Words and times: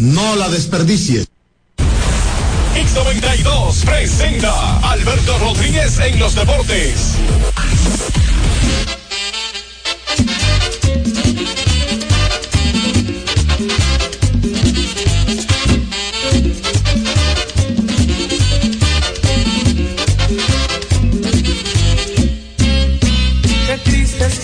no 0.00 0.34
la 0.34 0.48
desperdicies. 0.48 1.28
X92 2.74 3.84
presenta 3.84 4.78
Alberto 4.90 5.38
Rodríguez 5.38 5.98
en 5.98 6.18
los 6.18 6.34
deportes. 6.34 7.16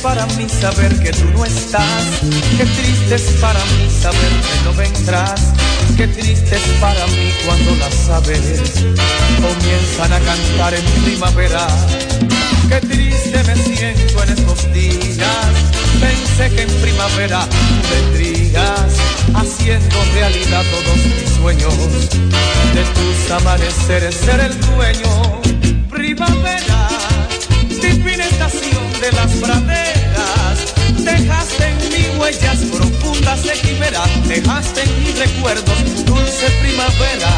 para 0.07 0.24
mí 0.27 0.46
saber 0.48 0.96
que 1.02 1.10
tú 1.10 1.24
no 1.32 1.45
estás. 1.45 2.04
Qué 2.57 2.65
triste 2.65 3.15
es 3.16 3.23
para 3.41 3.59
mí 3.59 3.90
saber 4.01 4.32
que 4.46 4.65
no 4.65 4.73
vendrás. 4.74 5.35
Qué 6.07 6.23
triste 6.23 6.54
es 6.54 6.62
para 6.80 7.04
mí 7.09 7.32
cuando 7.45 7.74
las 7.76 8.09
aves 8.10 8.85
comienzan 9.43 10.12
a 10.12 10.21
cantar 10.21 10.74
en 10.74 10.85
primavera. 11.02 11.66
Qué 12.68 12.80
triste 12.87 13.43
me 13.43 13.57
siento 13.57 14.23
en 14.23 14.30
estos 14.30 14.73
días. 14.73 15.46
Pensé 16.01 16.54
que 16.54 16.62
en 16.62 16.71
primavera 16.80 17.45
vendrías 17.90 18.95
haciendo 19.34 19.96
realidad 20.15 20.62
todos 20.71 20.96
mis 20.96 21.30
sueños. 21.40 21.74
De 22.73 22.84
tus 22.95 23.30
amaneceres 23.32 24.15
ser 24.15 24.40
el 24.40 24.60
dueño. 24.60 25.40
Primavera, 25.90 26.88
divina 27.82 28.24
estación 28.24 28.93
de 29.01 29.12
las 29.12 29.32
praderas. 29.32 29.96
Dejaste 31.07 31.65
en 31.68 31.79
mí 31.93 32.18
huellas 32.18 32.59
profundas 32.73 33.43
de 33.45 33.52
quimera, 33.52 34.02
dejaste 34.26 34.82
en 34.82 35.04
mis 35.04 35.18
recuerdos 35.18 36.04
dulce 36.04 36.46
primavera. 36.60 37.30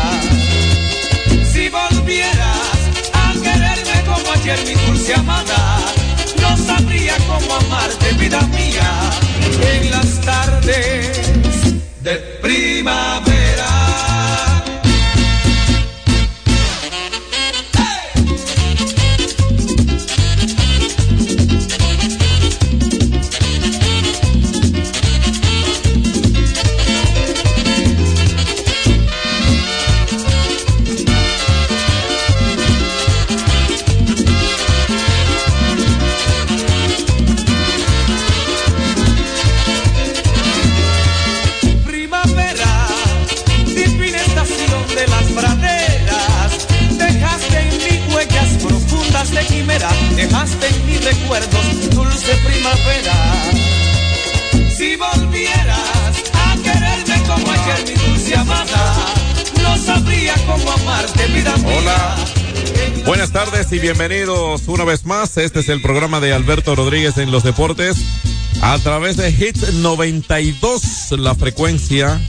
Si 1.53 1.69
volvieras 1.69 2.79
a 3.13 3.33
quererme 3.35 4.05
como 4.07 4.33
ayer 4.33 4.59
mi 4.67 4.75
dulce 4.87 5.15
amada, 5.15 5.81
no 6.41 6.57
sabría 6.57 7.15
cómo 7.27 7.55
amarte, 7.57 8.13
vida 8.15 8.41
mía, 8.57 8.91
en 9.75 9.91
las 9.91 10.21
tardes 10.23 11.21
de 12.01 12.15
primavera. 12.41 13.48
Bienvenidos 63.89 64.69
una 64.69 64.85
vez 64.85 65.07
más. 65.07 65.39
Este 65.39 65.61
es 65.61 65.71
el 65.71 65.81
programa 65.81 66.21
de 66.21 66.35
Alberto 66.35 66.75
Rodríguez 66.75 67.17
en 67.17 67.31
los 67.31 67.43
deportes. 67.43 67.97
A 68.61 68.79
través 68.81 69.17
de 69.17 69.31
Hits 69.31 69.73
92, 69.77 71.13
la 71.13 71.35
frecuencia, 71.35 72.21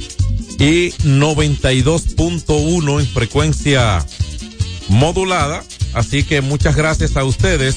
y 0.58 0.92
92.1 1.04 3.00
en 3.02 3.08
frecuencia 3.08 4.06
modulada 4.88 5.62
Así 5.94 6.24
que 6.24 6.40
muchas 6.40 6.78
gracias 6.78 7.18
a 7.18 7.26
ustedes 7.26 7.76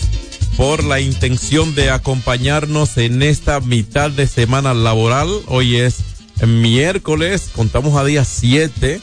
por 0.56 0.84
la 0.84 1.00
intención 1.00 1.75
de 1.75 1.91
acompañarnos 1.91 2.97
en 2.99 3.20
esta 3.20 3.59
mitad 3.59 4.12
de 4.12 4.28
semana 4.28 4.75
laboral. 4.75 5.28
Hoy 5.49 5.78
es 5.78 5.97
miércoles, 6.47 7.50
contamos 7.53 7.97
a 7.97 8.04
día 8.04 8.25
7 8.25 9.00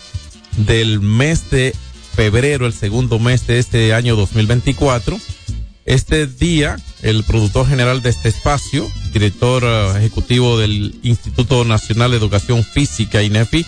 del 0.56 1.02
mes 1.02 1.50
de 1.52 1.76
febrero, 2.20 2.66
el 2.66 2.74
segundo 2.74 3.18
mes 3.18 3.48
de 3.48 3.60
este 3.60 3.94
año 3.94 4.18
2024. 4.18 5.18
Este 5.86 6.28
día, 6.28 6.76
el 7.02 7.24
productor 7.24 7.66
general 7.66 8.02
de 8.02 8.10
este 8.10 8.28
espacio, 8.28 8.86
director 9.14 9.64
eh, 9.64 10.00
ejecutivo 10.00 10.58
del 10.60 11.00
Instituto 11.02 11.64
Nacional 11.64 12.12
de 12.12 12.18
Educación 12.18 12.66
Física, 12.66 13.24
INEFI, 13.24 13.66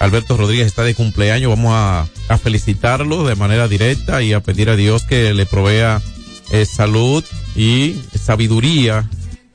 Alberto 0.00 0.36
Rodríguez 0.36 0.66
está 0.66 0.82
de 0.82 0.96
cumpleaños. 0.96 1.50
Vamos 1.50 1.72
a, 1.72 2.08
felicitarlo 2.38 3.22
de 3.22 3.36
manera 3.36 3.68
directa 3.68 4.24
y 4.24 4.32
a 4.32 4.40
pedir 4.40 4.70
a 4.70 4.76
Dios 4.76 5.04
que 5.04 5.32
le 5.32 5.46
provea 5.46 6.02
eh, 6.50 6.66
salud 6.66 7.22
y 7.54 7.94
sabiduría, 8.20 9.08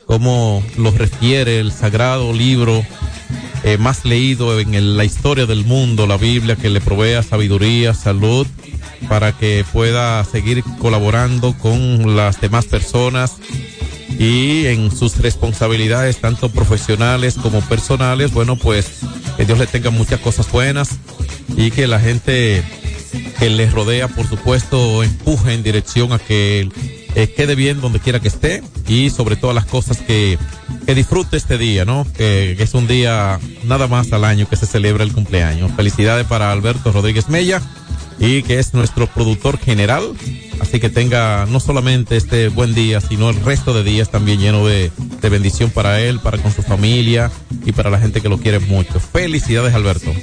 como 0.05 0.63
lo 0.77 0.91
refiere 0.91 1.59
el 1.59 1.73
sagrado 1.73 2.31
libro 2.31 2.85
eh, 3.63 3.77
más 3.77 4.05
leído 4.05 4.59
en 4.59 4.97
la 4.97 5.05
historia 5.05 5.45
del 5.45 5.65
mundo, 5.65 6.07
la 6.07 6.17
Biblia, 6.17 6.55
que 6.55 6.69
le 6.69 6.81
provea 6.81 7.23
sabiduría, 7.23 7.93
salud, 7.93 8.47
para 9.07 9.31
que 9.31 9.65
pueda 9.71 10.23
seguir 10.23 10.63
colaborando 10.79 11.53
con 11.57 12.15
las 12.15 12.41
demás 12.41 12.65
personas 12.65 13.37
y 14.17 14.65
en 14.67 14.91
sus 14.91 15.17
responsabilidades, 15.17 16.17
tanto 16.17 16.49
profesionales 16.49 17.35
como 17.41 17.61
personales, 17.61 18.33
bueno, 18.33 18.57
pues 18.57 18.99
que 19.37 19.45
Dios 19.45 19.57
le 19.57 19.67
tenga 19.67 19.89
muchas 19.91 20.19
cosas 20.19 20.51
buenas 20.51 20.97
y 21.55 21.71
que 21.71 21.87
la 21.87 21.99
gente 21.99 22.63
que 23.39 23.49
le 23.49 23.69
rodea, 23.69 24.07
por 24.09 24.27
supuesto, 24.27 25.03
empuje 25.03 25.53
en 25.53 25.63
dirección 25.63 26.11
a 26.11 26.19
que 26.19 26.69
eh, 27.15 27.33
quede 27.35 27.55
bien 27.55 27.81
donde 27.81 27.99
quiera 27.99 28.19
que 28.19 28.27
esté 28.27 28.63
y 28.87 29.09
sobre 29.09 29.35
todas 29.35 29.55
las 29.55 29.65
cosas 29.65 29.97
que, 29.97 30.37
que 30.85 30.95
disfrute 30.95 31.37
este 31.37 31.57
día, 31.57 31.85
¿no? 31.85 32.05
Que, 32.15 32.51
es 32.59 32.73
un 32.73 32.87
día 32.87 33.39
nada 33.63 33.87
más 33.87 34.11
al 34.13 34.25
año 34.25 34.47
que 34.47 34.55
se 34.55 34.65
celebra 34.65 35.03
el 35.03 35.13
cumpleaños. 35.13 35.71
Felicidades 35.75 36.25
para 36.27 36.51
Alberto 36.51 36.91
Rodríguez 36.91 37.29
Mella 37.29 37.61
y 38.19 38.43
que 38.43 38.59
es 38.59 38.73
nuestro 38.73 39.07
productor 39.07 39.57
general. 39.57 40.13
Así 40.59 40.79
que 40.79 40.89
tenga 40.89 41.45
no 41.45 41.59
solamente 41.59 42.17
este 42.17 42.49
buen 42.49 42.75
día, 42.75 43.01
sino 43.01 43.29
el 43.29 43.41
resto 43.43 43.73
de 43.73 43.83
días 43.83 44.11
también 44.11 44.39
lleno 44.39 44.67
de, 44.67 44.91
de 45.21 45.29
bendición 45.29 45.69
para 45.69 46.01
él, 46.01 46.19
para 46.19 46.37
con 46.37 46.51
su 46.51 46.61
familia 46.61 47.31
y 47.65 47.71
para 47.71 47.89
la 47.89 47.99
gente 47.99 48.21
que 48.21 48.29
lo 48.29 48.37
quiere 48.37 48.59
mucho. 48.59 48.99
Felicidades, 48.99 49.73
Alberto. 49.73 50.13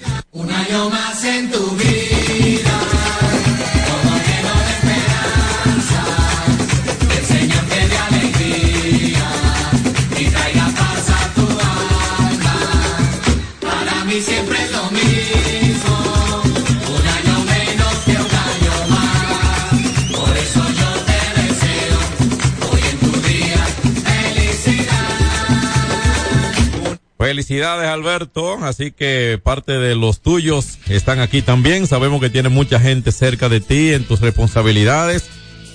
Felicidades 27.47 27.89
Alberto, 27.89 28.65
así 28.65 28.91
que 28.91 29.41
parte 29.41 29.79
de 29.79 29.95
los 29.95 30.19
tuyos 30.21 30.79
están 30.89 31.21
aquí 31.21 31.43
también. 31.43 31.87
Sabemos 31.87 32.21
que 32.21 32.29
tienes 32.29 32.51
mucha 32.51 32.81
gente 32.81 33.13
cerca 33.13 33.49
de 33.49 33.61
ti 33.61 33.93
en 33.93 34.03
tus 34.03 34.21
responsabilidades 34.21 35.27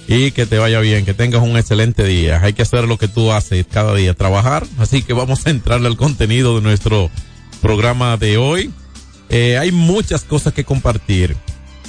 y 0.06 0.32
que 0.32 0.46
te 0.46 0.58
vaya 0.58 0.82
bien, 0.82 1.06
que 1.06 1.14
tengas 1.14 1.42
un 1.42 1.56
excelente 1.56 2.04
día. 2.04 2.42
Hay 2.44 2.52
que 2.52 2.64
hacer 2.64 2.90
lo 2.90 2.98
que 2.98 3.08
tú 3.08 3.32
haces 3.32 3.66
cada 3.72 3.96
día, 3.96 4.14
trabajar. 4.14 4.68
Así 4.80 5.02
que 5.02 5.14
vamos 5.14 5.48
a 5.48 5.50
entrarle 5.50 5.88
al 5.88 5.96
contenido 5.96 6.56
de 6.56 6.62
nuestro 6.62 7.10
programa 7.62 8.18
de 8.18 8.36
hoy. 8.36 8.70
Eh, 9.30 9.58
hay 9.58 9.72
muchas 9.72 10.26
cosas 10.26 10.52
que 10.52 10.66
compartir. 10.66 11.38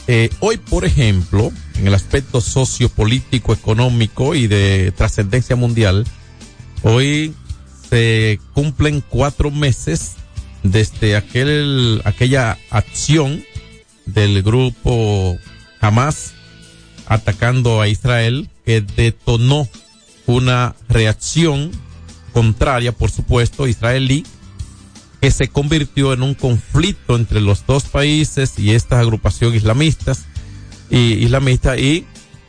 Eh, 0.07 0.31
hoy, 0.39 0.59
por 0.59 0.85
ejemplo, 0.85 1.51
en 1.77 1.89
el 1.89 1.95
aspecto 1.95 2.41
sociopolítico, 2.41 3.53
económico 3.53 4.37
y 4.37 4.47
de 4.47 4.93
trascendencia 4.97 5.57
mundial, 5.57 6.07
hoy 6.85 7.35
se 7.93 8.41
cumplen 8.55 9.05
cuatro 9.07 9.51
meses 9.51 10.13
desde 10.63 11.15
aquel, 11.15 12.01
aquella 12.07 12.57
acción 12.71 13.45
del 14.07 14.43
grupo 14.43 15.37
Hamas 15.79 16.33
atacando 17.05 17.83
a 17.83 17.89
Israel 17.89 18.49
que 18.65 18.81
detonó 18.81 19.69
una 20.25 20.75
reacción 20.89 21.71
contraria, 22.33 22.93
por 22.93 23.11
supuesto, 23.11 23.69
israelí 23.69 24.25
que 25.21 25.31
se 25.31 25.49
convirtió 25.49 26.15
en 26.15 26.23
un 26.23 26.33
conflicto 26.33 27.15
entre 27.15 27.43
los 27.43 27.67
dos 27.67 27.85
países 27.85 28.59
y 28.59 28.71
esta 28.71 29.01
agrupación 29.01 29.55
islamistas 29.55 30.25
y 30.89 31.13
islamista 31.23 31.77
y 31.77 32.07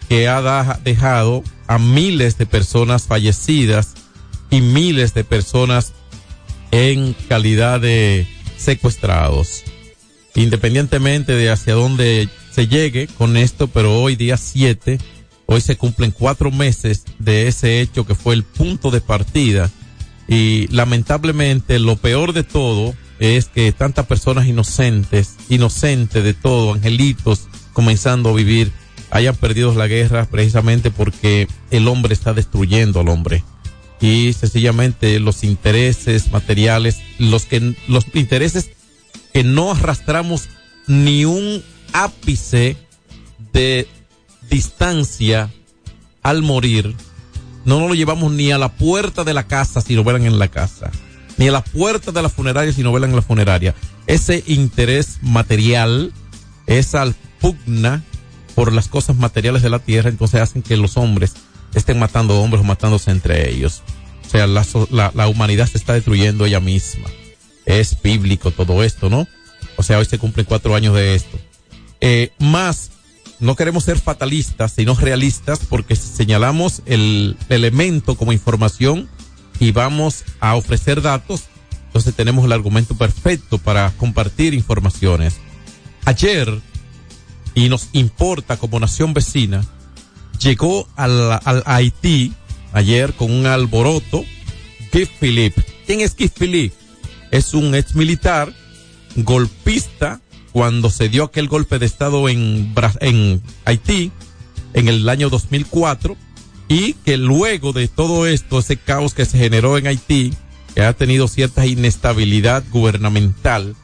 que 0.07 0.29
ha 0.29 0.79
dejado 0.85 1.43
a 1.67 1.79
miles 1.79 2.37
de 2.37 2.45
personas 2.45 3.07
fallecidas 3.07 3.95
y 4.53 4.61
miles 4.61 5.15
de 5.15 5.23
personas 5.23 5.93
en 6.69 7.15
calidad 7.27 7.81
de 7.81 8.27
secuestrados. 8.55 9.63
Independientemente 10.35 11.33
de 11.33 11.49
hacia 11.49 11.73
dónde 11.73 12.29
se 12.51 12.67
llegue 12.67 13.07
con 13.07 13.35
esto, 13.35 13.67
pero 13.67 13.99
hoy 13.99 14.15
día 14.15 14.37
7, 14.37 14.99
hoy 15.47 15.59
se 15.59 15.75
cumplen 15.75 16.11
cuatro 16.11 16.51
meses 16.51 17.03
de 17.17 17.47
ese 17.47 17.81
hecho 17.81 18.05
que 18.05 18.13
fue 18.13 18.35
el 18.35 18.43
punto 18.43 18.91
de 18.91 19.01
partida. 19.01 19.71
Y 20.27 20.67
lamentablemente 20.67 21.79
lo 21.79 21.95
peor 21.95 22.31
de 22.33 22.43
todo 22.43 22.93
es 23.17 23.45
que 23.45 23.71
tantas 23.71 24.05
personas 24.05 24.45
inocentes, 24.45 25.35
inocentes 25.49 26.23
de 26.23 26.35
todo, 26.35 26.73
angelitos, 26.73 27.47
comenzando 27.73 28.29
a 28.29 28.33
vivir, 28.33 28.71
hayan 29.09 29.35
perdido 29.35 29.73
la 29.73 29.87
guerra 29.87 30.25
precisamente 30.25 30.91
porque 30.91 31.47
el 31.71 31.87
hombre 31.87 32.13
está 32.13 32.35
destruyendo 32.35 32.99
al 32.99 33.09
hombre 33.09 33.43
y 34.03 34.33
sencillamente 34.33 35.17
los 35.21 35.45
intereses 35.45 36.29
materiales, 36.29 36.97
los 37.19 37.45
que 37.45 37.73
los 37.87 38.05
intereses 38.13 38.69
que 39.31 39.45
no 39.45 39.71
arrastramos 39.71 40.49
ni 40.87 41.23
un 41.23 41.63
ápice 41.93 42.75
de 43.53 43.87
distancia 44.49 45.49
al 46.21 46.41
morir, 46.41 46.93
no 47.63 47.79
nos 47.79 47.87
lo 47.87 47.95
llevamos 47.95 48.33
ni 48.33 48.51
a 48.51 48.57
la 48.57 48.73
puerta 48.73 49.23
de 49.23 49.33
la 49.33 49.47
casa 49.47 49.79
si 49.79 49.95
lo 49.95 50.03
velan 50.03 50.25
en 50.25 50.37
la 50.37 50.49
casa, 50.49 50.91
ni 51.37 51.47
a 51.47 51.53
la 51.53 51.63
puerta 51.63 52.11
de 52.11 52.21
la 52.21 52.27
funeraria 52.27 52.73
si 52.73 52.83
no 52.83 52.91
velan 52.91 53.11
en 53.11 53.15
la 53.15 53.21
funeraria. 53.21 53.73
Ese 54.05 54.43
interés 54.47 55.19
material, 55.21 56.11
esa 56.67 57.05
pugna 57.39 58.03
por 58.53 58.73
las 58.73 58.89
cosas 58.89 59.15
materiales 59.15 59.61
de 59.61 59.69
la 59.69 59.79
tierra, 59.79 60.09
entonces 60.09 60.41
hacen 60.41 60.61
que 60.61 60.75
los 60.75 60.97
hombres 60.97 61.35
estén 61.73 61.99
matando 61.99 62.39
hombres 62.39 62.61
o 62.61 62.65
matándose 62.65 63.11
entre 63.11 63.49
ellos. 63.49 63.81
O 64.25 64.29
sea, 64.29 64.47
la, 64.47 65.11
la 65.13 65.27
humanidad 65.27 65.67
se 65.67 65.77
está 65.77 65.93
destruyendo 65.93 66.45
ella 66.45 66.59
misma. 66.59 67.09
Es 67.65 68.01
bíblico 68.01 68.51
todo 68.51 68.83
esto, 68.83 69.09
¿no? 69.09 69.27
O 69.77 69.83
sea, 69.83 69.99
hoy 69.99 70.05
se 70.05 70.17
cumplen 70.17 70.45
cuatro 70.45 70.75
años 70.75 70.95
de 70.95 71.15
esto. 71.15 71.37
Eh, 72.01 72.31
más, 72.39 72.91
no 73.39 73.55
queremos 73.55 73.83
ser 73.83 73.99
fatalistas, 73.99 74.73
sino 74.73 74.95
realistas, 74.95 75.59
porque 75.69 75.95
señalamos 75.95 76.81
el 76.85 77.37
elemento 77.49 78.15
como 78.15 78.33
información 78.33 79.09
y 79.59 79.71
vamos 79.71 80.23
a 80.39 80.55
ofrecer 80.55 81.01
datos, 81.01 81.43
entonces 81.87 82.15
tenemos 82.15 82.43
el 82.45 82.51
argumento 82.51 82.95
perfecto 82.95 83.57
para 83.57 83.91
compartir 83.97 84.53
informaciones. 84.53 85.35
Ayer, 86.05 86.59
y 87.53 87.69
nos 87.69 87.89
importa 87.93 88.57
como 88.57 88.79
nación 88.79 89.13
vecina, 89.13 89.65
llegó 90.43 90.87
al, 90.95 91.39
al 91.43 91.63
Haití 91.65 92.33
ayer 92.73 93.13
con 93.13 93.31
un 93.31 93.45
alboroto 93.45 94.25
Guy 94.91 95.05
Philippe. 95.05 95.63
¿Quién 95.85 96.01
es 96.01 96.15
Guy 96.15 96.29
Philippe? 96.29 96.75
Es 97.31 97.53
un 97.53 97.73
ex 97.73 97.95
militar 97.95 98.53
golpista 99.15 100.21
cuando 100.51 100.89
se 100.89 101.09
dio 101.09 101.23
aquel 101.23 101.47
golpe 101.47 101.79
de 101.79 101.85
estado 101.85 102.29
en, 102.29 102.73
en 102.99 103.41
Haití 103.65 104.11
en 104.73 104.87
el 104.87 105.07
año 105.09 105.29
2004 105.29 106.15
y 106.67 106.93
que 106.93 107.17
luego 107.17 107.73
de 107.73 107.87
todo 107.87 108.27
esto, 108.27 108.59
ese 108.59 108.77
caos 108.77 109.13
que 109.13 109.25
se 109.25 109.37
generó 109.37 109.77
en 109.77 109.87
Haití, 109.87 110.33
que 110.75 110.81
ha 110.83 110.93
tenido 110.93 111.27
cierta 111.27 111.65
inestabilidad 111.65 112.63
gubernamental, 112.71 113.75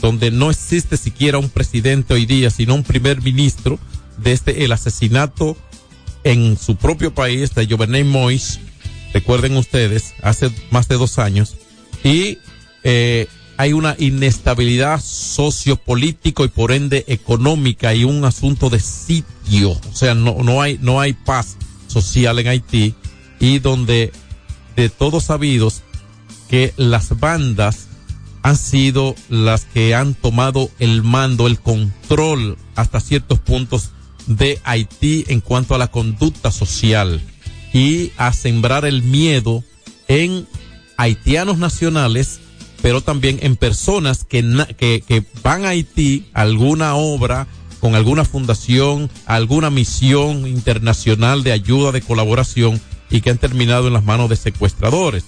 donde 0.00 0.30
no 0.30 0.50
existe 0.50 0.96
siquiera 0.96 1.38
un 1.38 1.48
presidente 1.48 2.14
hoy 2.14 2.26
día, 2.26 2.50
sino 2.50 2.74
un 2.74 2.82
primer 2.82 3.22
ministro, 3.22 3.78
desde 4.18 4.64
el 4.64 4.72
asesinato 4.72 5.56
en 6.24 6.58
su 6.58 6.76
propio 6.76 7.14
país 7.14 7.54
de 7.54 7.66
Jovenel 7.66 8.06
Moïse, 8.06 8.58
recuerden 9.12 9.56
ustedes, 9.56 10.14
hace 10.22 10.50
más 10.70 10.88
de 10.88 10.96
dos 10.96 11.18
años, 11.18 11.56
y 12.02 12.38
eh, 12.82 13.28
hay 13.56 13.72
una 13.72 13.94
inestabilidad 13.98 15.00
sociopolítico 15.00 16.44
y 16.44 16.48
por 16.48 16.72
ende 16.72 17.04
económica 17.06 17.94
y 17.94 18.04
un 18.04 18.24
asunto 18.24 18.70
de 18.70 18.80
sitio, 18.80 19.70
o 19.70 19.94
sea, 19.94 20.14
no, 20.14 20.42
no 20.42 20.60
hay, 20.60 20.78
no 20.80 21.00
hay 21.00 21.12
paz 21.12 21.56
social 21.86 22.38
en 22.38 22.48
Haití 22.48 22.94
y 23.38 23.60
donde 23.60 24.12
de 24.74 24.88
todos 24.88 25.24
sabidos 25.24 25.82
que 26.48 26.72
las 26.76 27.18
bandas 27.20 27.86
han 28.42 28.56
sido 28.56 29.14
las 29.28 29.64
que 29.64 29.94
han 29.94 30.14
tomado 30.14 30.70
el 30.78 31.02
mando, 31.02 31.46
el 31.46 31.58
control 31.58 32.58
hasta 32.74 33.00
ciertos 33.00 33.38
puntos 33.38 33.92
de 34.26 34.60
Haití 34.64 35.24
en 35.28 35.40
cuanto 35.40 35.74
a 35.74 35.78
la 35.78 35.88
conducta 35.88 36.50
social 36.50 37.20
y 37.72 38.12
a 38.16 38.32
sembrar 38.32 38.84
el 38.84 39.02
miedo 39.02 39.64
en 40.08 40.46
haitianos 40.96 41.58
nacionales, 41.58 42.40
pero 42.82 43.00
también 43.00 43.38
en 43.42 43.56
personas 43.56 44.24
que, 44.24 44.42
que, 44.78 45.24
van 45.42 45.64
a 45.64 45.70
Haití 45.70 46.26
alguna 46.32 46.94
obra, 46.94 47.46
con 47.80 47.94
alguna 47.94 48.24
fundación, 48.24 49.10
alguna 49.26 49.70
misión 49.70 50.46
internacional 50.46 51.42
de 51.42 51.52
ayuda, 51.52 51.92
de 51.92 52.00
colaboración 52.00 52.80
y 53.10 53.20
que 53.20 53.30
han 53.30 53.38
terminado 53.38 53.88
en 53.88 53.92
las 53.92 54.04
manos 54.04 54.30
de 54.30 54.36
secuestradores. 54.36 55.24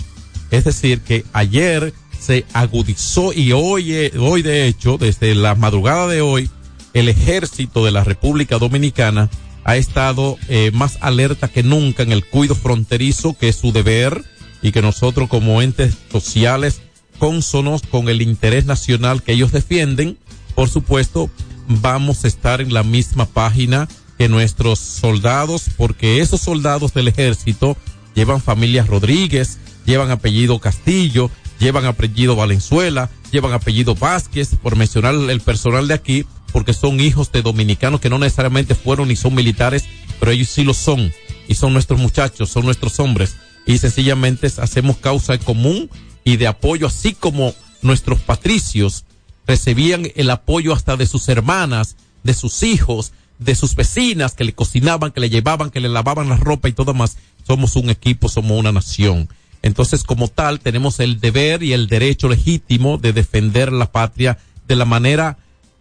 Es 0.50 0.64
decir, 0.64 1.00
que 1.00 1.24
ayer 1.32 1.92
se 2.18 2.46
agudizó 2.52 3.32
y 3.32 3.52
hoy, 3.52 3.92
eh, 3.92 4.12
hoy 4.18 4.42
de 4.42 4.66
hecho, 4.66 4.96
desde 4.98 5.34
la 5.34 5.54
madrugada 5.54 6.06
de 6.06 6.22
hoy, 6.22 6.50
el 6.96 7.10
ejército 7.10 7.84
de 7.84 7.90
la 7.92 8.04
República 8.04 8.56
Dominicana 8.56 9.28
ha 9.64 9.76
estado 9.76 10.38
eh, 10.48 10.70
más 10.72 10.96
alerta 11.02 11.48
que 11.48 11.62
nunca 11.62 12.02
en 12.02 12.10
el 12.10 12.24
cuido 12.24 12.54
fronterizo, 12.54 13.36
que 13.36 13.50
es 13.50 13.56
su 13.56 13.70
deber, 13.70 14.24
y 14.62 14.72
que 14.72 14.80
nosotros 14.80 15.28
como 15.28 15.60
entes 15.60 15.94
sociales 16.10 16.80
cónsonos 17.18 17.82
con 17.82 18.08
el 18.08 18.22
interés 18.22 18.64
nacional 18.64 19.22
que 19.22 19.32
ellos 19.32 19.52
defienden, 19.52 20.16
por 20.54 20.70
supuesto, 20.70 21.28
vamos 21.68 22.24
a 22.24 22.28
estar 22.28 22.62
en 22.62 22.72
la 22.72 22.82
misma 22.82 23.26
página 23.26 23.88
que 24.16 24.30
nuestros 24.30 24.78
soldados, 24.78 25.66
porque 25.76 26.22
esos 26.22 26.40
soldados 26.40 26.94
del 26.94 27.08
ejército 27.08 27.76
llevan 28.14 28.40
familias 28.40 28.86
Rodríguez, 28.86 29.58
llevan 29.84 30.10
apellido 30.10 30.58
Castillo, 30.60 31.30
llevan 31.58 31.84
apellido 31.84 32.36
Valenzuela, 32.36 33.10
llevan 33.32 33.52
apellido 33.52 33.94
Vázquez, 33.94 34.56
por 34.62 34.76
mencionar 34.76 35.14
el 35.14 35.40
personal 35.42 35.88
de 35.88 35.94
aquí, 35.94 36.24
porque 36.52 36.72
son 36.72 37.00
hijos 37.00 37.32
de 37.32 37.42
dominicanos 37.42 38.00
que 38.00 38.10
no 38.10 38.18
necesariamente 38.18 38.74
fueron 38.74 39.08
ni 39.08 39.16
son 39.16 39.34
militares, 39.34 39.84
pero 40.18 40.32
ellos 40.32 40.48
sí 40.48 40.64
lo 40.64 40.74
son, 40.74 41.12
y 41.48 41.54
son 41.54 41.72
nuestros 41.72 42.00
muchachos, 42.00 42.50
son 42.50 42.64
nuestros 42.64 42.98
hombres, 43.00 43.36
y 43.66 43.78
sencillamente 43.78 44.46
hacemos 44.46 44.96
causa 44.98 45.34
en 45.34 45.42
común 45.42 45.90
y 46.24 46.36
de 46.36 46.46
apoyo, 46.46 46.86
así 46.86 47.14
como 47.14 47.54
nuestros 47.82 48.20
patricios 48.20 49.04
recibían 49.46 50.10
el 50.16 50.30
apoyo 50.30 50.72
hasta 50.72 50.96
de 50.96 51.06
sus 51.06 51.28
hermanas, 51.28 51.96
de 52.22 52.34
sus 52.34 52.62
hijos, 52.62 53.12
de 53.38 53.54
sus 53.54 53.74
vecinas 53.74 54.34
que 54.34 54.44
le 54.44 54.54
cocinaban, 54.54 55.12
que 55.12 55.20
le 55.20 55.30
llevaban, 55.30 55.70
que 55.70 55.80
le 55.80 55.88
lavaban 55.88 56.28
la 56.28 56.36
ropa 56.36 56.68
y 56.68 56.72
todo 56.72 56.94
más. 56.94 57.16
Somos 57.46 57.76
un 57.76 57.90
equipo, 57.90 58.28
somos 58.28 58.58
una 58.58 58.72
nación. 58.72 59.28
Entonces, 59.62 60.04
como 60.04 60.28
tal, 60.28 60.60
tenemos 60.60 61.00
el 61.00 61.20
deber 61.20 61.62
y 61.62 61.72
el 61.72 61.86
derecho 61.86 62.28
legítimo 62.28 62.98
de 62.98 63.12
defender 63.12 63.72
la 63.72 63.90
patria 63.92 64.38
de 64.66 64.76
la 64.76 64.84
manera, 64.84 65.38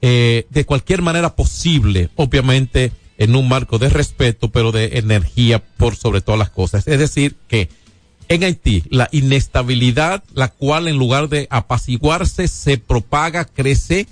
eh, 0.07 0.45
de 0.51 0.65
cualquier 0.67 1.01
manera 1.01 1.35
posible, 1.35 2.11
obviamente 2.15 2.91
en 3.17 3.35
un 3.35 3.47
marco 3.47 3.79
de 3.79 3.89
respeto, 3.89 4.51
pero 4.51 4.71
de 4.71 4.99
energía 4.99 5.63
por 5.77 5.95
sobre 5.95 6.21
todas 6.21 6.37
las 6.37 6.51
cosas. 6.51 6.87
Es 6.87 6.99
decir, 6.99 7.35
que 7.47 7.69
en 8.27 8.43
Haití, 8.43 8.83
la 8.91 9.09
inestabilidad, 9.11 10.23
la 10.35 10.49
cual 10.49 10.87
en 10.87 10.99
lugar 10.99 11.27
de 11.27 11.47
apaciguarse, 11.49 12.47
se 12.47 12.77
propaga, 12.77 13.45
crece, 13.45 14.05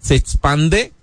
se 0.00 0.14
expande, 0.14 0.94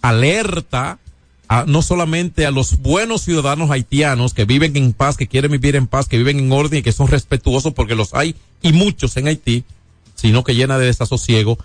alerta 0.00 1.00
a, 1.48 1.64
no 1.66 1.82
solamente 1.82 2.46
a 2.46 2.52
los 2.52 2.82
buenos 2.82 3.22
ciudadanos 3.22 3.72
haitianos 3.72 4.32
que 4.32 4.44
viven 4.44 4.76
en 4.76 4.92
paz, 4.92 5.16
que 5.16 5.26
quieren 5.26 5.50
vivir 5.50 5.74
en 5.74 5.88
paz, 5.88 6.06
que 6.06 6.18
viven 6.18 6.38
en 6.38 6.52
orden 6.52 6.78
y 6.78 6.82
que 6.82 6.92
son 6.92 7.08
respetuosos 7.08 7.74
porque 7.74 7.96
los 7.96 8.14
hay 8.14 8.36
y 8.62 8.72
muchos 8.72 9.16
en 9.16 9.26
Haití, 9.26 9.64
sino 10.14 10.44
que 10.44 10.54
llena 10.54 10.78
de 10.78 10.86
desasosiego 10.86 11.58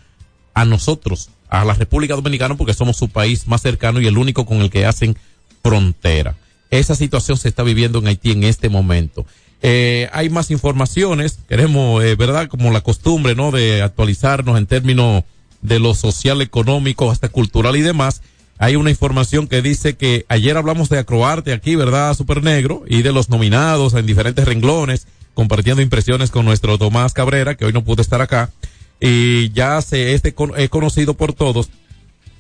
a 0.56 0.66
nosotros, 0.66 1.30
a 1.50 1.66
la 1.66 1.74
República 1.74 2.16
Dominicana, 2.16 2.56
porque 2.56 2.74
somos 2.74 2.98
su 2.98 3.10
país 3.10 3.48
más 3.48 3.62
cercano 3.62 4.02
y 4.02 4.08
el 4.08 4.18
único 4.18 4.46
con 4.46 4.62
el 4.62 4.70
que 4.70 4.86
hacen 4.86 5.18
frontera. 5.64 6.36
Esa 6.70 6.96
situación 6.96 7.38
se 7.38 7.48
está 7.48 7.64
viviendo 7.64 8.00
en 8.00 8.08
Haití 8.08 8.32
en 8.32 8.44
este 8.44 8.70
momento. 8.70 9.26
Eh, 9.62 10.10
hay 10.14 10.30
más 10.30 10.52
informaciones, 10.52 11.40
queremos, 11.48 12.04
eh, 12.04 12.16
¿verdad? 12.16 12.48
Como 12.48 12.72
la 12.72 12.82
costumbre, 12.82 13.36
¿no? 13.36 13.52
De 13.52 13.82
actualizarnos 13.82 14.58
en 14.58 14.68
términos 14.68 15.24
de 15.62 15.80
lo 15.80 15.96
social, 15.96 16.42
económico, 16.42 17.10
hasta 17.10 17.30
cultural 17.30 17.76
y 17.76 17.82
demás. 17.82 18.22
Hay 18.60 18.76
una 18.76 18.90
información 18.90 19.48
que 19.48 19.62
dice 19.62 19.96
que 19.96 20.26
ayer 20.30 20.58
hablamos 20.58 20.90
de 20.90 21.00
Acroarte 21.00 21.54
aquí, 21.54 21.76
¿verdad? 21.76 22.16
Super 22.16 22.44
Negro, 22.44 22.84
y 22.88 23.02
de 23.02 23.12
los 23.12 23.30
nominados 23.30 23.94
en 23.94 24.06
diferentes 24.06 24.46
renglones, 24.46 25.08
compartiendo 25.34 25.82
impresiones 25.82 26.32
con 26.32 26.46
nuestro 26.46 26.78
Tomás 26.78 27.14
Cabrera, 27.14 27.56
que 27.56 27.66
hoy 27.66 27.74
no 27.74 27.84
pudo 27.84 28.02
estar 28.02 28.22
acá. 28.22 28.52
Y 29.00 29.50
ya 29.52 29.82
se 29.82 30.14
este 30.14 30.34
con- 30.34 30.58
es 30.60 30.70
conocido 30.70 31.14
por 31.14 31.34
todos 31.34 31.70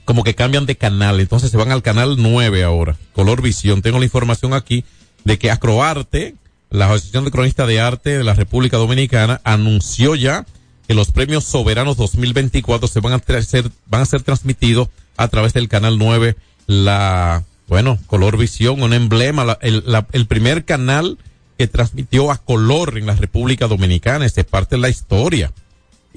como 0.05 0.23
que 0.23 0.35
cambian 0.35 0.65
de 0.65 0.77
canal, 0.77 1.19
entonces 1.19 1.51
se 1.51 1.57
van 1.57 1.71
al 1.71 1.81
canal 1.83 2.15
9 2.17 2.63
ahora, 2.63 2.95
Color 3.13 3.41
Visión. 3.41 3.81
Tengo 3.81 3.99
la 3.99 4.05
información 4.05 4.53
aquí 4.53 4.85
de 5.25 5.37
que 5.37 5.51
Acroarte, 5.51 6.35
la 6.69 6.85
Asociación 6.85 7.25
de 7.25 7.31
Cronistas 7.31 7.67
de 7.67 7.81
Arte 7.81 8.17
de 8.17 8.23
la 8.23 8.33
República 8.33 8.77
Dominicana, 8.77 9.41
anunció 9.43 10.15
ya 10.15 10.45
que 10.87 10.93
los 10.93 11.11
premios 11.11 11.43
soberanos 11.43 11.97
2024 11.97 12.87
se 12.87 13.01
van 13.01 13.13
a 13.21 13.41
ser, 13.41 13.69
van 13.87 14.01
a 14.01 14.05
ser 14.05 14.21
transmitidos 14.21 14.87
a 15.17 15.27
través 15.27 15.51
del 15.51 15.67
canal 15.67 15.97
9, 15.97 16.37
la, 16.67 17.43
bueno, 17.67 17.99
Color 18.07 18.37
Visión, 18.37 18.81
un 18.81 18.93
emblema, 18.93 19.43
la- 19.43 19.59
el, 19.61 19.83
la- 19.85 20.07
el 20.13 20.25
primer 20.27 20.63
canal 20.63 21.17
que 21.57 21.67
transmitió 21.67 22.31
a 22.31 22.37
color 22.37 22.97
en 22.97 23.07
la 23.07 23.15
República 23.15 23.67
Dominicana, 23.67 24.25
es 24.25 24.33
parte 24.45 24.77
de 24.77 24.81
la 24.81 24.89
historia. 24.89 25.51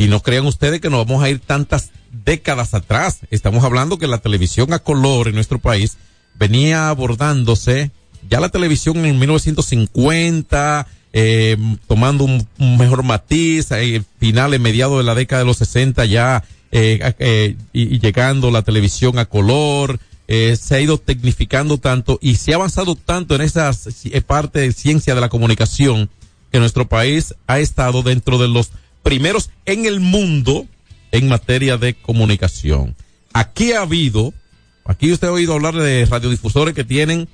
Y 0.01 0.09
no 0.09 0.23
crean 0.23 0.47
ustedes 0.47 0.81
que 0.81 0.89
nos 0.89 1.07
vamos 1.07 1.23
a 1.23 1.29
ir 1.29 1.41
tantas 1.41 1.91
décadas 2.11 2.73
atrás. 2.73 3.19
Estamos 3.31 3.65
hablando 3.65 3.99
que 3.99 4.07
la 4.07 4.17
televisión 4.17 4.73
a 4.73 4.79
color 4.79 5.29
en 5.29 5.35
nuestro 5.35 5.59
país 5.59 5.99
venía 6.39 6.89
abordándose 6.89 7.91
ya 8.27 8.41
la 8.41 8.49
televisión 8.49 9.05
en 9.05 9.19
1950, 9.19 10.87
eh, 11.13 11.59
tomando 11.87 12.25
un, 12.25 12.49
mejor 12.79 13.03
matiz, 13.03 13.71
eh, 13.73 14.03
finales, 14.19 14.59
mediados 14.59 14.97
de 14.97 15.05
la 15.05 15.15
década 15.15 15.41
de 15.41 15.47
los 15.47 15.59
60 15.59 16.07
ya 16.07 16.45
eh, 16.73 17.15
eh, 17.19 17.57
y, 17.75 17.95
y 17.95 17.99
llegando 17.99 18.51
la 18.51 18.63
televisión 18.63 19.19
a 19.19 19.27
color, 19.27 20.01
eh, 20.29 20.57
se 20.57 20.77
ha 20.77 20.81
ido 20.81 20.97
tecnificando 20.97 21.77
tanto 21.77 22.19
y 22.23 22.37
se 22.37 22.53
ha 22.53 22.55
avanzado 22.55 22.95
tanto 22.95 23.35
en 23.35 23.43
esa 23.43 23.71
eh, 24.05 24.21
parte 24.23 24.61
de 24.61 24.73
ciencia 24.73 25.15
de 25.15 25.21
la 25.21 25.29
comunicación 25.29 26.09
que 26.51 26.59
nuestro 26.59 26.89
país 26.89 27.35
ha 27.49 27.59
estado 27.59 28.03
dentro 28.03 28.39
de 28.39 28.49
los 28.49 28.71
primeros 29.03 29.51
en 29.67 29.87
el 29.87 30.01
mundo 30.01 30.67
en 31.13 31.29
materia 31.29 31.77
de 31.77 31.95
comunicación. 31.95 32.97
Aquí 33.33 33.73
ha 33.73 33.83
habido, 33.83 34.33
aquí 34.85 35.13
usted 35.13 35.29
ha 35.29 35.33
oído 35.33 35.55
hablar 35.55 35.75
de 35.75 36.07
radiodifusores 36.07 36.75
que 36.75 36.85
tienen 36.85 37.29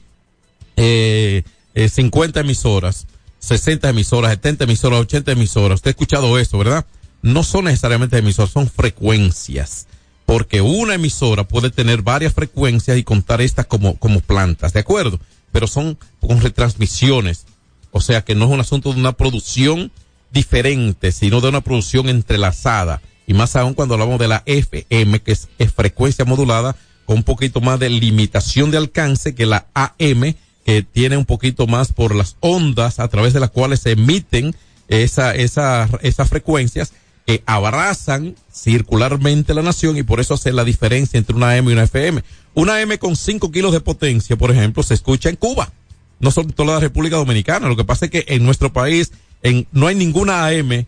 eh, 0.76 1.42
eh, 1.75 1.88
50 1.88 2.40
emisoras, 2.40 3.06
60 3.40 3.88
emisoras, 3.90 4.30
70 4.32 4.64
emisoras, 4.64 5.00
80 5.00 5.32
emisoras. 5.32 5.76
Usted 5.76 5.88
ha 5.88 5.90
escuchado 5.90 6.38
eso, 6.38 6.58
¿verdad? 6.58 6.87
No 7.23 7.42
son 7.42 7.66
necesariamente 7.66 8.18
emisoras, 8.18 8.50
son 8.50 8.68
frecuencias. 8.68 9.87
Porque 10.25 10.61
una 10.61 10.94
emisora 10.94 11.46
puede 11.46 11.70
tener 11.70 12.02
varias 12.02 12.35
frecuencias 12.35 12.99
y 12.99 13.04
contar 13.04 13.40
estas 13.40 13.66
como, 13.66 13.96
como 13.96 14.20
plantas, 14.20 14.73
¿de 14.73 14.80
acuerdo? 14.80 15.20
Pero 15.52 15.68
son 15.68 15.99
con 16.20 16.40
retransmisiones. 16.40 17.46
O 17.92 18.00
sea 18.00 18.25
que 18.25 18.35
no 18.35 18.46
es 18.46 18.50
un 18.50 18.61
asunto 18.61 18.92
de 18.92 18.99
una 18.99 19.12
producción 19.12 19.92
diferente, 20.33 21.12
sino 21.12 21.40
de 21.40 21.49
una 21.49 21.61
producción 21.61 22.09
entrelazada. 22.09 23.00
Y 23.26 23.35
más 23.35 23.56
aún 23.56 23.75
cuando 23.75 23.95
hablamos 23.95 24.18
de 24.18 24.28
la 24.28 24.42
FM, 24.47 25.21
que 25.21 25.33
es, 25.33 25.49
frecuencia 25.75 26.25
modulada, 26.25 26.76
con 27.04 27.18
un 27.18 27.23
poquito 27.25 27.61
más 27.61 27.78
de 27.78 27.88
limitación 27.88 28.71
de 28.71 28.78
alcance 28.78 29.35
que 29.35 29.47
la 29.47 29.66
AM, 29.75 30.35
que 30.64 30.83
tiene 30.83 31.16
un 31.16 31.25
poquito 31.25 31.66
más 31.66 31.92
por 31.92 32.14
las 32.14 32.37
ondas 32.40 32.99
a 32.99 33.09
través 33.09 33.33
de 33.33 33.40
las 33.40 33.50
cuales 33.50 33.80
se 33.80 33.92
emiten 33.92 34.54
esa, 34.88 35.35
esa, 35.35 35.88
esas 36.02 36.28
frecuencias 36.28 36.92
que 37.26 37.42
abrazan 37.47 38.37
circularmente 38.52 39.52
la 39.52 39.62
nación 39.62 39.97
y 39.97 40.04
por 40.04 40.21
eso 40.21 40.35
hace 40.35 40.52
la 40.52 40.64
diferencia 40.64 41.18
entre 41.18 41.37
una 41.37 41.52
AM 41.52 41.68
y 41.68 41.73
una 41.73 41.85
FM. 41.85 42.23
Una 42.54 42.80
AM 42.80 42.97
con 42.99 43.16
5 43.16 43.50
kilos 43.50 43.73
de 43.73 43.80
potencia, 43.80 44.37
por 44.37 44.50
ejemplo, 44.50 44.83
se 44.83 44.95
escucha 44.95 45.28
en 45.28 45.37
Cuba, 45.37 45.73
no 46.21 46.30
solo 46.30 46.49
en 46.49 46.54
toda 46.54 46.75
la 46.75 46.80
República 46.80 47.16
Dominicana. 47.16 47.68
Lo 47.68 47.76
que 47.76 47.85
pasa 47.85 48.06
es 48.06 48.11
que 48.12 48.25
en 48.28 48.45
nuestro 48.45 48.73
país 48.73 49.12
en, 49.43 49.66
no 49.73 49.87
hay 49.87 49.95
ninguna 49.95 50.47
AM, 50.47 50.87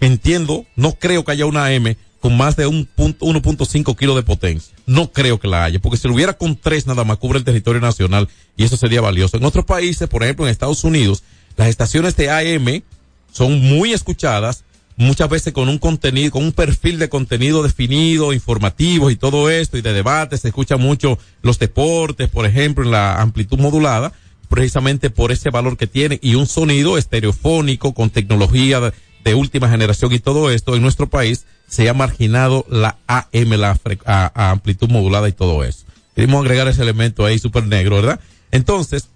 entiendo, 0.00 0.66
no 0.76 0.92
creo 0.94 1.24
que 1.24 1.32
haya 1.32 1.46
una 1.46 1.66
AM 1.66 1.96
con 2.24 2.36
más 2.38 2.56
de 2.56 2.66
un 2.66 2.86
punto, 2.86 3.26
1.5 3.26 3.96
kilos 3.98 4.16
de 4.16 4.22
potencia. 4.22 4.74
No 4.86 5.12
creo 5.12 5.38
que 5.38 5.46
la 5.46 5.64
haya, 5.64 5.78
porque 5.78 5.98
si 5.98 6.08
lo 6.08 6.14
hubiera 6.14 6.32
con 6.32 6.56
tres 6.56 6.86
nada 6.86 7.04
más 7.04 7.18
cubre 7.18 7.38
el 7.38 7.44
territorio 7.44 7.82
nacional 7.82 8.28
y 8.56 8.64
eso 8.64 8.78
sería 8.78 9.02
valioso. 9.02 9.36
En 9.36 9.44
otros 9.44 9.66
países, 9.66 10.08
por 10.08 10.22
ejemplo 10.22 10.46
en 10.46 10.50
Estados 10.50 10.84
Unidos, 10.84 11.22
las 11.56 11.68
estaciones 11.68 12.16
de 12.16 12.30
AM 12.30 12.82
son 13.30 13.60
muy 13.60 13.92
escuchadas, 13.92 14.64
muchas 14.96 15.28
veces 15.28 15.52
con 15.52 15.68
un 15.68 15.78
contenido, 15.78 16.30
con 16.30 16.44
un 16.44 16.52
perfil 16.52 16.98
de 16.98 17.08
contenido 17.08 17.62
definido, 17.62 18.32
informativo 18.32 19.10
y 19.10 19.16
todo 19.16 19.50
esto, 19.50 19.76
y 19.76 19.82
de 19.82 19.92
debate, 19.92 20.38
se 20.38 20.48
escucha 20.48 20.76
mucho 20.76 21.18
los 21.42 21.58
deportes, 21.58 22.28
por 22.30 22.46
ejemplo, 22.46 22.84
en 22.84 22.90
la 22.90 23.20
amplitud 23.20 23.58
modulada, 23.58 24.12
precisamente 24.54 25.10
por 25.10 25.32
ese 25.32 25.50
valor 25.50 25.76
que 25.76 25.88
tiene, 25.88 26.20
y 26.22 26.36
un 26.36 26.46
sonido 26.46 26.96
estereofónico 26.96 27.92
con 27.92 28.10
tecnología 28.10 28.92
de, 29.24 29.34
última 29.34 29.68
generación 29.68 30.12
y 30.12 30.20
todo 30.20 30.48
esto, 30.52 30.76
en 30.76 30.82
nuestro 30.82 31.08
país 31.08 31.44
se 31.66 31.88
ha 31.88 31.94
marginado 31.94 32.64
la 32.68 32.98
AM, 33.08 33.50
la 33.58 33.76
amplitud 34.34 34.88
modulada 34.90 35.28
y 35.28 35.32
todo 35.32 35.64
eso. 35.64 35.86
Queremos 36.14 36.44
agregar 36.44 36.68
ese 36.68 36.82
elemento 36.82 37.24
ahí 37.24 37.40
súper 37.40 37.66
negro, 37.66 37.96
¿verdad? 37.96 38.20
Entonces, 38.52 39.08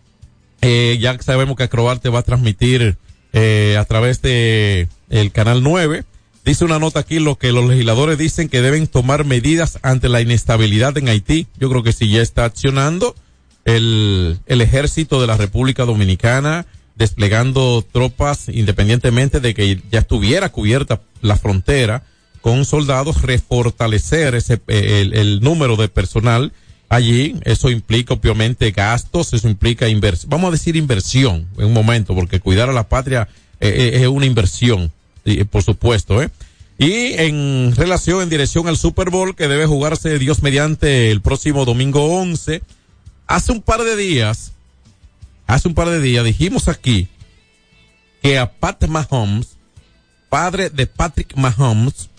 eh, 0.60 0.98
ya 1.00 1.16
sabemos 1.22 1.56
que 1.56 1.62
Acrobarte 1.62 2.08
va 2.08 2.18
a 2.18 2.24
transmitir 2.24 2.96
eh, 3.32 3.76
a 3.78 3.84
través 3.84 4.20
de 4.22 4.88
el 5.08 5.30
canal 5.30 5.62
9. 5.62 6.04
Dice 6.44 6.64
una 6.64 6.80
nota 6.80 6.98
aquí 6.98 7.20
lo 7.20 7.36
que 7.36 7.52
los 7.52 7.68
legisladores 7.68 8.18
dicen 8.18 8.48
que 8.48 8.60
deben 8.60 8.88
tomar 8.88 9.24
medidas 9.24 9.78
ante 9.82 10.08
la 10.08 10.20
inestabilidad 10.20 10.98
en 10.98 11.08
Haití. 11.08 11.46
Yo 11.60 11.70
creo 11.70 11.84
que 11.84 11.92
si 11.92 12.10
ya 12.10 12.22
está 12.22 12.44
accionando 12.44 13.14
el, 13.76 14.38
el 14.46 14.60
ejército 14.60 15.20
de 15.20 15.26
la 15.26 15.36
República 15.36 15.84
Dominicana 15.84 16.66
desplegando 16.96 17.84
tropas 17.92 18.48
independientemente 18.48 19.40
de 19.40 19.54
que 19.54 19.80
ya 19.92 20.00
estuviera 20.00 20.48
cubierta 20.48 21.00
la 21.20 21.36
frontera 21.36 22.02
con 22.40 22.64
soldados, 22.64 23.22
refortalecer 23.22 24.34
ese, 24.34 24.54
eh, 24.68 25.00
el, 25.02 25.14
el 25.14 25.40
número 25.40 25.76
de 25.76 25.88
personal 25.88 26.52
allí. 26.88 27.36
Eso 27.44 27.70
implica 27.70 28.14
obviamente 28.14 28.70
gastos, 28.70 29.32
eso 29.32 29.48
implica 29.48 29.88
inversión, 29.88 30.30
vamos 30.30 30.48
a 30.48 30.52
decir 30.52 30.76
inversión 30.76 31.46
en 31.58 31.66
un 31.66 31.72
momento, 31.72 32.14
porque 32.14 32.40
cuidar 32.40 32.70
a 32.70 32.72
la 32.72 32.88
patria 32.88 33.28
eh, 33.60 33.92
eh, 33.94 34.00
es 34.02 34.08
una 34.08 34.26
inversión, 34.26 34.90
eh, 35.24 35.44
por 35.44 35.62
supuesto, 35.62 36.22
¿eh? 36.22 36.30
Y 36.80 37.14
en 37.14 37.74
relación, 37.74 38.22
en 38.22 38.28
dirección 38.28 38.68
al 38.68 38.76
Super 38.76 39.10
Bowl 39.10 39.34
que 39.34 39.48
debe 39.48 39.66
jugarse 39.66 40.16
Dios 40.20 40.42
mediante 40.44 41.10
el 41.10 41.20
próximo 41.20 41.64
domingo 41.64 42.20
11, 42.20 42.62
hace 43.28 43.52
un 43.52 43.62
par 43.62 43.84
de 43.84 43.94
días, 43.94 44.52
hace 45.46 45.68
un 45.68 45.74
par 45.74 45.88
de 45.88 46.00
días 46.00 46.24
dijimos 46.24 46.66
aquí 46.66 47.06
que 48.22 48.38
a 48.38 48.50
Pat 48.50 48.84
Mahomes, 48.88 49.56
padre 50.28 50.70
de 50.70 50.86
Patrick 50.86 51.36
Mahomes, 51.36 52.10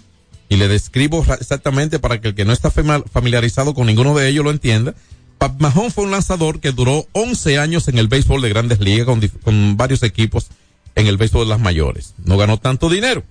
y 0.48 0.56
le 0.56 0.68
describo 0.68 1.26
exactamente 1.40 2.00
para 2.00 2.22
que 2.22 2.30
el 2.30 2.36
que 2.36 2.46
no 2.46 2.54
está 2.54 2.72
familiarizado 2.72 3.74
con 3.74 3.88
ninguno 3.88 4.16
de 4.16 4.30
ellos 4.30 4.44
lo 4.44 4.52
entienda. 4.52 4.96
Pat 5.38 5.60
Mahomes 5.60 5.94
fue 5.94 6.06
un 6.06 6.12
lanzador 6.12 6.60
que 6.60 6.72
duró 6.72 7.08
11 7.12 7.60
años 7.60 7.88
en 7.88 8.00
el 8.00 8.08
béisbol 8.08 8.42
de 8.42 8.50
grandes 8.50 8.80
ligas 8.80 9.06
con, 9.06 9.26
con 9.44 9.78
varios 9.78 10.02
equipos 10.02 10.48
en 10.96 11.08
el 11.08 11.18
béisbol 11.18 11.46
de 11.46 11.50
las 11.50 11.60
mayores. 11.60 12.16
No 12.18 12.38
ganó 12.38 12.58
tanto 12.58 12.90
dinero. 12.90 13.24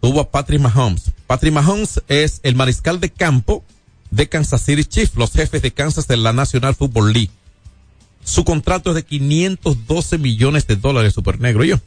Tuvo 0.00 0.20
a 0.20 0.30
Patrick 0.30 0.60
Mahomes. 0.60 1.12
Patrick 1.26 1.52
Mahomes 1.52 2.02
es 2.08 2.40
el 2.42 2.56
mariscal 2.56 2.98
de 2.98 3.10
campo 3.10 3.64
de 4.10 4.28
Kansas 4.28 4.62
City 4.62 4.84
Chiefs, 4.84 5.16
los 5.16 5.32
jefes 5.32 5.62
de 5.62 5.70
Kansas 5.70 6.06
de 6.08 6.16
la 6.16 6.32
National 6.32 6.74
Football 6.74 7.12
League. 7.12 7.30
Su 8.24 8.44
contrato 8.44 8.90
es 8.90 8.96
de 8.96 9.04
512 9.04 10.18
millones 10.18 10.66
de 10.66 10.76
dólares, 10.76 11.14
super 11.14 11.40
negro 11.40 11.64
yo. 11.64 11.80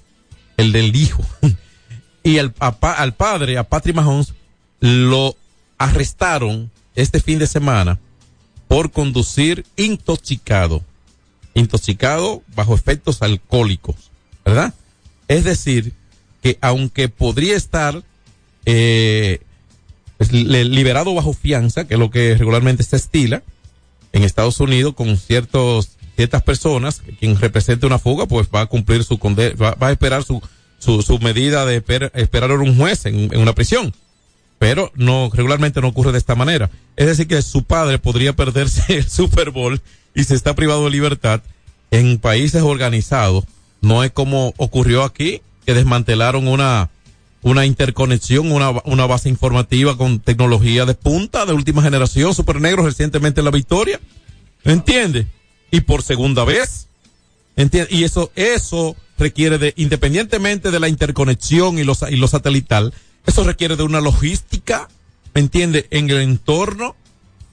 El 0.57 0.71
del 0.71 0.95
hijo. 0.95 1.23
y 2.23 2.37
el, 2.37 2.53
a 2.59 2.69
al 2.69 3.13
padre, 3.13 3.57
a 3.57 3.63
Patrick 3.63 3.95
Mahomes, 3.95 4.33
lo 4.79 5.35
arrestaron 5.77 6.71
este 6.95 7.19
fin 7.19 7.39
de 7.39 7.47
semana 7.47 7.99
por 8.67 8.91
conducir 8.91 9.65
intoxicado. 9.75 10.83
Intoxicado 11.53 12.41
bajo 12.55 12.73
efectos 12.73 13.21
alcohólicos, 13.21 14.11
¿verdad? 14.43 14.73
Es 15.27 15.43
decir, 15.43 15.93
que 16.41 16.57
aunque 16.61 17.09
podría 17.09 17.55
estar 17.55 18.03
eh, 18.65 19.41
liberado 20.31 21.13
bajo 21.13 21.33
fianza, 21.33 21.85
que 21.85 21.95
es 21.95 21.99
lo 21.99 22.09
que 22.09 22.35
regularmente 22.37 22.83
se 22.83 22.95
estila 22.95 23.43
en 24.11 24.23
Estados 24.23 24.59
Unidos 24.59 24.93
con 24.93 25.17
ciertos 25.17 25.89
ciertas 26.15 26.43
personas, 26.43 27.01
quien 27.19 27.39
represente 27.39 27.87
una 27.87 27.97
fuga, 27.97 28.27
pues 28.27 28.47
va 28.53 28.61
a 28.61 28.65
cumplir 28.67 29.03
su 29.03 29.17
conde 29.17 29.55
va, 29.55 29.75
a 29.79 29.91
esperar 29.91 30.23
su, 30.23 30.39
su, 30.77 31.01
su 31.01 31.17
medida 31.17 31.65
de 31.65 31.83
esper- 31.83 32.11
esperar 32.13 32.51
a 32.51 32.53
un 32.55 32.77
juez 32.77 33.07
en, 33.07 33.33
en 33.33 33.39
una 33.39 33.53
prisión. 33.55 33.93
Pero 34.59 34.91
no, 34.95 35.31
regularmente 35.33 35.81
no 35.81 35.87
ocurre 35.87 36.11
de 36.11 36.19
esta 36.19 36.35
manera. 36.35 36.69
Es 36.95 37.07
decir, 37.07 37.27
que 37.27 37.41
su 37.41 37.63
padre 37.63 37.97
podría 37.97 38.33
perderse 38.33 38.83
el 38.97 39.09
Super 39.09 39.49
Bowl 39.49 39.81
y 40.13 40.23
se 40.25 40.35
está 40.35 40.53
privado 40.53 40.85
de 40.85 40.91
libertad 40.91 41.41
en 41.89 42.19
países 42.19 42.61
organizados. 42.61 43.45
No 43.81 44.03
es 44.03 44.11
como 44.11 44.53
ocurrió 44.57 45.03
aquí, 45.03 45.41
que 45.65 45.73
desmantelaron 45.73 46.47
una, 46.47 46.91
una 47.43 47.65
interconexión, 47.65 48.51
una, 48.51 48.71
una 48.85 49.05
base 49.05 49.29
informativa 49.29 49.97
con 49.97 50.19
tecnología 50.19 50.85
de 50.85 50.93
punta 50.95 51.45
de 51.45 51.53
última 51.53 51.81
generación, 51.83 52.33
Super 52.33 52.59
Negro 52.61 52.83
recientemente 52.85 53.41
en 53.41 53.45
la 53.45 53.51
victoria. 53.51 53.99
¿Entiende? 54.63 55.27
Y 55.71 55.81
por 55.81 56.01
segunda 56.03 56.43
vez. 56.45 56.87
¿Entiende? 57.55 57.93
Y 57.93 58.03
eso, 58.05 58.31
eso 58.35 58.95
requiere 59.17 59.57
de, 59.57 59.73
independientemente 59.77 60.71
de 60.71 60.79
la 60.79 60.87
interconexión 60.87 61.77
y 61.77 61.83
los, 61.83 62.01
y 62.09 62.15
lo 62.15 62.27
satelital, 62.27 62.93
Eso 63.25 63.43
requiere 63.43 63.75
de 63.75 63.83
una 63.83 64.01
logística, 64.01 64.89
¿me 65.33 65.41
entiende? 65.41 65.87
En 65.91 66.09
el 66.09 66.17
entorno. 66.21 66.95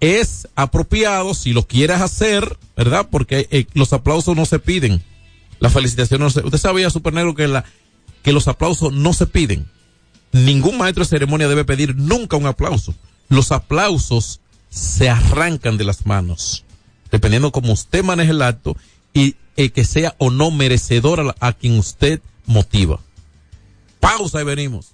es 0.00 0.48
apropiado, 0.54 1.34
si 1.34 1.52
lo 1.52 1.66
quieres 1.66 2.00
hacer, 2.00 2.56
¿verdad? 2.76 3.08
Porque 3.10 3.46
eh, 3.50 3.66
los 3.74 3.92
aplausos 3.92 4.34
no 4.34 4.46
se 4.46 4.58
piden. 4.58 5.02
La 5.60 5.68
felicitación 5.68 6.20
no 6.20 6.30
se, 6.30 6.40
usted 6.40 6.58
sabía, 6.58 6.88
Super 6.88 7.12
Negro, 7.12 7.34
que 7.34 7.46
la, 7.46 7.64
que 8.22 8.32
los 8.32 8.48
aplausos 8.48 8.92
no 8.92 9.12
se 9.12 9.26
piden. 9.26 9.68
Ningún 10.32 10.78
maestro 10.78 11.04
de 11.04 11.10
ceremonia 11.10 11.48
debe 11.48 11.64
pedir 11.64 11.94
nunca 11.94 12.36
un 12.36 12.46
aplauso. 12.46 12.94
Los 13.28 13.52
aplausos 13.52 14.40
se 14.70 15.10
arrancan 15.10 15.76
de 15.76 15.84
las 15.84 16.06
manos, 16.06 16.64
dependiendo 17.10 17.52
cómo 17.52 17.72
usted 17.72 18.02
maneje 18.02 18.30
el 18.30 18.42
acto 18.42 18.76
y 19.12 19.36
eh, 19.56 19.70
que 19.70 19.84
sea 19.84 20.14
o 20.18 20.30
no 20.30 20.50
merecedor 20.50 21.34
a, 21.38 21.52
quien 21.52 21.78
usted 21.78 22.20
motiva. 22.46 23.00
Pausa 24.00 24.40
y 24.40 24.44
venimos. 24.44 24.92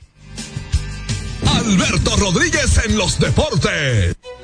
Alberto 1.58 2.16
Rodríguez 2.16 2.80
en 2.84 2.96
los 2.96 3.18
deportes. 3.18 4.14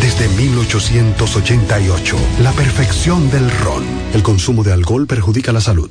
desde 0.00 0.28
1888, 0.28 2.16
la 2.42 2.52
perfección 2.52 3.30
del 3.30 3.50
ron. 3.50 3.84
El 4.14 4.22
consumo 4.22 4.62
de 4.62 4.72
alcohol 4.72 5.06
perjudica 5.06 5.52
la 5.52 5.60
salud. 5.60 5.90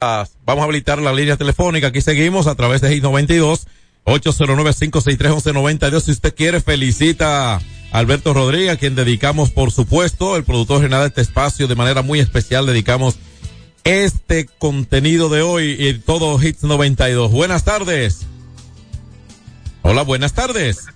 Vamos 0.00 0.62
a 0.62 0.64
habilitar 0.64 0.98
la 0.98 1.12
línea 1.12 1.36
telefónica. 1.36 1.88
Aquí 1.88 2.00
seguimos 2.00 2.46
a 2.46 2.54
través 2.54 2.80
de 2.80 2.96
I92 2.96 3.66
809-563-1192. 4.06 6.00
Si 6.00 6.12
usted 6.12 6.34
quiere, 6.34 6.62
felicita 6.62 7.56
a 7.56 7.60
Alberto 7.92 8.32
Rodríguez, 8.32 8.70
a 8.72 8.76
quien 8.76 8.94
dedicamos, 8.94 9.50
por 9.50 9.72
supuesto, 9.72 10.36
el 10.36 10.44
productor 10.44 10.80
general 10.80 11.02
de 11.02 11.08
este 11.08 11.20
espacio, 11.20 11.68
de 11.68 11.74
manera 11.74 12.00
muy 12.00 12.18
especial, 12.18 12.64
dedicamos 12.64 13.18
este 13.84 14.46
contenido 14.46 15.28
de 15.28 15.42
hoy 15.42 15.76
y 15.78 15.92
todo 15.98 16.42
Hits 16.42 16.62
92. 16.62 17.30
Buenas 17.30 17.64
tardes. 17.64 18.26
Hola, 19.82 20.00
buenas 20.02 20.32
tardes. 20.32 20.86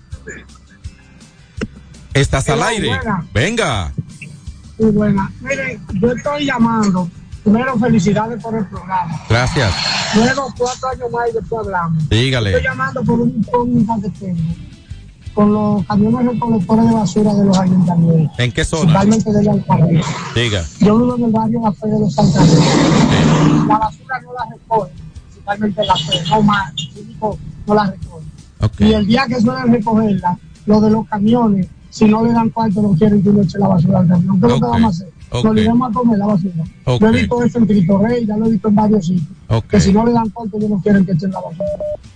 Estás 2.15 2.49
al 2.49 2.63
aire. 2.63 2.87
buena. 2.87 3.27
Venga. 3.33 3.93
Muy 4.79 4.89
buena. 4.91 5.31
Miren, 5.41 5.79
yo 6.01 6.11
estoy 6.11 6.45
llamando. 6.45 7.07
Primero, 7.45 7.77
felicidades 7.77 8.41
por 8.41 8.55
el 8.55 8.65
programa. 8.65 9.21
Gracias. 9.29 9.71
Luego, 10.15 10.51
cuatro 10.57 10.89
años 10.89 11.11
más 11.11 11.29
y 11.29 11.33
después 11.33 11.61
hablamos. 11.63 12.09
Dígale. 12.09 12.49
Estoy 12.49 12.63
llamando 12.63 13.03
por 13.03 13.21
un 13.21 13.29
incógnita 13.29 13.93
que 14.01 14.09
tengo. 14.09 14.41
Con 15.35 15.53
los 15.53 15.85
camiones 15.85 16.33
recolectores 16.33 16.85
de 16.87 16.93
basura 16.95 17.33
de 17.35 17.45
los 17.45 17.59
ayuntamientos. 17.59 18.39
¿En 18.39 18.51
qué 18.51 18.65
zona? 18.65 18.99
Principalmente 18.99 19.31
de 19.31 19.43
la 19.43 19.51
alcaldía. 19.51 20.01
Diga. 20.33 20.63
Yo 20.79 20.97
vivo 20.97 21.15
en 21.17 21.23
el 21.25 21.31
barrio 21.31 21.61
La 21.61 21.71
Fe 21.71 21.87
de 21.87 21.99
los 21.99 22.13
Santa 22.15 22.39
Cruz. 22.39 23.67
La 23.67 23.77
basura 23.77 24.21
no 24.21 24.33
la 24.33 24.45
recoge, 24.51 24.91
principalmente 25.25 25.85
la 25.85 25.95
fe, 25.95 26.23
no 26.29 26.41
más, 26.41 26.73
no 27.67 27.73
la 27.75 27.85
recoge. 27.91 28.25
Y 28.79 28.93
el 28.93 29.05
día 29.05 29.27
que 29.27 29.39
suelen 29.39 29.71
recogerla, 29.71 30.39
lo 30.65 30.81
de 30.81 30.89
los 30.89 31.07
camiones, 31.07 31.67
si 31.91 32.05
no 32.05 32.25
le 32.25 32.33
dan 32.33 32.49
cuarto, 32.49 32.81
no 32.81 32.93
quieren 32.93 33.21
que 33.21 33.29
uno 33.29 33.43
eche 33.43 33.59
la 33.59 33.67
basura 33.67 33.99
al 33.99 34.07
camión. 34.07 34.39
¿Qué 34.39 34.47
es 34.47 34.51
lo 34.53 34.59
que 34.59 34.65
vamos 34.65 34.83
a 34.83 34.87
hacer? 34.87 35.14
Ok. 35.29 35.43
Nos 35.45 35.57
iremos 35.57 35.89
a 35.89 35.93
comer 35.93 36.17
la 36.17 36.25
basura. 36.27 36.53
Yo 36.85 37.07
he 37.07 37.11
visto 37.11 37.43
eso 37.43 37.57
en 37.59 37.65
Cristo 37.65 37.97
Rey, 37.99 38.25
ya 38.25 38.37
lo 38.37 38.45
he 38.47 38.51
visto 38.51 38.67
en 38.69 38.75
varios 38.75 39.05
sitios. 39.07 39.63
Que 39.69 39.79
si 39.79 39.91
no 39.93 40.05
le 40.05 40.11
dan 40.11 40.29
cuarto, 40.29 40.57
ellos 40.57 40.69
no 40.69 40.81
quieren 40.81 41.05
que 41.05 41.11
echen 41.13 41.31
la 41.31 41.39
basura. 41.41 41.65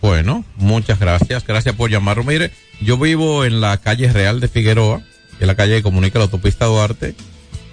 Bueno, 0.02 0.44
muchas 0.58 1.00
gracias. 1.00 1.46
Gracias 1.46 1.76
por 1.76 1.90
llamarlo. 1.90 2.24
Mire, 2.24 2.52
yo 2.82 2.98
vivo 2.98 3.46
en 3.46 3.62
la 3.62 3.78
calle 3.78 4.12
Real 4.12 4.40
de 4.40 4.48
Figueroa, 4.48 5.00
que 5.38 5.44
es 5.44 5.48
la 5.48 5.56
calle 5.56 5.78
que 5.78 5.84
comunica 5.84 6.20
la 6.20 6.26
autopista 6.26 6.66
Duarte, 6.66 7.16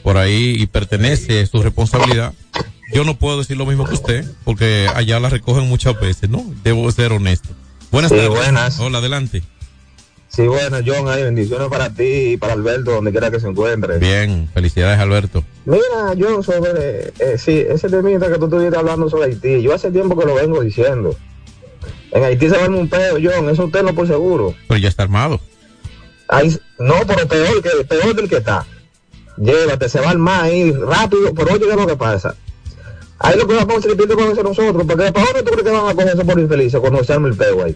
por 0.02 0.16
ahí 0.18 0.54
y 0.58 0.66
pertenece 0.66 1.46
su 1.46 1.62
responsabilidad. 1.62 2.32
Yo 2.94 3.02
no 3.04 3.18
puedo 3.18 3.38
decir 3.38 3.56
lo 3.56 3.66
mismo 3.66 3.84
que 3.84 3.94
usted, 3.94 4.24
porque 4.44 4.86
allá 4.94 5.18
la 5.18 5.28
recogen 5.28 5.68
muchas 5.68 5.98
veces, 6.00 6.30
¿no? 6.30 6.44
Debo 6.62 6.90
ser 6.92 7.12
honesto. 7.12 7.48
Buenas 7.90 8.10
Sí, 8.10 8.16
tardes. 8.16 8.30
buenas. 8.30 8.78
Hola, 8.78 8.98
adelante. 8.98 9.42
Sí, 10.36 10.46
bueno, 10.46 10.76
John, 10.84 11.08
hay 11.08 11.22
bendiciones 11.22 11.66
para 11.68 11.88
ti 11.88 12.32
y 12.32 12.36
para 12.36 12.52
Alberto, 12.52 12.90
donde 12.90 13.10
quiera 13.10 13.30
que 13.30 13.40
se 13.40 13.48
encuentre. 13.48 13.96
Bien, 13.96 14.50
felicidades, 14.52 14.98
Alberto. 14.98 15.42
Mira, 15.64 16.12
yo 16.14 16.42
sobre, 16.42 17.14
eh, 17.18 17.38
sí, 17.38 17.64
ese 17.66 17.88
temita 17.88 18.30
que 18.30 18.38
tú 18.38 18.44
estuviste 18.44 18.76
hablando 18.76 19.08
sobre 19.08 19.30
Haití, 19.30 19.62
yo 19.62 19.72
hace 19.72 19.90
tiempo 19.90 20.14
que 20.14 20.26
lo 20.26 20.34
vengo 20.34 20.60
diciendo. 20.60 21.16
En 22.12 22.22
Haití 22.22 22.50
se 22.50 22.56
arma 22.56 22.76
un 22.76 22.86
pedo, 22.86 23.16
John, 23.18 23.48
eso 23.48 23.64
usted 23.64 23.82
no 23.82 23.94
por 23.94 24.06
seguro. 24.06 24.54
Pero 24.68 24.78
ya 24.78 24.90
está 24.90 25.04
armado. 25.04 25.40
Ahí, 26.28 26.54
no, 26.78 26.96
pero 27.06 27.26
peor, 27.26 27.62
que, 27.62 27.84
peor 27.86 28.14
del 28.14 28.28
que 28.28 28.36
está. 28.36 28.66
Llévate, 29.38 29.88
se 29.88 30.00
va 30.02 30.10
al 30.10 30.18
mar 30.18 30.42
ahí 30.42 30.70
rápido, 30.70 31.32
pero 31.34 31.54
oye, 31.54 31.64
¿qué 31.64 31.70
es 31.70 31.76
lo 31.76 31.86
que 31.86 31.96
pasa? 31.96 32.36
Ahí 33.20 33.38
lo 33.38 33.46
que 33.46 33.54
vamos 33.54 33.76
a 33.76 33.78
hacer 33.78 34.40
a 34.40 34.42
nosotros, 34.42 34.84
porque 34.86 35.12
¿para 35.12 35.12
dónde 35.12 35.42
tú 35.42 35.52
crees 35.52 35.62
que 35.62 35.70
van 35.70 35.88
a 35.88 35.94
coger 35.94 36.08
eso 36.08 36.26
por 36.26 36.38
infelices 36.38 36.78
cuando 36.78 37.02
se 37.02 37.14
el 37.14 37.34
peo 37.34 37.64
ahí? 37.64 37.74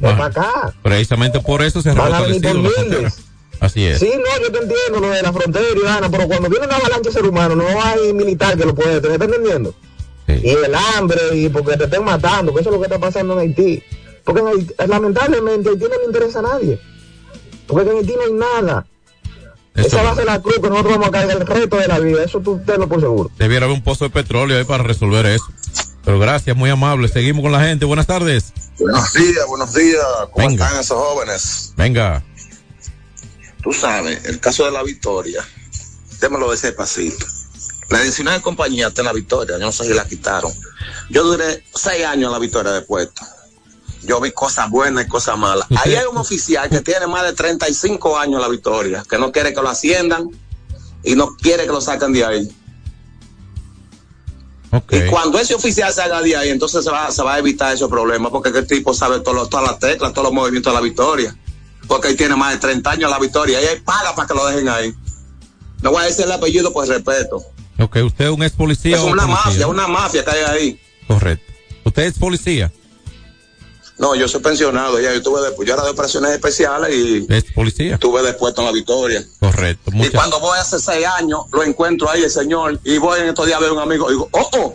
Para 0.00 0.26
acá. 0.26 0.74
Precisamente 0.82 1.40
por 1.40 1.62
eso 1.62 1.82
se 1.82 1.90
ha 1.90 1.94
Van 1.94 2.14
a 2.14 2.20
venir 2.20 2.40
fortalecido 2.40 2.62
por 2.62 2.62
la 2.62 2.84
miles. 2.84 3.14
frontera. 3.14 3.28
Así 3.60 3.84
es. 3.84 3.98
Sí, 3.98 4.10
no, 4.14 4.42
yo 4.42 4.52
te 4.52 4.58
entiendo 4.58 5.00
lo 5.00 5.10
de 5.10 5.22
la 5.22 5.32
frontera 5.32 5.66
y 5.66 6.10
pero 6.10 6.28
cuando 6.28 6.48
viene 6.48 6.66
una 6.66 6.76
avalancha 6.76 7.08
de 7.10 7.12
ser 7.12 7.24
humano, 7.24 7.56
no 7.56 7.64
hay 7.82 8.12
militar 8.12 8.56
que 8.56 8.64
lo 8.64 8.74
puede 8.74 8.94
detener, 8.94 9.18
¿me 9.18 9.24
estás 9.24 9.38
entendiendo? 9.38 9.74
Y 10.28 10.50
el 10.50 10.74
hambre, 10.74 11.20
y 11.34 11.48
porque 11.48 11.76
te 11.76 11.84
estén 11.84 12.04
matando, 12.04 12.54
que 12.54 12.60
eso 12.60 12.68
es 12.70 12.74
lo 12.74 12.80
que 12.80 12.86
está 12.86 12.98
pasando 12.98 13.34
en 13.34 13.40
Haití. 13.40 13.82
Porque 14.24 14.40
en 14.42 14.46
Haití, 14.48 14.74
lamentablemente 14.86 15.70
Haití 15.70 15.84
no 15.84 15.98
le 15.98 16.04
interesa 16.04 16.38
a 16.40 16.42
nadie. 16.42 16.78
Porque 17.66 17.90
en 17.90 17.96
Haití 17.96 18.14
no 18.14 18.22
hay 18.22 18.32
nada. 18.32 18.86
Esa 19.74 20.02
va 20.02 20.10
a 20.10 20.14
ser 20.14 20.26
la 20.26 20.40
cruz 20.42 20.56
que 20.56 20.68
nosotros 20.68 20.92
vamos 20.94 21.08
a 21.08 21.10
cargar 21.12 21.36
el 21.40 21.46
resto 21.46 21.76
de 21.76 21.88
la 21.88 21.98
vida, 21.98 22.24
eso 22.24 22.40
tú 22.40 22.60
tenlo 22.66 22.88
por 22.88 23.00
seguro. 23.00 23.30
Debiera 23.38 23.64
haber 23.66 23.76
un 23.76 23.82
pozo 23.82 24.04
de 24.04 24.10
petróleo 24.10 24.58
ahí 24.58 24.64
para 24.64 24.82
resolver 24.82 25.24
eso. 25.26 25.46
Pero 26.08 26.20
gracias, 26.20 26.56
muy 26.56 26.70
amable. 26.70 27.06
Seguimos 27.06 27.42
con 27.42 27.52
la 27.52 27.60
gente. 27.60 27.84
Buenas 27.84 28.06
tardes. 28.06 28.54
Buenos 28.78 29.12
días, 29.12 29.46
buenos 29.46 29.74
días. 29.74 30.02
¿Cómo 30.32 30.48
Venga. 30.48 30.64
están 30.64 30.80
esos 30.80 30.96
jóvenes? 30.96 31.74
Venga. 31.76 32.24
Tú 33.62 33.74
sabes, 33.74 34.24
el 34.24 34.40
caso 34.40 34.64
de 34.64 34.70
la 34.70 34.82
victoria, 34.82 35.46
démoslo 36.18 36.48
de 36.48 36.54
ese 36.54 36.72
pasito. 36.72 37.26
La 37.90 38.00
19 38.00 38.40
compañía 38.40 38.88
está 38.88 39.02
en 39.02 39.08
la 39.08 39.12
victoria, 39.12 39.58
yo 39.58 39.66
no 39.66 39.70
sé 39.70 39.84
si 39.84 39.92
la 39.92 40.06
quitaron. 40.06 40.50
Yo 41.10 41.24
duré 41.24 41.62
seis 41.74 42.06
años 42.06 42.28
en 42.28 42.32
la 42.32 42.38
victoria 42.38 42.72
de 42.72 42.80
puesto. 42.80 43.20
Yo 44.02 44.18
vi 44.18 44.32
cosas 44.32 44.70
buenas 44.70 45.04
y 45.04 45.08
cosas 45.08 45.36
malas. 45.36 45.66
Ahí 45.76 45.94
hay 45.94 46.06
un 46.06 46.16
oficial 46.16 46.70
que 46.70 46.80
tiene 46.80 47.06
más 47.06 47.24
de 47.24 47.34
35 47.34 48.18
años 48.18 48.36
en 48.36 48.40
la 48.40 48.48
victoria, 48.48 49.04
que 49.06 49.18
no 49.18 49.30
quiere 49.30 49.52
que 49.52 49.60
lo 49.60 49.68
asciendan 49.68 50.30
y 51.04 51.16
no 51.16 51.36
quiere 51.36 51.64
que 51.64 51.72
lo 51.72 51.82
saquen 51.82 52.14
de 52.14 52.24
ahí. 52.24 52.57
Y 54.90 55.06
cuando 55.08 55.38
ese 55.38 55.54
oficial 55.54 55.92
salga 55.92 56.20
de 56.20 56.36
ahí, 56.36 56.50
entonces 56.50 56.84
se 56.84 56.90
va, 56.90 57.10
se 57.10 57.22
va 57.22 57.34
a 57.34 57.38
evitar 57.38 57.74
esos 57.74 57.88
problemas, 57.88 58.30
porque 58.30 58.50
el 58.50 58.66
tipo 58.66 58.92
sabe 58.92 59.20
todas 59.20 59.48
las 59.62 59.78
teclas, 59.78 60.12
todos 60.12 60.24
los 60.24 60.32
movimientos 60.32 60.72
de 60.72 60.78
la 60.78 60.82
victoria. 60.82 61.36
Porque 61.86 62.08
él 62.08 62.16
tiene 62.16 62.36
más 62.36 62.52
de 62.52 62.58
30 62.58 62.90
años 62.90 63.10
la 63.10 63.18
victoria 63.18 63.62
y 63.62 63.64
hay 63.64 63.80
paga 63.80 64.14
para 64.14 64.28
que 64.28 64.34
lo 64.34 64.46
dejen 64.46 64.68
ahí. 64.68 64.94
No 65.80 65.90
voy 65.90 66.02
a 66.02 66.06
decir 66.06 66.26
el 66.26 66.32
apellido 66.32 66.72
por 66.72 66.86
respeto. 66.86 67.42
Ok, 67.78 67.96
usted 68.04 68.26
es 68.26 68.30
un 68.30 68.42
ex 68.42 68.54
policía. 68.54 68.96
Es 68.96 69.02
una 69.02 69.22
policía? 69.22 69.44
mafia, 69.44 69.66
una 69.68 69.88
mafia 69.88 70.24
que 70.24 70.30
hay 70.30 70.44
ahí. 70.44 70.80
Correcto. 71.06 71.52
¿Usted 71.84 72.02
es 72.02 72.18
policía? 72.18 72.70
No, 73.98 74.14
yo 74.14 74.28
soy 74.28 74.40
pensionado, 74.40 75.00
ya 75.00 75.12
yo 75.12 75.20
tuve 75.22 75.40
después, 75.42 75.66
yo 75.66 75.74
era 75.74 75.82
de 75.84 75.90
operaciones 75.90 76.30
especiales 76.30 76.94
y 76.94 77.26
¿Es 77.28 77.44
policía? 77.52 77.94
estuve 77.94 78.22
después 78.22 78.54
en 78.56 78.64
la 78.64 78.70
victoria. 78.72 79.24
Correcto. 79.40 79.90
Y 79.92 79.96
Muchas 79.96 80.12
cuando 80.12 80.38
voy 80.38 80.56
hace 80.58 80.78
seis 80.78 81.04
años, 81.04 81.40
lo 81.52 81.64
encuentro 81.64 82.08
ahí 82.08 82.22
el 82.22 82.30
señor, 82.30 82.78
y 82.84 82.98
voy 82.98 83.18
en 83.20 83.28
estos 83.28 83.46
días 83.46 83.58
a 83.58 83.60
ver 83.60 83.70
a 83.70 83.72
un 83.72 83.80
amigo, 83.80 84.08
y 84.08 84.12
digo, 84.12 84.28
oh, 84.30 84.50
oh, 84.52 84.74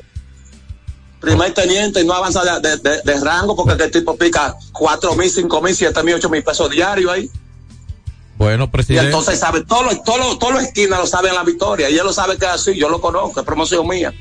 primer 1.22 1.54
teniente 1.54 2.02
y 2.02 2.06
no 2.06 2.14
avanza 2.14 2.44
de, 2.60 2.70
de- 2.70 2.78
de- 2.78 3.02
de 3.02 3.20
rango 3.22 3.56
porque 3.56 3.82
el 3.84 3.92
tipo 3.92 4.18
pica 4.18 4.58
cuatro 4.74 5.16
mil, 5.16 5.30
cinco 5.30 5.62
mil, 5.62 5.74
siete 5.74 6.04
mil, 6.04 6.16
ocho 6.16 6.30
mil 6.30 6.44
pesos 6.44 6.70
diarios 6.70 7.10
ahí. 7.12 7.30
Bueno, 8.38 8.66
Y 8.66 8.68
presidente. 8.68 9.06
entonces 9.06 9.40
sabe, 9.40 9.64
todos 9.64 9.86
los, 9.86 10.04
todos 10.04 10.52
los 10.54 10.64
esquinas 10.64 11.00
lo 11.00 11.08
saben 11.08 11.30
en 11.30 11.36
la 11.36 11.44
victoria, 11.44 11.90
y 11.90 11.98
él 11.98 12.04
lo 12.06 12.12
sabe 12.12 12.36
que 12.38 12.44
es 12.44 12.52
así, 12.52 12.76
yo 12.78 12.90
lo 12.90 13.00
conozco, 13.00 13.40
es 13.40 13.46
promoción 13.46 13.88
mía. 13.88 14.14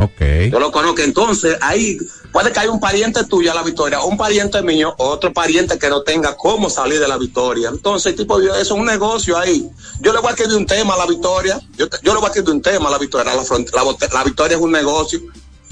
Ok. 0.00 0.50
Yo 0.50 0.58
lo 0.58 0.72
conozco, 0.72 1.02
entonces 1.02 1.56
ahí 1.60 1.98
puede 2.32 2.52
que 2.52 2.60
haya 2.60 2.70
un 2.70 2.80
pariente 2.80 3.24
tuyo 3.24 3.52
a 3.52 3.54
la 3.54 3.62
victoria, 3.62 4.00
un 4.00 4.16
pariente 4.16 4.62
mío, 4.62 4.94
otro 4.98 5.32
pariente 5.32 5.78
que 5.78 5.88
no 5.90 6.02
tenga 6.02 6.36
cómo 6.36 6.70
salir 6.70 6.98
de 7.00 7.06
la 7.08 7.18
victoria. 7.18 7.68
Entonces, 7.68 8.16
tipo, 8.16 8.40
eso 8.40 8.54
es 8.56 8.70
un 8.70 8.86
negocio 8.86 9.36
ahí. 9.36 9.68
Yo 10.00 10.12
le 10.12 10.20
voy 10.20 10.28
a 10.28 10.30
escribir 10.30 10.56
un 10.56 10.66
tema 10.66 10.94
a 10.94 10.98
la 10.98 11.06
victoria, 11.06 11.60
yo, 11.76 11.86
le 12.02 12.12
voy 12.14 12.24
a 12.24 12.28
escribir 12.28 12.50
un 12.50 12.62
tema 12.62 12.88
a 12.88 12.92
la 12.92 12.98
victoria, 12.98 13.34
la, 13.34 13.42
la, 13.42 14.08
la 14.12 14.24
victoria 14.24 14.56
es 14.56 14.62
un 14.62 14.72
negocio, 14.72 15.20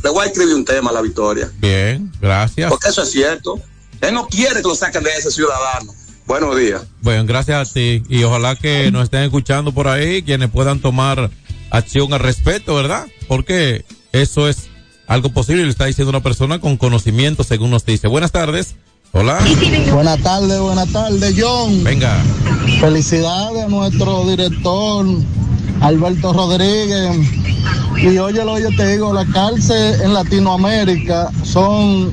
le 0.02 0.10
voy 0.10 0.24
a 0.24 0.26
escribir 0.26 0.54
un 0.54 0.64
tema 0.64 0.90
a 0.90 0.92
la 0.92 1.00
victoria, 1.00 1.50
Bien, 1.58 2.12
gracias. 2.20 2.68
porque 2.70 2.88
eso 2.88 3.02
es 3.02 3.10
cierto. 3.10 3.58
Él 4.00 4.14
no 4.14 4.28
quiere 4.28 4.56
que 4.62 4.68
lo 4.68 4.74
saquen 4.74 5.02
de 5.02 5.10
ese 5.10 5.30
ciudadano. 5.30 5.92
Buenos 6.26 6.56
días. 6.56 6.82
Bueno, 7.00 7.24
gracias 7.24 7.70
a 7.70 7.72
ti. 7.72 8.02
Y 8.08 8.22
ojalá 8.22 8.54
que 8.54 8.90
nos 8.92 9.04
estén 9.04 9.22
escuchando 9.22 9.72
por 9.72 9.88
ahí, 9.88 10.22
quienes 10.22 10.50
puedan 10.50 10.80
tomar 10.80 11.30
acción 11.70 12.12
al 12.12 12.20
respecto, 12.20 12.74
¿verdad? 12.74 13.06
Porque 13.26 13.84
eso 14.18 14.48
es 14.48 14.68
algo 15.06 15.30
posible, 15.30 15.64
lo 15.64 15.70
está 15.70 15.86
diciendo 15.86 16.10
una 16.10 16.22
persona 16.22 16.60
con 16.60 16.76
conocimiento, 16.76 17.44
según 17.44 17.70
nos 17.70 17.84
dice. 17.84 18.08
Buenas 18.08 18.32
tardes. 18.32 18.76
Hola. 19.12 19.38
Buenas 19.92 20.18
tardes, 20.20 20.60
buenas 20.60 20.88
tardes, 20.92 21.34
John. 21.38 21.82
Venga. 21.82 22.22
Felicidades 22.78 23.64
a 23.64 23.68
nuestro 23.68 24.24
director 24.24 25.06
Alberto 25.80 26.32
Rodríguez. 26.32 27.16
Y 27.96 28.18
óyelo, 28.18 28.58
yo 28.58 28.68
te 28.76 28.86
digo, 28.92 29.12
la 29.12 29.24
cárcel 29.26 30.00
en 30.02 30.12
Latinoamérica 30.12 31.30
son 31.42 32.12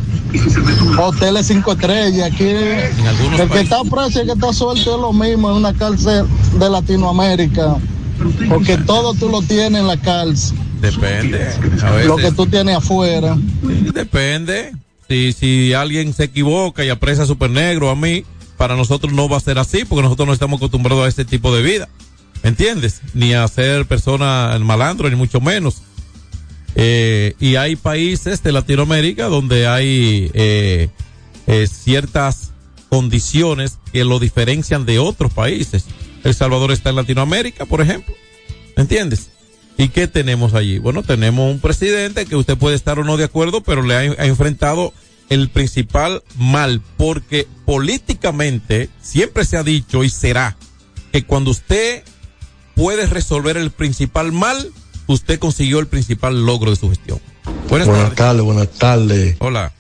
hoteles 0.98 1.48
cinco 1.48 1.74
estrellas. 1.74 2.32
Aquí 2.32 2.46
el 2.46 3.50
que 3.50 3.60
está 3.60 3.84
preso 3.84 4.20
y 4.20 4.22
el 4.22 4.28
que 4.28 4.34
está 4.34 4.54
suelto 4.54 4.96
es 4.96 5.02
lo 5.02 5.12
mismo 5.12 5.50
en 5.50 5.58
una 5.58 5.74
cárcel 5.74 6.26
de 6.58 6.70
Latinoamérica. 6.70 7.76
Porque 8.50 8.78
todo 8.78 9.13
tú 9.13 9.30
lo 9.30 9.41
tienes 9.41 9.82
en 9.82 9.88
la 9.88 9.98
cárcel. 9.98 10.58
Depende. 10.91 11.48
A 11.84 11.91
veces. 11.91 12.08
Lo 12.08 12.17
que 12.17 12.32
tú 12.32 12.45
tienes 12.48 12.76
afuera. 12.76 13.36
Sí, 13.36 13.91
Depende. 13.93 14.74
Si, 15.08 15.34
si 15.34 15.74
alguien 15.74 16.13
se 16.13 16.26
equivoca 16.26 16.84
y 16.84 16.89
aprecia 16.89 17.24
a 17.24 17.28
Super 17.28 17.50
Negro 17.50 17.89
a 17.89 17.95
mí, 17.95 18.26
para 18.58 18.76
nosotros 18.76 19.13
no 19.13 19.30
va 19.30 19.38
a 19.38 19.41
ser 19.41 19.60
así, 19.60 19.86
porque 19.86 20.04
nosotros 20.04 20.28
no 20.28 20.34
estamos 20.34 20.58
acostumbrados 20.58 21.06
a 21.06 21.08
este 21.08 21.26
tipo 21.26 21.56
de 21.56 21.62
vida. 21.62 21.89
¿Entiendes? 22.43 23.02
Ni 23.13 23.34
a 23.34 23.48
ser 23.48 23.86
persona 23.86 24.58
malandro, 24.60 25.10
ni 25.10 25.15
mucho 25.15 25.41
menos. 25.41 25.82
Eh, 26.76 27.34
y 27.39 27.56
hay 27.56 27.76
países 27.76 28.43
de 28.43 28.52
Latinoamérica 28.52 29.26
donde 29.28 29.65
hay 29.65 30.30
eh, 30.34 30.89
eh, 31.48 31.67
ciertas 31.67 32.52
condiciones 32.89 33.80
que 33.91 34.04
lo 34.04 34.19
diferencian 34.19 34.86
de 34.86 35.00
otros 35.00 35.34
países. 35.34 35.86
El 36.24 36.34
Salvador 36.34 36.71
está 36.71 36.89
en 36.89 36.98
Latinoamérica, 36.98 37.65
por 37.65 37.82
ejemplo. 37.82 38.13
¿Entiendes? 38.76 39.30
¿Y 39.78 39.90
qué 39.90 40.08
tenemos 40.08 40.54
allí? 40.54 40.80
Bueno, 40.80 41.04
tenemos 41.04 41.52
un 41.52 41.60
presidente 41.60 42.26
que 42.26 42.36
usted 42.36 42.58
puede 42.58 42.76
estar 42.76 42.98
o 43.00 43.04
no 43.04 43.18
de 43.18 43.26
acuerdo, 43.26 43.62
pero 43.62 43.82
le 43.82 43.96
ha, 43.96 44.00
ha 44.00 44.26
enfrentado 44.26 44.94
el 45.30 45.50
principal 45.50 46.24
mal, 46.38 46.82
porque 46.98 47.48
políticamente 47.66 48.90
siempre 49.02 49.44
se 49.44 49.58
ha 49.58 49.64
dicho 49.64 50.04
y 50.04 50.10
será 50.10 50.56
que 51.12 51.24
cuando 51.24 51.52
usted 51.52 52.04
puede 52.76 53.06
resolver 53.08 53.58
el 53.58 53.72
principal 53.72 54.32
mal, 54.32 54.72
usted 55.08 55.40
consiguió 55.40 55.80
el 55.80 55.88
principal 55.88 56.46
logro 56.46 56.70
de 56.72 56.78
su 56.78 56.90
gestión. 56.90 57.20
Buenas, 57.70 57.88
Buenas 57.88 58.04
tardes. 58.04 58.16
tardes, 58.18 58.42
buenas 58.44 58.70
tardes. 58.72 59.36
Hola. 59.40 59.72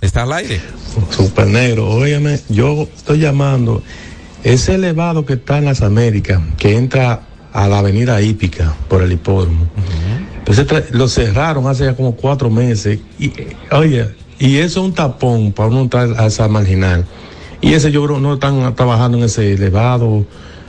¿Está 0.00 0.22
al 0.24 0.32
aire? 0.34 0.60
Super 1.10 1.46
negro, 1.46 1.88
óyeme, 1.88 2.40
yo 2.48 2.88
estoy 2.96 3.18
llamando. 3.20 3.82
Ese 4.44 4.74
elevado 4.74 5.24
que 5.24 5.34
está 5.34 5.58
en 5.58 5.64
las 5.64 5.82
Américas, 5.82 6.40
que 6.58 6.76
entra 6.76 7.22
a 7.56 7.68
la 7.68 7.78
avenida 7.78 8.20
hípica 8.20 8.74
por 8.88 9.02
el 9.02 9.12
hipódromo, 9.12 9.66
entonces 10.38 10.66
tra- 10.66 10.90
lo 10.90 11.08
cerraron 11.08 11.66
hace 11.66 11.84
ya 11.84 11.96
como 11.96 12.14
cuatro 12.14 12.50
meses. 12.50 12.98
Y, 13.18 13.32
oye, 13.72 14.08
y 14.38 14.56
eso 14.58 14.80
es 14.80 14.86
un 14.86 14.92
tapón 14.94 15.52
para 15.52 15.68
uno 15.70 15.80
entrar 15.80 16.14
a 16.18 16.26
esa 16.26 16.46
marginal. 16.48 17.04
Y 17.60 17.72
ese 17.72 17.90
yo 17.90 18.04
creo 18.04 18.20
no 18.20 18.34
están 18.34 18.74
trabajando 18.76 19.18
en 19.18 19.24
ese 19.24 19.52
elevado. 19.54 20.24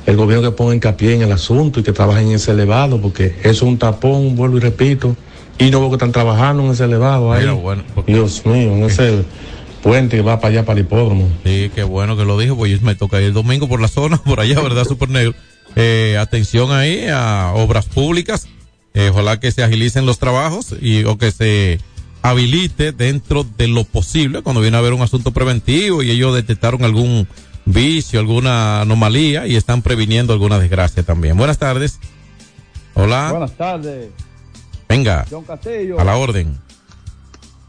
El 0.06 0.16
gobierno 0.16 0.50
que 0.50 0.56
ponga 0.56 0.74
hincapié 0.74 1.16
en 1.16 1.22
el 1.24 1.32
asunto 1.34 1.82
y 1.82 1.84
que 1.84 1.92
trabajen 1.92 2.28
en 2.30 2.36
ese 2.36 2.52
elevado, 2.52 3.02
porque 3.02 3.36
eso 3.42 3.50
es 3.50 3.62
un 3.64 3.78
tapón, 3.78 4.38
vuelvo 4.38 4.56
y 4.56 4.62
repito. 4.62 5.16
Y 5.60 5.70
no 5.70 5.82
veo 5.82 5.90
que 5.90 5.96
están 5.96 6.14
trabajando 6.14 6.64
en 6.64 6.72
ese 6.72 6.86
elevado 6.86 7.34
ahí. 7.34 7.46
Bueno, 7.62 7.84
Dios 8.08 8.46
mío, 8.46 8.72
en 8.74 8.84
ese 8.86 9.26
puente 9.84 10.16
que 10.16 10.22
va 10.24 10.40
para 10.40 10.54
allá 10.54 10.66
para 10.66 10.80
el 10.80 10.86
hipódromo. 10.86 11.28
Sí, 11.44 11.70
qué 11.76 11.84
bueno 11.84 12.16
que 12.16 12.24
lo 12.24 12.38
dijo, 12.38 12.56
pues 12.56 12.82
me 12.82 12.96
toca 12.96 13.20
ir 13.20 13.28
el 13.28 13.34
domingo 13.34 13.68
por 13.68 13.82
la 13.82 13.90
zona, 13.90 14.18
por 14.24 14.40
allá, 14.40 14.62
¿verdad? 14.62 14.86
Super 14.86 15.10
negro. 15.10 15.34
Eh, 15.80 16.18
atención 16.18 16.72
ahí 16.72 17.08
a 17.08 17.52
obras 17.54 17.86
públicas. 17.86 18.48
Eh, 18.96 19.10
ojalá 19.12 19.40
que 19.40 19.52
se 19.52 19.64
agilicen 19.64 20.08
los 20.08 20.18
trabajos 20.18 20.76
y 20.82 21.04
o 21.04 21.20
que 21.20 21.32
se 21.32 21.80
habilite 22.24 22.94
dentro 22.94 23.44
de 23.44 23.68
lo 23.68 23.84
posible 23.84 24.42
cuando 24.42 24.60
viene 24.60 24.76
a 24.76 24.80
haber 24.80 24.94
un 24.94 25.04
asunto 25.04 25.32
preventivo 25.32 26.02
y 26.02 26.10
ellos 26.10 26.34
detectaron 26.34 26.84
algún 26.84 27.28
vicio, 27.66 28.20
alguna 28.20 28.82
anomalía 28.82 29.46
y 29.46 29.56
están 29.56 29.84
previniendo 29.84 30.34
alguna 30.34 30.58
desgracia 30.58 31.04
también. 31.04 31.38
Buenas 31.38 31.60
tardes. 31.60 32.00
Hola. 32.96 33.30
Buenas 33.30 33.56
tardes. 33.56 34.10
Venga. 34.90 35.28
John 35.30 35.44
Castillo. 35.44 36.00
A 36.00 36.04
la 36.04 36.18
orden. 36.18 36.58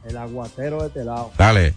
El 0.08 0.16
aguatero 0.16 0.80
de 0.80 0.88
este 0.88 1.04
lado. 1.04 1.30
Dale. 1.36 1.74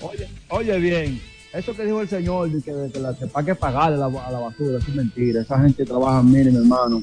Oye, 0.00 0.28
oye 0.48 0.78
bien, 0.80 1.22
eso 1.52 1.74
que 1.76 1.84
dijo 1.84 2.00
el 2.00 2.08
señor 2.08 2.50
de 2.50 2.62
que, 2.62 2.72
de 2.72 2.90
que 2.90 2.98
la, 2.98 3.14
que 3.14 3.26
para 3.26 3.46
que 3.46 3.54
pagarle 3.54 3.98
la- 3.98 4.06
a 4.06 4.30
la 4.30 4.38
basura, 4.38 4.78
eso 4.78 4.88
es 4.88 4.94
mentira. 4.94 5.42
Esa 5.42 5.60
gente 5.60 5.84
trabaja, 5.84 6.22
miren, 6.22 6.56
hermano. 6.56 7.02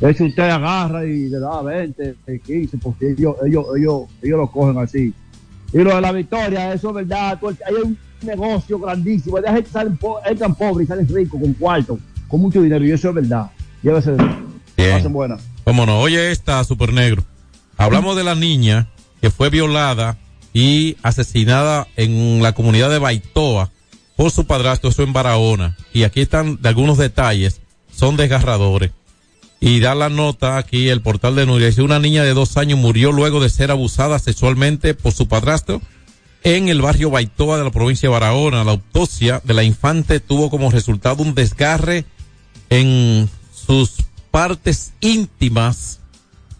Eso 0.00 0.24
usted 0.24 0.44
agarra 0.48 1.04
y 1.04 1.28
le 1.28 1.38
da 1.38 1.60
20, 1.60 2.14
15, 2.46 2.78
porque 2.78 3.10
ellos, 3.10 3.36
ellos, 3.46 3.66
ellos, 3.76 4.02
ellos 4.22 4.38
lo 4.38 4.50
cogen 4.50 4.78
así. 4.78 5.12
Y 5.72 5.78
lo 5.78 5.94
de 5.94 6.00
la 6.00 6.12
victoria, 6.12 6.72
eso 6.72 6.88
es 6.90 6.94
verdad. 6.94 7.38
Hay 7.66 7.74
un 7.84 7.98
negocio 8.22 8.78
grandísimo. 8.78 9.36
Hay 9.36 9.42
gente 9.44 9.62
que 9.64 9.70
salen 9.70 9.98
entran 10.26 10.54
pobres 10.54 10.86
y 10.86 10.88
salen 10.88 11.06
ricos 11.08 11.40
con 11.40 11.52
cuarto, 11.54 11.98
con 12.28 12.40
mucho 12.40 12.62
dinero, 12.62 12.84
y 12.84 12.92
eso 12.92 13.10
es 13.10 13.14
verdad. 13.14 13.50
Llévese 13.82 14.12
de 14.12 14.24
Bien. 14.76 14.92
Pasen 14.92 15.12
buena. 15.12 15.36
Cómo 15.64 15.84
no, 15.84 16.00
oye 16.00 16.30
esta, 16.30 16.64
Super 16.64 16.92
Negro. 16.92 17.22
Hablamos 17.76 18.16
de 18.16 18.24
la 18.24 18.34
niña 18.34 18.88
que 19.20 19.30
fue 19.30 19.50
violada 19.50 20.16
y 20.54 20.96
asesinada 21.02 21.86
en 21.96 22.42
la 22.42 22.52
comunidad 22.54 22.88
de 22.90 22.98
Baitoa 22.98 23.70
por 24.20 24.30
su 24.30 24.44
padrastro, 24.44 24.90
eso 24.90 25.02
en 25.02 25.14
Barahona. 25.14 25.78
Y 25.94 26.02
aquí 26.02 26.20
están 26.20 26.58
algunos 26.64 26.98
detalles, 26.98 27.62
son 27.90 28.18
desgarradores. 28.18 28.90
Y 29.60 29.80
da 29.80 29.94
la 29.94 30.10
nota 30.10 30.58
aquí 30.58 30.90
el 30.90 31.00
portal 31.00 31.36
de 31.36 31.46
Nuria. 31.46 31.70
Una 31.78 31.98
niña 31.98 32.22
de 32.22 32.34
dos 32.34 32.58
años 32.58 32.78
murió 32.78 33.12
luego 33.12 33.40
de 33.40 33.48
ser 33.48 33.70
abusada 33.70 34.18
sexualmente 34.18 34.92
por 34.92 35.14
su 35.14 35.26
padrastro 35.26 35.80
en 36.42 36.68
el 36.68 36.82
barrio 36.82 37.08
Baitoa 37.08 37.56
de 37.56 37.64
la 37.64 37.70
provincia 37.70 38.10
de 38.10 38.12
Barahona. 38.12 38.62
La 38.62 38.72
autopsia 38.72 39.40
de 39.42 39.54
la 39.54 39.62
infante 39.62 40.20
tuvo 40.20 40.50
como 40.50 40.70
resultado 40.70 41.22
un 41.22 41.34
desgarre 41.34 42.04
en 42.68 43.26
sus 43.54 44.04
partes 44.30 44.92
íntimas, 45.00 46.00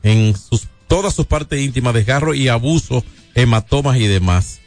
en 0.02 0.34
sus 0.34 0.66
todas 0.88 1.14
sus 1.14 1.26
partes 1.26 1.60
íntimas, 1.60 1.92
desgarro 1.92 2.32
y 2.32 2.48
abuso, 2.48 3.04
hematomas 3.34 3.98
y 3.98 4.06
demás. 4.06 4.59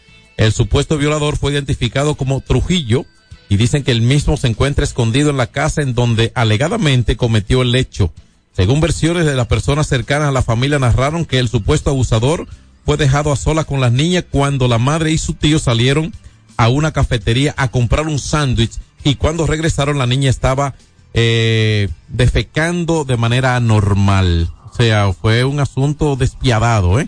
El 0.43 0.51
supuesto 0.51 0.97
violador 0.97 1.38
fue 1.38 1.53
identificado 1.53 2.15
como 2.15 2.41
Trujillo 2.41 3.06
y 3.47 3.56
dicen 3.56 3.82
que 3.82 3.91
el 3.91 4.01
mismo 4.01 4.36
se 4.36 4.49
encuentra 4.49 4.84
escondido 4.84 5.29
en 5.29 5.38
la 5.38 5.47
casa 5.47 5.82
en 5.82 5.95
donde 5.95 6.34
alegadamente 6.36 7.15
cometió 7.15 7.62
el 7.62 7.73
hecho. 7.75 8.12
Según 8.51 8.82
versiones 8.82 9.25
de 9.25 9.36
las 9.36 9.47
personas 9.47 9.88
cercanas 9.88 10.27
a 10.27 10.34
la 10.34 10.41
familia 10.41 10.79
narraron 10.79 11.23
que 11.23 11.39
el 11.39 11.47
supuesto 11.47 11.91
abusador 11.91 12.45
fue 12.86 12.97
dejado 12.97 13.32
a 13.32 13.38
solas 13.38 13.63
con 13.63 13.79
las 13.79 13.93
niñas 13.93 14.25
cuando 14.29 14.67
la 14.67 14.79
madre 14.79 15.13
y 15.13 15.17
su 15.17 15.34
tío 15.34 15.60
salieron 15.60 16.13
a 16.58 16.67
una 16.67 16.91
cafetería 16.91 17.53
a 17.56 17.69
comprar 17.69 18.06
un 18.08 18.19
sándwich 18.19 18.73
y 19.06 19.15
cuando 19.15 19.47
regresaron 19.47 19.97
la 19.97 20.08
niña 20.08 20.29
estaba 20.29 20.75
eh, 21.13 21.88
defecando 22.10 23.06
de 23.06 23.15
manera 23.15 23.56
anormal. 23.56 24.49
O 24.69 24.75
sea, 24.75 25.13
fue 25.13 25.45
un 25.45 25.62
asunto 25.62 26.17
despiadado, 26.17 26.99
¿eh? 26.99 27.08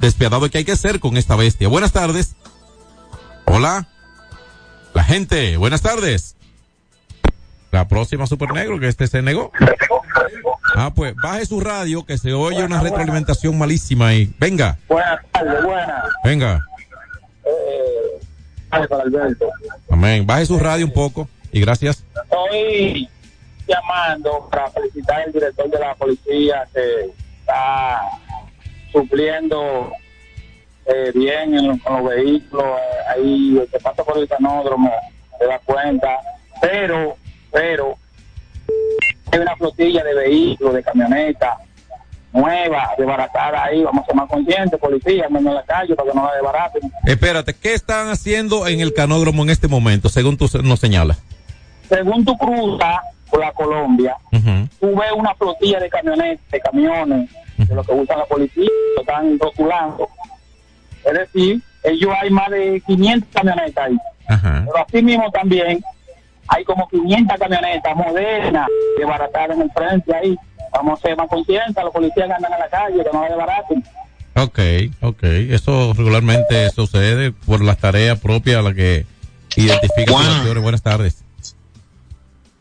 Despiadado 0.00 0.50
que 0.50 0.58
hay 0.58 0.64
que 0.64 0.72
hacer 0.72 0.98
con 0.98 1.16
esta 1.16 1.36
bestia. 1.36 1.68
Buenas 1.68 1.92
tardes. 1.92 2.34
Hola. 3.46 3.86
La 4.94 5.04
gente, 5.04 5.56
buenas 5.56 5.82
tardes. 5.82 6.36
La 7.70 7.88
próxima 7.88 8.26
Super 8.26 8.52
Negro, 8.52 8.78
que 8.78 8.88
este 8.88 9.06
se 9.06 9.22
negó. 9.22 9.50
Ah, 10.76 10.92
pues 10.94 11.14
baje 11.22 11.46
su 11.46 11.60
radio, 11.60 12.04
que 12.04 12.18
se 12.18 12.32
oye 12.34 12.62
una 12.64 12.80
retroalimentación 12.80 13.56
malísima 13.56 14.08
ahí. 14.08 14.34
Venga, 14.38 14.78
Buenas 14.88 15.20
tardes, 15.32 15.62
buenas. 15.64 16.04
venga. 16.24 16.60
Eh, 17.44 18.20
Alberto. 18.70 19.46
Amén. 19.90 20.26
Baje 20.26 20.46
su 20.46 20.58
radio 20.58 20.84
un 20.86 20.92
poco 20.92 21.28
y 21.50 21.60
gracias. 21.60 22.04
Estoy 22.24 23.08
llamando 23.66 24.48
para 24.50 24.70
felicitar 24.70 25.22
al 25.22 25.32
director 25.32 25.70
de 25.70 25.78
la 25.78 25.94
policía 25.94 26.66
que 26.74 27.10
está 27.40 28.00
supliendo 28.92 29.92
eh, 30.86 31.12
bien 31.14 31.54
en, 31.54 31.78
con 31.78 32.02
los 32.02 32.14
vehículos. 32.14 32.64
eh, 32.64 33.14
ahí 33.14 33.58
el 33.58 33.68
que 33.68 33.78
pasa 33.78 34.04
por 34.04 34.18
el 34.18 34.28
canódromo 34.28 34.92
se 35.38 35.46
da 35.46 35.58
cuenta. 35.60 36.18
Pero, 36.60 37.16
pero, 37.50 37.96
hay 39.30 39.40
una 39.40 39.56
flotilla 39.56 40.04
de 40.04 40.14
vehículos, 40.14 40.74
de 40.74 40.82
camionetas 40.82 41.58
nueva, 42.32 42.90
desbaratada 42.96 43.64
ahí. 43.64 43.82
Vamos 43.82 44.04
a 44.04 44.06
ser 44.06 44.14
más 44.14 44.28
conscientes, 44.28 44.80
policía, 44.80 45.28
menos 45.28 45.50
en 45.50 45.54
la 45.54 45.62
calle 45.64 45.94
para 45.94 46.10
que 46.10 46.16
no 46.16 46.26
la 46.26 46.34
desbaraten. 46.34 46.92
Espérate, 47.04 47.54
¿qué 47.54 47.74
están 47.74 48.08
haciendo 48.08 48.66
en 48.66 48.80
el 48.80 48.94
canódromo 48.94 49.42
en 49.42 49.50
este 49.50 49.68
momento, 49.68 50.08
según 50.08 50.38
tú 50.38 50.48
nos 50.62 50.80
señalas? 50.80 51.22
según 51.92 52.24
tu 52.24 52.36
cruza 52.38 53.02
por 53.30 53.40
la 53.40 53.52
Colombia, 53.52 54.16
tú 54.80 54.96
ves 54.96 55.12
una 55.14 55.34
flotilla 55.34 55.78
de 55.80 55.90
camionetas, 55.90 56.50
de 56.50 56.60
camiones, 56.60 57.30
de 57.56 57.74
lo 57.74 57.82
que 57.84 57.92
usan 57.92 58.18
la 58.18 58.24
policía, 58.24 58.68
lo 58.96 59.02
están 59.02 59.38
rotulando. 59.38 60.08
Es 61.04 61.12
decir, 61.12 61.60
ellos 61.84 62.10
hay 62.20 62.30
más 62.30 62.50
de 62.50 62.82
500 62.86 63.28
camionetas 63.32 63.86
ahí. 63.86 63.96
Ajá. 64.28 64.62
Pero 64.66 64.86
así 64.86 65.02
mismo 65.02 65.30
también 65.30 65.82
hay 66.48 66.64
como 66.64 66.88
500 66.88 67.38
camionetas 67.38 67.96
modernas, 67.96 68.66
desbaratadas 68.98 69.56
en 69.56 69.62
el 69.62 69.70
frente 69.72 70.14
ahí. 70.14 70.36
Vamos 70.72 70.98
a 70.98 71.02
ser 71.02 71.16
más 71.16 71.28
conscientes, 71.28 71.82
los 71.84 71.92
policías 71.92 72.26
que 72.28 72.32
andan 72.32 72.52
en 72.52 72.58
la 72.58 72.68
calle, 72.68 72.96
que 73.04 73.10
no 73.12 73.22
desbaraten. 73.24 73.84
Ok, 74.34 74.58
ok. 75.02 75.22
Eso 75.50 75.92
regularmente 75.94 76.70
sucede 76.70 77.32
por 77.32 77.62
las 77.62 77.76
tareas 77.78 78.18
propias 78.18 78.56
a 78.58 78.62
las 78.62 78.74
que 78.74 79.04
identifican 79.56 80.06
situaciones. 80.24 80.62
Buenas 80.62 80.82
tardes. 80.82 81.22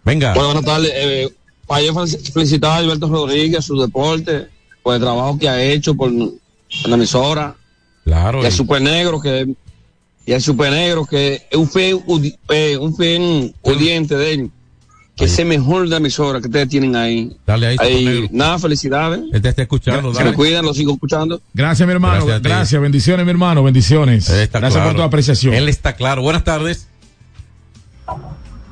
Venga. 0.04 0.34
Bueno, 0.34 0.47
buenas 0.47 0.65
tardes. 0.65 0.91
Eh, 0.93 1.30
para 1.67 1.82
yo 1.84 1.93
fel- 1.93 2.34
felicitar 2.34 2.71
a 2.71 2.75
Alberto 2.77 3.08
Rodríguez, 3.08 3.63
su 3.63 3.80
deporte, 3.80 4.47
por 4.84 4.95
el 4.95 5.01
trabajo 5.01 5.38
que 5.39 5.47
ha 5.47 5.62
hecho 5.62 5.95
por 5.95 6.12
la 6.12 6.95
emisora. 6.95 7.56
Claro. 8.06 8.42
Y 8.42 8.46
al 8.46 8.52
Super 8.52 8.82
Negro, 8.82 9.20
que 9.22 9.48
y 10.26 10.34
al 10.34 10.42
Super 10.42 10.72
Negro, 10.72 11.06
que 11.06 11.42
es 11.50 11.58
un 11.58 11.68
udi- 11.68 12.38
eh, 12.50 12.78
un 12.78 12.96
fiel 12.96 13.54
oyente 13.62 14.16
de 14.16 14.34
él, 14.34 14.52
que 15.16 15.26
es 15.26 15.38
el 15.40 15.46
mejor 15.48 15.84
de 15.84 15.90
la 15.90 15.98
emisora 15.98 16.40
que 16.40 16.48
ustedes 16.48 16.70
tienen 16.70 16.96
ahí. 16.96 17.36
Dale 17.46 17.76
ahí, 17.80 18.06
Negro. 18.06 18.28
nada, 18.32 18.58
felicidades. 18.60 19.22
Él 19.34 19.42
te 19.42 19.50
está 19.50 19.64
escuchando, 19.64 20.12
Se 20.14 20.20
dale. 20.20 20.32
me 20.32 20.36
cuidan, 20.36 20.66
lo 20.66 20.74
sigo 20.74 20.94
escuchando. 20.94 21.42
Gracias, 21.54 21.86
mi 21.88 21.94
hermano. 21.94 22.26
Gracias 22.42 22.82
bendiciones, 22.82 23.26
mi 23.26 23.32
hermano. 23.32 23.64
Bendiciones. 23.64 24.30
Está 24.30 24.60
Gracias 24.60 24.78
claro. 24.82 24.90
por 24.92 24.98
tu 24.98 25.04
apreciación. 25.04 25.54
Él 25.54 25.70
está 25.70 25.94
claro. 25.94 26.22
Buenas 26.22 26.44
tardes. 26.44 26.88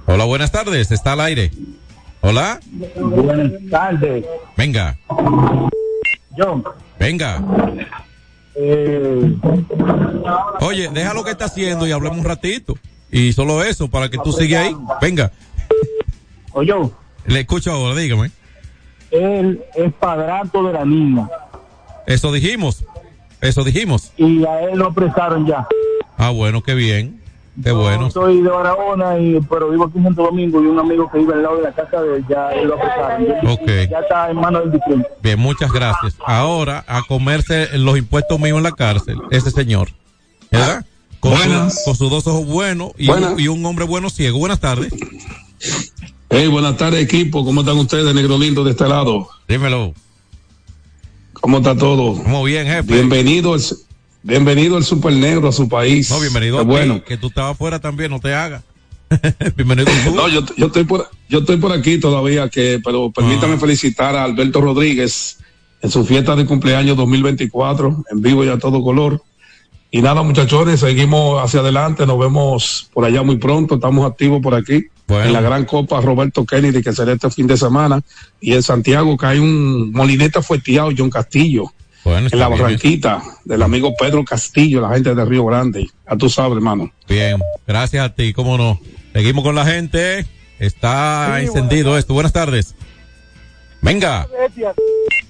Hola, 0.06 0.24
buenas 0.26 0.52
tardes. 0.52 0.92
Está 0.92 1.14
al 1.14 1.22
aire. 1.22 1.52
Hola. 2.22 2.60
Buenas 2.96 3.52
tardes. 3.70 4.26
Venga. 4.58 4.98
John. 6.38 6.64
Venga. 7.00 7.44
Eh, 8.62 9.36
Oye, 10.62 10.90
deja 10.94 11.14
lo 11.14 11.24
que 11.24 11.32
está 11.32 11.46
haciendo 11.46 11.88
y 11.88 11.92
hablemos 11.92 12.18
un 12.18 12.26
ratito. 12.26 12.78
Y 13.12 13.32
solo 13.34 13.64
eso, 13.64 13.90
para 13.90 14.10
que 14.10 14.18
tú 14.18 14.32
sigas 14.34 14.68
ahí. 14.68 14.76
Venga. 15.02 15.32
Oye, 16.52 16.74
Le 17.26 17.40
escucho 17.40 17.72
ahora, 17.72 17.96
dígame. 17.96 18.32
él 19.12 19.64
es 19.76 19.94
padrato 19.94 20.64
de 20.64 20.74
la 20.74 20.84
niña 20.86 21.28
Eso 22.06 22.32
dijimos. 22.32 22.84
Eso 23.42 23.64
dijimos. 23.64 24.12
y 24.18 24.44
a 24.46 24.62
él 24.64 24.78
lo 24.78 24.88
apresaron 24.88 25.46
ya. 25.48 25.66
Ah, 26.18 26.32
bueno, 26.32 26.62
qué 26.62 26.74
bien. 26.76 27.19
Qué 27.64 27.72
bueno. 27.72 28.04
Yo 28.08 28.12
soy 28.12 28.42
de 28.42 28.50
Barahona, 28.50 29.20
y, 29.20 29.40
pero 29.50 29.70
vivo 29.70 29.86
aquí 29.86 29.98
en 29.98 30.04
Santo 30.06 30.24
Domingo 30.24 30.64
y 30.64 30.68
un 30.68 30.80
amigo 30.80 31.10
que 31.12 31.18
vive 31.20 31.34
al 31.34 31.44
lado 31.44 31.58
de 31.58 31.64
la 31.64 31.72
casa 31.74 32.02
de 32.02 32.18
él, 32.18 32.26
ya 32.30 32.52
lo 32.64 32.76
apresaron. 32.76 33.28
Ok. 33.48 33.68
Ya 33.90 34.00
está 34.00 34.30
en 34.32 34.38
manos 34.38 34.64
del 34.64 34.72
distrito. 34.74 35.08
Bien, 35.22 35.40
muchas 35.40 35.72
gracias. 35.72 36.16
Ahora, 36.26 36.84
a 36.88 37.02
comerse 37.08 37.78
los 37.78 37.98
impuestos 37.98 38.40
míos 38.40 38.58
en 38.58 38.64
la 38.64 38.72
cárcel, 38.72 39.18
ese 39.32 39.52
señor. 39.52 39.90
¿Verdad? 40.52 40.86
Con, 41.20 41.38
su- 41.38 41.84
con 41.86 41.96
sus 41.96 42.10
dos 42.10 42.26
ojos 42.28 42.46
buenos 42.46 42.92
y, 42.98 43.08
Buenas. 43.08 43.34
un, 43.34 43.40
y 43.42 43.48
un 43.50 43.66
hombre 43.66 43.84
bueno 43.86 44.10
ciego. 44.10 44.40
Buenas 44.40 44.60
tardes. 44.62 44.94
Hey, 46.30 46.48
buenas 46.48 46.78
tardes, 46.78 47.04
equipo. 47.04 47.44
¿Cómo 47.44 47.62
están 47.62 47.78
ustedes, 47.78 48.16
negro 48.16 48.38
lindo, 48.38 48.64
de 48.64 48.72
este 48.72 48.88
lado? 48.88 49.28
Dímelo. 49.48 49.94
¿Cómo 51.34 51.58
está 51.58 51.76
todo? 51.76 52.14
Muy 52.14 52.52
bien, 52.52 52.68
jefe. 52.68 52.94
Bienvenido 52.94 53.56
el, 53.56 53.62
bienvenido 54.24 54.78
el 54.78 54.84
super 54.84 55.14
negro 55.14 55.50
a 55.50 55.52
su 55.52 55.68
país. 55.70 56.10
No, 56.10 56.20
bienvenido 56.20 56.58
a 56.60 56.62
ti, 56.62 56.68
bueno. 56.68 57.04
que 57.04 57.18
tú 57.18 57.28
estabas 57.28 57.52
afuera 57.52 57.80
también, 57.80 58.12
no 58.12 58.20
te 58.20 58.34
hagas. 58.34 58.64
bienvenido 59.56 59.90
tú. 60.06 60.16
No, 60.16 60.28
yo, 60.28 60.42
yo 60.56 60.68
estoy 60.68 60.84
por, 60.84 61.10
yo 61.28 61.40
estoy 61.40 61.58
por 61.58 61.72
aquí 61.72 61.98
todavía, 62.00 62.50
que, 62.50 62.80
pero 62.84 63.12
permítame 63.12 63.56
Ah. 63.56 63.60
felicitar 63.60 64.16
a 64.16 64.24
Alberto 64.24 64.62
Rodríguez 64.62 65.38
en 65.82 65.90
su 65.90 66.06
fiesta 66.06 66.36
de 66.36 66.46
cumpleaños 66.46 66.98
2024, 66.98 68.04
en 68.12 68.22
vivo 68.22 68.44
y 68.44 68.50
a 68.50 68.60
todo 68.60 68.84
color. 68.84 69.22
Y 69.92 70.02
nada, 70.04 70.22
muchachones, 70.22 70.82
seguimos 70.82 71.44
hacia 71.44 71.62
adelante, 71.62 72.06
nos 72.06 72.20
vemos 72.20 72.90
por 72.94 73.06
allá 73.06 73.24
muy 73.24 73.38
pronto, 73.38 73.76
estamos 73.76 74.10
activos 74.10 74.42
por 74.42 74.54
aquí. 74.54 74.86
En 75.08 75.34
la 75.34 75.42
gran 75.42 75.66
copa 75.66 76.00
Roberto 76.02 76.46
Kennedy, 76.46 76.84
que 76.84 76.94
será 76.94 77.14
este 77.14 77.32
fin 77.32 77.48
de 77.48 77.58
semana. 77.58 78.00
Y 78.40 78.54
en 78.54 78.62
Santiago, 78.62 79.18
que 79.18 79.26
hay 79.26 79.40
un 79.40 79.92
molineta 79.92 80.44
fueteado, 80.44 80.92
John 80.96 81.10
Castillo. 81.10 81.74
Bueno, 82.10 82.28
en 82.32 82.40
la 82.40 82.48
bien. 82.48 82.60
Barranquita, 82.62 83.22
del 83.46 83.62
amigo 83.62 83.94
Pedro 83.96 84.24
Castillo, 84.26 84.82
la 84.82 84.90
gente 84.90 85.14
de 85.14 85.26
Río 85.26 85.46
Grande. 85.46 85.88
Ya 86.10 86.18
tú 86.18 86.28
sabes, 86.28 86.56
hermano. 86.56 86.92
Bien, 87.08 87.40
gracias 87.68 88.04
a 88.04 88.14
ti, 88.16 88.34
cómo 88.34 88.58
no. 88.58 88.80
Seguimos 89.14 89.44
con 89.44 89.54
la 89.54 89.64
gente. 89.64 90.26
Está 90.58 91.36
Sí, 91.40 91.46
encendido 91.46 91.98
esto. 92.00 92.16
Buenas 92.16 92.34
tardes. 92.34 92.74
Venga. 93.82 94.26
Una 94.28 94.40
bestia, 94.40 94.74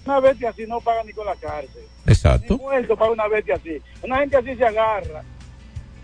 una 0.05 0.19
bestia 0.21 0.49
así 0.51 0.65
no 0.67 0.79
paga 0.79 1.03
ni 1.03 1.11
con 1.11 1.25
la 1.25 1.35
cárcel. 1.35 1.83
Exacto. 2.07 2.53
Ni 2.55 2.61
muerto 2.63 2.95
para 2.95 3.11
una 3.11 3.27
bestia 3.27 3.55
así. 3.55 3.81
Una 4.01 4.19
gente 4.19 4.37
así 4.37 4.55
se 4.55 4.65
agarra, 4.65 5.21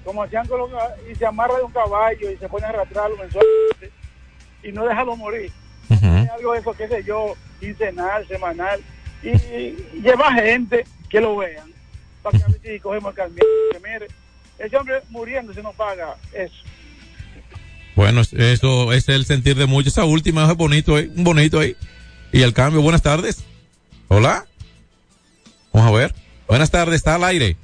como 0.04 0.24
hacían 0.24 0.46
con 0.48 0.60
los, 0.60 0.70
y 1.10 1.16
se 1.16 1.26
amarra 1.26 1.56
de 1.56 1.64
un 1.64 1.72
caballo 1.72 2.30
y 2.30 2.36
se 2.36 2.50
pone 2.50 2.66
a 2.66 2.70
arrastrarlo 2.70 3.16
mensualmente 3.16 3.92
y 4.62 4.72
no 4.74 4.86
dejarlo 4.86 5.16
morir. 5.16 5.52
Es 5.90 6.04
algo 6.32 6.52
de 6.52 6.60
eso, 6.60 6.74
qué 6.74 6.88
sé 6.90 7.02
yo, 7.08 7.34
quincenal, 7.62 8.28
semanal. 8.28 8.82
Y, 9.26 9.30
y 9.30 10.02
lleva 10.04 10.34
gente 10.34 10.86
que 11.10 11.20
lo 11.20 11.36
vean 11.38 11.68
para 12.22 12.38
que 12.38 12.44
a 12.44 12.48
ver 12.48 12.62
si 12.64 12.80
cogemos 12.80 13.10
el 13.12 13.16
cambio. 13.16 13.44
Que 13.72 13.80
mire, 13.80 14.08
ese 14.60 14.78
hombre 14.78 15.02
muriendo 15.10 15.54
si 15.54 15.62
no 15.62 15.74
paga 15.74 16.16
eso. 16.34 16.54
Bueno, 17.96 18.22
es- 18.22 18.34
eso 18.34 18.92
es 18.94 19.08
el 19.10 19.26
sentir 19.26 19.56
de 19.56 19.66
muchos. 19.66 19.94
Esa 19.94 20.06
última 20.06 20.50
es 20.50 20.56
bonito 20.58 20.96
ahí, 20.96 21.12
un 21.16 21.24
bonito 21.24 21.60
ahí. 21.60 21.76
Y 22.32 22.42
el 22.42 22.54
cambio, 22.54 22.82
buenas 22.82 23.02
tardes. 23.02 23.44
Hola. 24.10 24.46
Vamos 25.74 25.90
a 25.90 25.98
ver. 25.98 26.16
Buenas 26.48 26.70
tardes, 26.72 26.96
está 26.96 27.16
al 27.16 27.24
aire. 27.24 27.58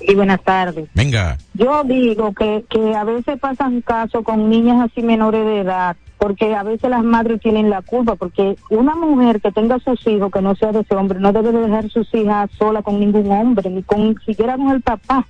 Y 0.00 0.14
buenas 0.14 0.42
tardes. 0.42 0.88
Venga. 0.94 1.38
Yo 1.54 1.82
digo 1.84 2.32
que, 2.34 2.64
que 2.70 2.94
a 2.94 3.04
veces 3.04 3.38
pasan 3.40 3.80
casos 3.80 4.24
con 4.24 4.48
niñas 4.50 4.88
así 4.90 5.02
menores 5.02 5.44
de 5.44 5.60
edad, 5.60 5.96
porque 6.18 6.54
a 6.54 6.62
veces 6.62 6.90
las 6.90 7.04
madres 7.04 7.40
tienen 7.40 7.70
la 7.70 7.82
culpa, 7.82 8.16
porque 8.16 8.56
una 8.70 8.94
mujer 8.94 9.40
que 9.40 9.52
tenga 9.52 9.78
sus 9.78 10.04
hijos, 10.06 10.30
que 10.32 10.42
no 10.42 10.54
sea 10.56 10.72
de 10.72 10.80
ese 10.80 10.94
hombre, 10.94 11.20
no 11.20 11.32
debe 11.32 11.52
de 11.52 11.60
dejar 11.60 11.88
sus 11.90 12.12
hijas 12.14 12.50
sola 12.58 12.82
con 12.82 12.98
ningún 12.98 13.30
hombre, 13.30 13.70
ni 13.70 13.82
con 13.82 14.16
siquiera 14.26 14.56
con 14.56 14.70
el 14.70 14.82
papá. 14.82 15.26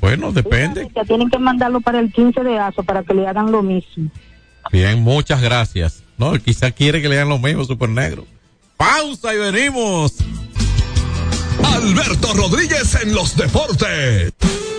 Bueno, 0.00 0.30
depende. 0.30 0.88
Que 0.88 1.04
tienen 1.04 1.30
que 1.30 1.38
mandarlo 1.38 1.80
para 1.80 1.98
el 1.98 2.12
15 2.12 2.44
de 2.44 2.58
aso 2.58 2.84
para 2.84 3.02
que 3.02 3.14
le 3.14 3.26
hagan 3.26 3.50
lo 3.50 3.62
mismo. 3.62 4.10
Bien, 4.70 5.02
muchas 5.02 5.42
gracias. 5.42 6.02
No, 6.16 6.32
quizá 6.34 6.70
quiere 6.70 7.02
que 7.02 7.08
le 7.08 7.16
hagan 7.16 7.28
lo 7.28 7.38
mismo, 7.38 7.64
super 7.64 7.88
negro. 7.88 8.24
Pausa 8.76 9.34
y 9.34 9.38
venimos. 9.38 10.14
Alberto 11.64 12.32
Rodríguez 12.34 12.98
en 13.02 13.14
los 13.14 13.36
deportes. 13.36 14.32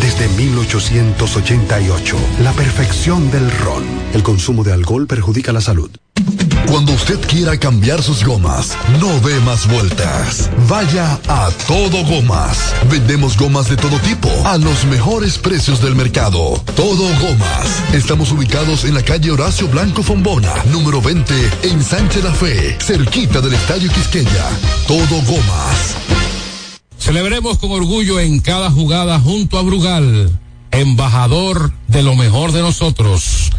desde 0.00 0.28
1888, 0.28 2.16
la 2.42 2.52
perfección 2.52 3.30
del 3.30 3.50
ron. 3.50 3.84
El 4.14 4.22
consumo 4.22 4.64
de 4.64 4.72
alcohol 4.72 5.06
perjudica 5.06 5.52
la 5.52 5.60
salud. 5.60 5.90
Cuando 6.70 6.92
usted 6.92 7.18
quiera 7.26 7.58
cambiar 7.58 8.02
sus 8.02 8.24
gomas, 8.24 8.76
no 9.00 9.08
dé 9.20 9.40
más 9.40 9.66
vueltas. 9.68 10.50
Vaya 10.68 11.18
a 11.26 11.50
Todo 11.66 12.04
Gomas. 12.04 12.74
Vendemos 12.90 13.38
gomas 13.38 13.70
de 13.70 13.76
todo 13.76 13.98
tipo 14.00 14.28
a 14.44 14.58
los 14.58 14.84
mejores 14.84 15.38
precios 15.38 15.80
del 15.82 15.94
mercado. 15.94 16.62
Todo 16.76 17.04
Gomas. 17.20 17.82
Estamos 17.94 18.32
ubicados 18.32 18.84
en 18.84 18.94
la 18.94 19.02
calle 19.02 19.30
Horacio 19.30 19.66
Blanco 19.68 20.02
Fombona, 20.02 20.52
número 20.70 21.00
20, 21.00 21.34
en 21.62 21.82
Sánchez 21.82 22.22
La 22.22 22.34
Fe, 22.34 22.76
cerquita 22.80 23.40
del 23.40 23.54
Estadio 23.54 23.90
Quisqueya. 23.90 24.44
Todo 24.86 25.22
Gomas. 25.26 25.97
Celebremos 27.08 27.56
con 27.56 27.70
orgullo 27.70 28.20
en 28.20 28.38
cada 28.38 28.70
jugada 28.70 29.18
junto 29.18 29.58
a 29.58 29.62
Brugal, 29.62 30.30
embajador 30.70 31.72
de 31.86 32.02
lo 32.02 32.14
mejor 32.14 32.52
de 32.52 32.60
nosotros. 32.60 33.50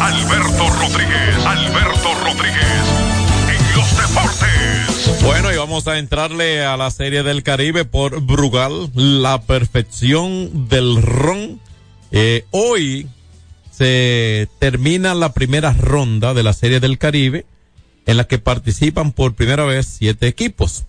Alberto 0.00 0.70
Rodríguez, 0.70 1.44
Alberto 1.44 2.14
Rodríguez, 2.24 2.84
en 3.48 3.76
los 3.76 3.96
deportes. 3.96 5.22
Bueno, 5.24 5.52
y 5.52 5.56
vamos 5.56 5.88
a 5.88 5.98
entrarle 5.98 6.64
a 6.64 6.76
la 6.76 6.92
Serie 6.92 7.24
del 7.24 7.42
Caribe 7.42 7.84
por 7.84 8.20
Brugal, 8.20 8.92
la 8.94 9.42
perfección 9.42 10.68
del 10.68 11.02
ron. 11.02 11.60
Eh, 12.12 12.44
hoy 12.52 13.08
se 13.72 14.48
termina 14.60 15.16
la 15.16 15.32
primera 15.32 15.72
ronda 15.72 16.34
de 16.34 16.44
la 16.44 16.52
Serie 16.52 16.78
del 16.78 16.98
Caribe, 16.98 17.46
en 18.06 18.16
la 18.16 18.28
que 18.28 18.38
participan 18.38 19.10
por 19.10 19.34
primera 19.34 19.64
vez 19.64 19.88
siete 19.98 20.28
equipos. 20.28 20.84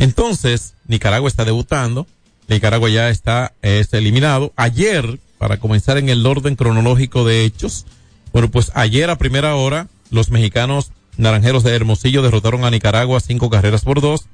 Entonces, 0.00 0.74
Nicaragua 0.88 1.28
está 1.28 1.44
debutando. 1.44 2.06
Nicaragua 2.48 2.88
ya 2.88 3.10
está 3.10 3.52
es 3.60 3.92
eliminado. 3.92 4.52
Ayer, 4.56 5.20
para 5.38 5.58
comenzar 5.58 5.98
en 5.98 6.08
el 6.08 6.26
orden 6.26 6.56
cronológico 6.56 7.24
de 7.24 7.44
hechos, 7.44 7.84
bueno, 8.32 8.50
pues 8.50 8.72
ayer 8.74 9.10
a 9.10 9.18
primera 9.18 9.54
hora, 9.54 9.88
los 10.10 10.30
mexicanos 10.30 10.90
naranjeros 11.18 11.64
de 11.64 11.76
Hermosillo 11.76 12.22
derrotaron 12.22 12.64
a 12.64 12.70
Nicaragua 12.70 13.20
cinco 13.20 13.50
carreras 13.50 13.82
por 13.82 14.00
dos. 14.00 14.24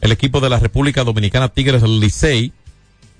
El 0.00 0.10
equipo 0.10 0.40
de 0.40 0.50
la 0.50 0.58
República 0.58 1.04
Dominicana 1.04 1.48
Tigres 1.48 1.84
Licey 1.84 2.52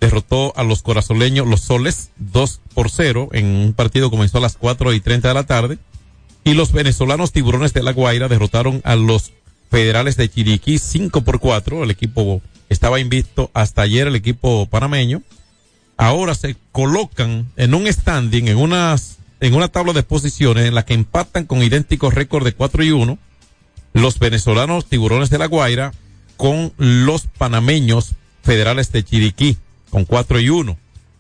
derrotó 0.01 0.53
a 0.57 0.64
los 0.64 0.82
corazoleños, 0.82 1.47
los 1.47 1.61
soles, 1.61 2.11
dos 2.16 2.61
por 2.74 2.91
cero 2.91 3.28
en 3.32 3.47
un 3.47 3.72
partido 3.74 4.11
comenzó 4.11 4.39
a 4.39 4.43
las 4.43 4.57
cuatro 4.57 4.93
y 4.93 5.01
treinta 5.01 5.28
de 5.28 5.34
la 5.34 5.47
tarde. 5.47 5.78
Y 6.43 6.55
los 6.55 6.72
venezolanos 6.72 7.30
tiburones 7.30 7.72
de 7.72 7.84
La 7.84 7.93
Guaira 7.93 8.26
derrotaron 8.26 8.80
a 8.84 8.97
los 8.97 9.32
federales 9.76 10.16
de 10.16 10.30
Chiriquí 10.30 10.78
5 10.78 11.20
por 11.20 11.38
4. 11.38 11.84
El 11.84 11.90
equipo 11.90 12.40
estaba 12.70 12.98
invicto 12.98 13.50
hasta 13.52 13.82
ayer, 13.82 14.06
el 14.06 14.16
equipo 14.16 14.64
panameño. 14.64 15.20
Ahora 15.98 16.34
se 16.34 16.56
colocan 16.72 17.52
en 17.56 17.74
un 17.74 17.86
standing, 17.86 18.48
en 18.48 18.56
unas, 18.56 19.18
en 19.38 19.52
una 19.52 19.68
tabla 19.68 19.92
de 19.92 20.02
posiciones 20.02 20.64
en 20.64 20.74
la 20.74 20.86
que 20.86 20.94
empatan 20.94 21.44
con 21.44 21.62
idénticos 21.62 22.14
récord 22.14 22.42
de 22.42 22.54
4 22.54 22.84
y 22.84 22.90
1 22.92 23.18
los 23.92 24.18
venezolanos 24.18 24.86
tiburones 24.86 25.28
de 25.28 25.36
la 25.36 25.46
Guaira 25.46 25.92
con 26.38 26.72
los 26.78 27.26
panameños 27.26 28.14
federales 28.42 28.92
de 28.92 29.04
Chiriquí 29.04 29.58
con 29.90 30.06
4 30.06 30.40
y 30.40 30.48
1. 30.48 30.78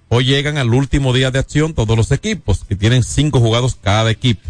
Hoy 0.08 0.24
llegan 0.24 0.56
al 0.56 0.72
último 0.72 1.12
día 1.12 1.30
de 1.30 1.40
acción 1.40 1.74
todos 1.74 1.94
los 1.94 2.10
equipos 2.10 2.64
que 2.64 2.74
tienen 2.74 3.02
cinco 3.02 3.38
jugados 3.38 3.74
cada 3.74 4.10
equipo. 4.10 4.48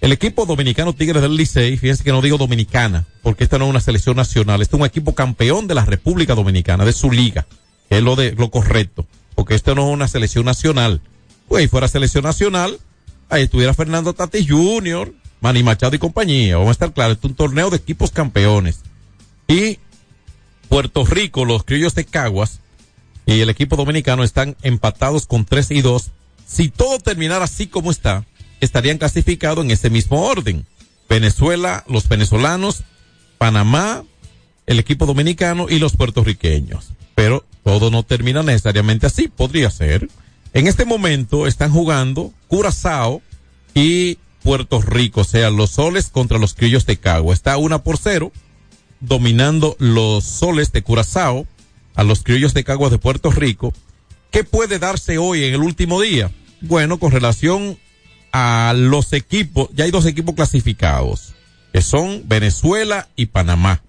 El 0.00 0.12
equipo 0.12 0.44
dominicano 0.44 0.92
Tigres 0.92 1.22
del 1.22 1.36
Licey, 1.36 1.76
fíjense 1.78 2.04
que 2.04 2.12
no 2.12 2.20
digo 2.20 2.36
dominicana, 2.36 3.06
porque 3.22 3.44
esta 3.44 3.58
no 3.58 3.64
es 3.64 3.70
una 3.70 3.80
selección 3.80 4.16
nacional, 4.16 4.60
este 4.60 4.76
es 4.76 4.80
un 4.80 4.86
equipo 4.86 5.14
campeón 5.14 5.66
de 5.66 5.74
la 5.74 5.84
República 5.84 6.34
Dominicana, 6.34 6.84
de 6.84 6.92
su 6.92 7.10
liga, 7.10 7.46
que 7.88 7.98
es 7.98 8.02
lo 8.02 8.14
de 8.14 8.32
lo 8.32 8.50
correcto, 8.50 9.06
porque 9.34 9.54
esto 9.54 9.74
no 9.74 9.88
es 9.88 9.94
una 9.94 10.06
selección 10.06 10.44
nacional. 10.44 11.00
Pues 11.48 11.62
si 11.62 11.68
fuera 11.68 11.88
selección 11.88 12.24
nacional, 12.24 12.78
ahí 13.30 13.44
estuviera 13.44 13.72
Fernando 13.72 14.12
Tati 14.12 14.46
Jr., 14.46 15.14
Manny 15.40 15.62
Machado 15.62 15.96
y 15.96 15.98
compañía, 15.98 16.56
vamos 16.56 16.70
a 16.70 16.72
estar 16.72 16.92
claros, 16.92 17.16
este 17.16 17.26
es 17.26 17.30
un 17.30 17.36
torneo 17.36 17.70
de 17.70 17.78
equipos 17.78 18.10
campeones. 18.10 18.80
Y 19.48 19.78
Puerto 20.68 21.04
Rico, 21.04 21.44
los 21.44 21.64
criollos 21.64 21.94
de 21.94 22.04
Caguas 22.04 22.60
y 23.24 23.40
el 23.40 23.50
equipo 23.50 23.76
dominicano 23.76 24.24
están 24.24 24.56
empatados 24.62 25.26
con 25.26 25.44
3 25.44 25.70
y 25.72 25.82
2. 25.82 26.10
Si 26.46 26.68
todo 26.68 26.98
terminara 26.98 27.44
así 27.44 27.66
como 27.66 27.90
está, 27.90 28.24
estarían 28.60 28.98
clasificados 28.98 29.64
en 29.64 29.70
ese 29.70 29.90
mismo 29.90 30.22
orden. 30.22 30.66
Venezuela, 31.08 31.84
los 31.88 32.08
venezolanos, 32.08 32.82
Panamá, 33.38 34.04
el 34.66 34.78
equipo 34.78 35.06
dominicano 35.06 35.66
y 35.68 35.78
los 35.78 35.96
puertorriqueños. 35.96 36.90
Pero 37.14 37.44
todo 37.62 37.90
no 37.90 38.02
termina 38.02 38.42
necesariamente 38.42 39.06
así, 39.06 39.28
podría 39.28 39.70
ser. 39.70 40.08
En 40.52 40.66
este 40.66 40.84
momento 40.84 41.46
están 41.46 41.70
jugando 41.70 42.32
Curazao 42.48 43.22
y 43.74 44.18
Puerto 44.42 44.80
Rico, 44.80 45.22
o 45.22 45.24
sea, 45.24 45.50
los 45.50 45.70
soles 45.70 46.08
contra 46.08 46.38
los 46.38 46.54
criollos 46.54 46.86
de 46.86 46.96
Cagua. 46.96 47.34
Está 47.34 47.56
una 47.56 47.82
por 47.82 47.98
cero, 47.98 48.32
dominando 49.00 49.76
los 49.78 50.24
soles 50.24 50.72
de 50.72 50.82
Curazao 50.82 51.46
a 51.94 52.04
los 52.04 52.22
criollos 52.22 52.54
de 52.54 52.64
Caguas 52.64 52.90
de 52.90 52.98
Puerto 52.98 53.30
Rico. 53.30 53.72
¿Qué 54.30 54.44
puede 54.44 54.78
darse 54.78 55.18
hoy 55.18 55.44
en 55.44 55.54
el 55.54 55.62
último 55.62 56.00
día? 56.00 56.30
Bueno, 56.60 56.98
con 56.98 57.10
relación 57.10 57.78
a 58.38 58.74
los 58.74 59.14
equipos, 59.14 59.70
ya 59.72 59.84
hay 59.84 59.90
dos 59.90 60.04
equipos 60.04 60.34
clasificados, 60.34 61.32
que 61.72 61.80
son 61.80 62.22
Venezuela 62.26 63.08
y 63.16 63.26
Panamá. 63.26 63.82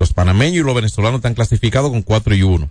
Los 0.00 0.12
panameños 0.12 0.56
y 0.56 0.66
los 0.66 0.74
venezolanos 0.74 1.18
están 1.18 1.34
clasificados 1.34 1.92
con 1.92 2.02
4 2.02 2.34
y 2.34 2.42
1. 2.42 2.68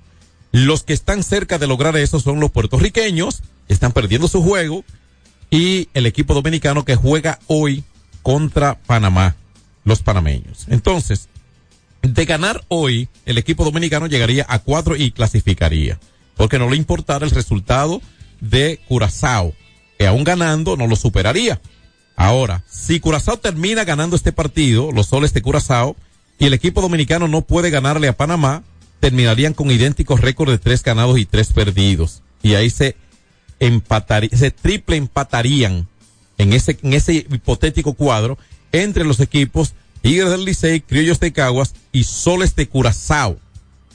Los 0.52 0.84
que 0.84 0.92
están 0.92 1.24
cerca 1.24 1.58
de 1.58 1.68
lograr 1.68 1.96
eso 1.96 2.20
son 2.20 2.42
los 2.42 2.52
puertorriqueños, 2.52 3.44
están 3.70 3.94
perdiendo 3.94 4.28
su 4.28 4.44
juego, 4.44 4.84
y 5.50 5.88
el 5.94 6.06
equipo 6.06 6.34
dominicano 6.34 6.84
que 6.84 6.98
juega 6.98 7.40
hoy 7.48 7.86
contra 8.24 8.78
Panamá, 8.80 9.38
los 9.86 10.02
panameños. 10.02 10.66
Entonces, 10.68 11.30
de 12.02 12.26
ganar 12.26 12.66
hoy, 12.68 13.08
el 13.26 13.38
equipo 13.38 13.64
dominicano 13.64 14.08
llegaría 14.08 14.46
a 14.50 14.60
4 14.60 14.98
y 14.98 15.12
clasificaría, 15.12 15.98
porque 16.36 16.60
no 16.60 16.70
le 16.70 16.76
importara 16.76 17.26
el 17.26 17.32
resultado 17.32 18.02
de 18.42 18.82
Curazao 18.90 19.54
que 20.02 20.08
aún 20.08 20.24
ganando 20.24 20.78
no 20.78 20.88
lo 20.88 20.96
superaría. 20.96 21.62
Ahora, 22.16 22.64
si 22.68 23.00
Curazao 23.00 23.38
termina 23.38 23.84
ganando 23.84 24.16
este 24.16 24.32
partido, 24.32 24.92
los 24.92 25.06
soles 25.06 25.32
de 25.32 25.44
Curazao, 25.44 25.96
y 26.40 26.48
el 26.48 26.56
equipo 26.56 26.82
dominicano 26.82 27.28
no 27.28 27.44
puede 27.44 27.70
ganarle 27.70 28.08
a 28.08 28.18
Panamá, 28.18 28.64
terminarían 29.00 29.54
con 29.54 29.70
idénticos 29.70 30.20
récords 30.20 30.54
de 30.54 30.58
tres 30.58 30.82
ganados 30.82 31.20
y 31.20 31.28
tres 31.28 31.54
perdidos. 31.54 32.24
Y 32.42 32.56
ahí 32.56 32.72
se 32.72 32.96
empataría, 33.60 34.36
se 34.36 34.50
triple 34.50 34.96
empatarían 34.96 35.88
en 36.40 36.54
ese, 36.54 36.80
en 36.82 36.94
ese 36.94 37.14
hipotético 37.14 37.94
cuadro 37.94 38.40
entre 38.72 39.06
los 39.06 39.20
equipos 39.20 39.76
Tigres 40.02 40.32
del 40.32 40.46
Licey, 40.46 40.82
Criollos 40.82 41.20
de 41.20 41.32
Caguas 41.32 41.76
y 41.92 42.06
Soles 42.06 42.56
de 42.56 42.68
Curazao. 42.68 43.38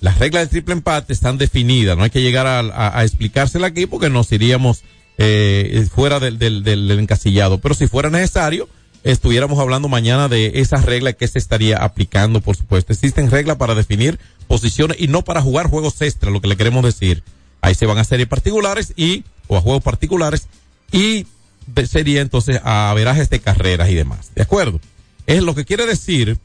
Las 0.00 0.20
reglas 0.20 0.44
de 0.44 0.50
triple 0.50 0.74
empate 0.74 1.12
están 1.12 1.36
definidas, 1.36 1.96
no 1.96 2.04
hay 2.04 2.10
que 2.10 2.22
llegar 2.22 2.46
a, 2.46 2.60
a, 2.60 3.00
a 3.00 3.66
aquí 3.66 3.86
porque 3.86 4.08
nos 4.08 4.30
iríamos 4.30 4.84
eh, 5.18 5.86
fuera 5.92 6.20
del, 6.20 6.38
del, 6.38 6.62
del, 6.62 6.90
encasillado. 6.98 7.58
Pero 7.58 7.74
si 7.74 7.86
fuera 7.86 8.10
necesario, 8.10 8.68
estuviéramos 9.04 9.58
hablando 9.58 9.88
mañana 9.88 10.28
de 10.28 10.52
esas 10.56 10.84
reglas 10.84 11.14
que 11.14 11.28
se 11.28 11.38
estaría 11.38 11.78
aplicando, 11.78 12.40
por 12.40 12.56
supuesto. 12.56 12.92
Existen 12.92 13.30
reglas 13.30 13.56
para 13.56 13.74
definir 13.74 14.18
posiciones 14.46 14.98
y 15.00 15.08
no 15.08 15.22
para 15.22 15.42
jugar 15.42 15.68
juegos 15.68 16.00
extra, 16.02 16.30
lo 16.30 16.40
que 16.40 16.48
le 16.48 16.56
queremos 16.56 16.84
decir. 16.84 17.22
Ahí 17.60 17.74
se 17.74 17.86
van 17.86 17.98
a 17.98 18.04
series 18.04 18.28
particulares 18.28 18.92
y, 18.96 19.24
o 19.48 19.56
a 19.56 19.60
juegos 19.60 19.82
particulares, 19.82 20.48
y 20.92 21.26
sería 21.88 22.20
entonces 22.20 22.60
a 22.62 22.92
verajes 22.94 23.30
de 23.30 23.40
carreras 23.40 23.90
y 23.90 23.94
demás. 23.94 24.30
¿De 24.34 24.42
acuerdo? 24.42 24.80
Es 25.26 25.42
lo 25.42 25.54
que 25.54 25.64
quiere 25.64 25.86
decir 25.86 26.38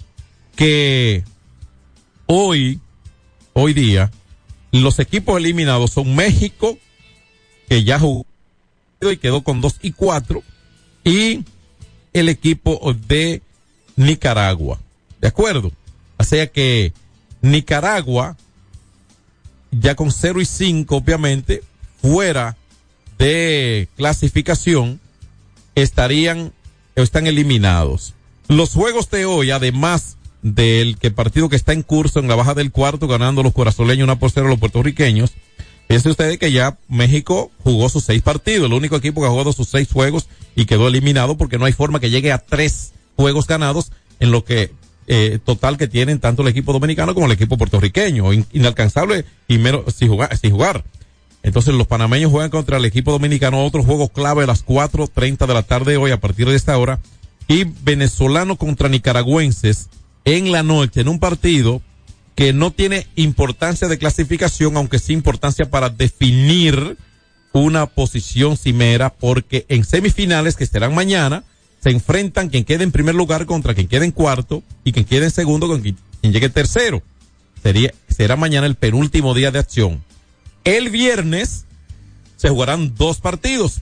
que 0.56 1.24
hoy, 2.26 2.80
hoy 3.54 3.74
día, 3.74 4.12
los 4.72 5.00
equipos 5.00 5.38
eliminados 5.38 5.92
son 5.92 6.16
México, 6.16 6.78
que 7.70 7.84
ya 7.84 8.00
jugó 8.00 8.26
y 9.10 9.18
quedó 9.18 9.42
con 9.42 9.62
2 9.62 9.78
y 9.82 9.94
4, 9.94 10.44
y 11.04 11.44
el 12.14 12.30
equipo 12.30 12.94
de 13.08 13.42
Nicaragua. 13.96 14.80
¿De 15.20 15.28
acuerdo? 15.28 15.72
O 16.18 16.24
sea 16.24 16.48
que 16.48 16.94
Nicaragua, 17.42 18.38
ya 19.72 19.96
con 19.96 20.12
0 20.12 20.42
y 20.42 20.46
5, 20.46 20.96
obviamente, 20.96 21.64
fuera 22.02 22.58
de 23.18 23.88
clasificación, 23.96 25.00
estarían, 25.76 26.54
están 26.96 27.26
eliminados. 27.26 28.14
Los 28.48 28.72
juegos 28.74 29.10
de 29.10 29.26
hoy, 29.26 29.52
además 29.52 30.18
del 30.42 30.98
que 30.98 31.12
partido 31.12 31.50
que 31.50 31.56
está 31.56 31.74
en 31.74 31.84
curso 31.84 32.20
en 32.20 32.28
la 32.28 32.36
baja 32.36 32.54
del 32.54 32.72
cuarto, 32.72 33.08
ganando 33.08 33.44
los 33.44 33.54
corazoleños 33.54 34.04
una 34.04 34.20
por 34.20 34.32
cero 34.32 34.48
los 34.48 34.60
puertorriqueños, 34.60 35.34
Fíjense 35.92 36.10
ustedes 36.10 36.38
que 36.40 36.54
ya 36.54 36.78
México 36.88 37.52
jugó 37.66 37.90
sus 37.90 38.06
seis 38.06 38.22
partidos, 38.22 38.68
el 38.68 38.72
único 38.72 38.96
equipo 38.96 39.20
que 39.20 39.28
ha 39.28 39.30
jugado 39.30 39.52
sus 39.52 39.68
seis 39.68 39.90
juegos 39.92 40.30
y 40.56 40.64
quedó 40.64 40.88
eliminado 40.88 41.36
porque 41.36 41.58
no 41.58 41.66
hay 41.66 41.74
forma 41.74 42.00
que 42.00 42.10
llegue 42.10 42.32
a 42.32 42.38
tres 42.38 42.94
juegos 43.18 43.46
ganados 43.46 43.92
en 44.22 44.32
lo 44.32 44.46
que 44.46 44.72
eh, 45.08 45.40
total 45.44 45.78
que 45.78 45.90
tienen 45.90 46.22
tanto 46.22 46.44
el 46.44 46.48
equipo 46.48 46.72
dominicano 46.72 47.14
como 47.14 47.26
el 47.26 47.34
equipo 47.34 47.58
puertorriqueño, 47.58 48.32
In- 48.32 48.46
inalcanzable 48.54 49.26
y 49.50 49.60
sin 49.94 50.08
jugar, 50.08 50.38
sin 50.38 50.52
jugar. 50.52 50.86
Entonces 51.44 51.74
los 51.74 51.88
panameños 51.88 52.32
juegan 52.32 52.52
contra 52.52 52.78
el 52.78 52.86
equipo 52.86 53.12
dominicano 53.12 53.66
otro 53.66 53.84
juego 53.84 54.08
clave 54.08 54.46
a 54.46 54.48
las 54.48 54.66
4.30 54.66 55.46
de 55.46 55.54
la 55.54 55.64
tarde 55.64 55.98
hoy 55.98 56.12
a 56.12 56.22
partir 56.22 56.48
de 56.48 56.56
esta 56.56 56.78
hora 56.78 57.02
y 57.50 57.66
venezolano 57.66 58.56
contra 58.56 58.88
nicaragüenses 58.88 59.90
en 60.24 60.54
la 60.54 60.64
noche 60.64 61.02
en 61.02 61.10
un 61.10 61.20
partido 61.20 61.82
que 62.36 62.54
no 62.54 62.72
tiene 62.72 63.08
importancia 63.16 63.88
de 63.88 63.98
clasificación, 63.98 64.78
aunque 64.78 65.00
sí 65.00 65.14
importancia 65.14 65.70
para 65.70 65.90
definir 65.90 66.98
una 67.54 67.86
posición 67.86 68.58
cimera, 68.58 69.12
porque 69.12 69.66
en 69.68 69.84
semifinales 69.84 70.56
que 70.56 70.66
serán 70.66 70.96
mañana, 70.96 71.44
se 71.84 71.90
enfrentan 71.90 72.50
quien 72.50 72.64
quede 72.64 72.84
en 72.84 72.92
primer 72.92 73.16
lugar 73.16 73.46
contra 73.46 73.74
quien 73.74 73.88
quede 73.88 74.06
en 74.06 74.12
cuarto 74.12 74.64
y 74.84 74.92
quien 74.92 75.06
quede 75.06 75.26
en 75.26 75.32
segundo 75.32 75.68
con 75.68 75.82
quien, 75.82 75.98
quien 76.22 76.32
llegue 76.32 76.50
tercero. 76.50 77.02
Sería, 77.62 77.94
será 78.08 78.36
mañana 78.36 78.68
el 78.68 78.76
penúltimo 78.76 79.34
día 79.34 79.52
de 79.52 79.60
acción. 79.60 80.04
El 80.64 80.90
viernes 80.90 81.66
se 82.38 82.50
jugarán 82.50 82.96
dos 82.96 83.20
partidos. 83.20 83.82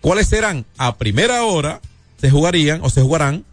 ¿Cuáles 0.00 0.28
serán? 0.28 0.66
A 0.76 0.96
primera 0.96 1.44
hora 1.44 1.80
se 2.20 2.30
jugarían 2.30 2.80
o 2.82 2.90
se 2.90 3.02
jugarán 3.02 3.44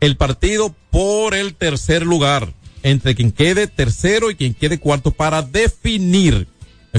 el 0.00 0.16
partido 0.16 0.74
por 0.90 1.34
el 1.34 1.54
tercer 1.54 2.04
lugar 2.04 2.52
entre 2.86 3.16
quien 3.16 3.32
quede 3.32 3.66
tercero 3.66 4.30
y 4.30 4.36
quien 4.36 4.54
quede 4.54 4.78
cuarto 4.78 5.10
para 5.10 5.42
definir 5.42 6.46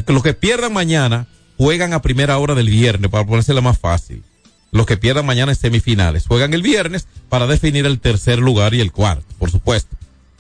los 0.05 0.21
que 0.21 0.33
pierdan 0.33 0.73
mañana 0.73 1.27
juegan 1.57 1.93
a 1.93 2.01
primera 2.01 2.38
hora 2.38 2.55
del 2.55 2.69
viernes 2.69 3.09
para 3.09 3.25
ponérsela 3.25 3.61
más 3.61 3.79
fácil. 3.79 4.23
Los 4.71 4.85
que 4.85 4.97
pierdan 4.97 5.25
mañana 5.25 5.53
en 5.53 5.57
semifinales 5.57 6.27
juegan 6.27 6.53
el 6.53 6.61
viernes 6.61 7.07
para 7.29 7.47
definir 7.47 7.85
el 7.85 7.99
tercer 7.99 8.39
lugar 8.39 8.73
y 8.73 8.81
el 8.81 8.91
cuarto, 8.91 9.25
por 9.39 9.49
supuesto. 9.49 9.95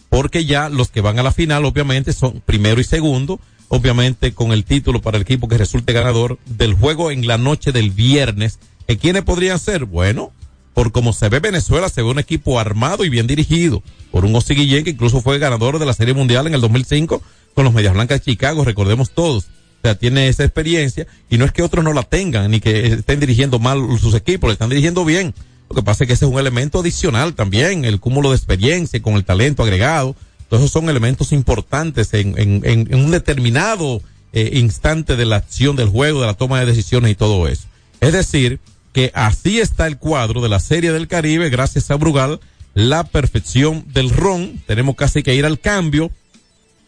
Porque 0.09 0.45
ya 0.45 0.67
los 0.67 0.91
que 0.91 0.99
van 0.99 1.17
a 1.17 1.23
la 1.23 1.31
final 1.31 1.63
obviamente 1.63 2.11
son 2.11 2.41
primero 2.45 2.81
y 2.81 2.83
segundo, 2.83 3.39
obviamente 3.69 4.33
con 4.33 4.51
el 4.51 4.65
título 4.65 5.01
para 5.01 5.15
el 5.15 5.23
equipo 5.23 5.47
que 5.47 5.57
resulte 5.57 5.93
ganador 5.93 6.39
del 6.45 6.73
juego 6.73 7.09
en 7.09 7.25
la 7.25 7.37
noche 7.37 7.71
del 7.71 7.91
viernes. 7.91 8.59
¿Que 8.85 8.97
quiénes 8.97 9.23
podrían 9.23 9.59
ser? 9.59 9.85
Bueno, 9.85 10.33
por 10.77 10.91
como 10.91 11.11
se 11.11 11.27
ve 11.27 11.39
Venezuela, 11.39 11.89
se 11.89 12.03
ve 12.03 12.07
un 12.07 12.19
equipo 12.19 12.59
armado 12.59 13.03
y 13.03 13.09
bien 13.09 13.25
dirigido 13.25 13.81
por 14.11 14.25
un 14.25 14.39
Guillén 14.39 14.83
que 14.83 14.91
incluso 14.91 15.21
fue 15.21 15.39
ganador 15.39 15.79
de 15.79 15.87
la 15.87 15.93
Serie 15.95 16.13
Mundial 16.13 16.45
en 16.45 16.53
el 16.53 16.61
2005 16.61 17.19
con 17.55 17.65
los 17.65 17.73
Medias 17.73 17.95
Blancas 17.95 18.19
de 18.19 18.31
Chicago, 18.31 18.63
recordemos 18.63 19.09
todos. 19.09 19.45
O 19.45 19.81
sea, 19.81 19.95
tiene 19.95 20.27
esa 20.27 20.43
experiencia 20.43 21.07
y 21.31 21.39
no 21.39 21.45
es 21.45 21.51
que 21.51 21.63
otros 21.63 21.83
no 21.83 21.93
la 21.93 22.03
tengan 22.03 22.51
ni 22.51 22.59
que 22.59 22.93
estén 22.93 23.19
dirigiendo 23.19 23.57
mal 23.57 23.79
sus 23.99 24.13
equipos, 24.13 24.49
le 24.49 24.53
están 24.53 24.69
dirigiendo 24.69 25.03
bien. 25.03 25.33
Lo 25.67 25.75
que 25.75 25.81
pasa 25.81 26.03
es 26.03 26.09
que 26.09 26.13
ese 26.13 26.25
es 26.25 26.31
un 26.31 26.37
elemento 26.37 26.81
adicional 26.81 27.33
también, 27.33 27.83
el 27.83 27.99
cúmulo 27.99 28.29
de 28.29 28.35
experiencia 28.35 29.01
con 29.01 29.15
el 29.15 29.25
talento 29.25 29.63
agregado. 29.63 30.15
Todos 30.47 30.61
esos 30.61 30.73
son 30.73 30.91
elementos 30.91 31.31
importantes 31.31 32.13
en, 32.13 32.37
en, 32.37 32.61
en, 32.63 32.93
en 32.93 33.03
un 33.03 33.09
determinado 33.09 34.03
eh, 34.31 34.51
instante 34.53 35.15
de 35.15 35.25
la 35.25 35.37
acción 35.37 35.75
del 35.75 35.89
juego, 35.89 36.21
de 36.21 36.27
la 36.27 36.35
toma 36.35 36.59
de 36.59 36.67
decisiones 36.67 37.09
y 37.09 37.15
todo 37.15 37.47
eso. 37.47 37.63
Es 37.99 38.13
decir, 38.13 38.59
que 38.97 39.11
así 39.13 39.59
está 39.59 39.85
el 39.85 39.99
cuadro 39.99 40.41
de 40.41 40.49
la 40.49 40.59
Serie 40.59 40.91
del 40.91 41.07
Caribe, 41.07 41.51
gracias 41.51 41.91
a 41.91 41.95
Brugal, 41.97 42.39
la 42.73 43.03
perfección 43.03 43.85
del 43.93 44.09
ron. 44.09 44.59
Tenemos 44.65 44.95
casi 44.95 45.21
que 45.21 45.35
ir 45.35 45.45
al 45.45 45.59
cambio, 45.59 46.09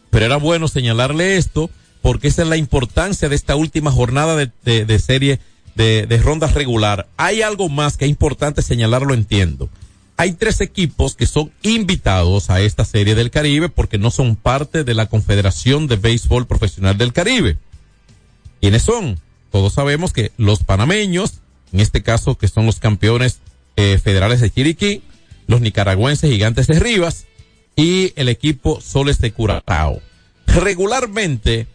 pero 0.10 0.26
era 0.26 0.38
bueno 0.38 0.68
señalarle 0.68 1.38
esto, 1.38 1.70
porque 2.02 2.30
esa 2.30 2.42
es 2.42 2.48
la 2.48 2.58
importancia 2.58 3.30
de 3.30 3.36
esta 3.36 3.56
última 3.56 3.92
jornada 3.92 4.36
de, 4.36 4.86
de, 4.86 4.98
serie 4.98 5.40
de, 5.76 6.08
de 6.08 6.18
ronda 6.18 6.48
regular. 6.48 7.08
Hay 7.16 7.44
algo 7.44 7.70
más 7.70 7.96
que 7.96 8.06
es 8.06 8.10
importante 8.10 8.64
señalarlo, 8.64 9.14
entiendo. 9.14 9.70
Hay 10.18 10.34
tres 10.34 10.62
equipos 10.62 11.16
que 11.16 11.28
son 11.28 11.52
invitados 11.62 12.50
a 12.50 12.60
esta 12.60 12.86
serie 12.86 13.14
del 13.14 13.30
Caribe 13.30 13.70
porque 13.70 14.00
no 14.00 14.10
son 14.10 14.36
parte 14.36 14.84
de 14.84 14.96
la 14.96 15.06
Confederación 15.06 15.86
de 15.86 15.98
Béisbol 15.98 16.48
Profesional 16.48 16.98
del 16.98 17.14
Caribe. 17.14 17.60
¿Quiénes 18.62 18.82
son? 18.82 19.20
Todos 19.52 19.74
sabemos 19.74 20.12
que 20.12 20.32
los 20.38 20.64
panameños, 20.64 21.39
en 21.74 21.80
este 21.80 22.04
caso 22.04 22.38
que 22.38 22.48
son 22.48 22.66
los 22.66 22.80
campeones 22.80 23.40
eh, 23.76 24.00
federales 24.04 24.42
de 24.42 24.50
Chiriquí, 24.50 25.02
los 25.48 25.62
nicaragüenses 25.62 26.30
gigantes 26.30 26.68
de 26.68 26.80
Rivas 26.80 27.26
y 27.76 28.14
el 28.16 28.30
equipo 28.30 28.82
Soles 28.82 29.20
de 29.20 29.32
Curazao. 29.32 30.02
Regularmente, 30.48 31.68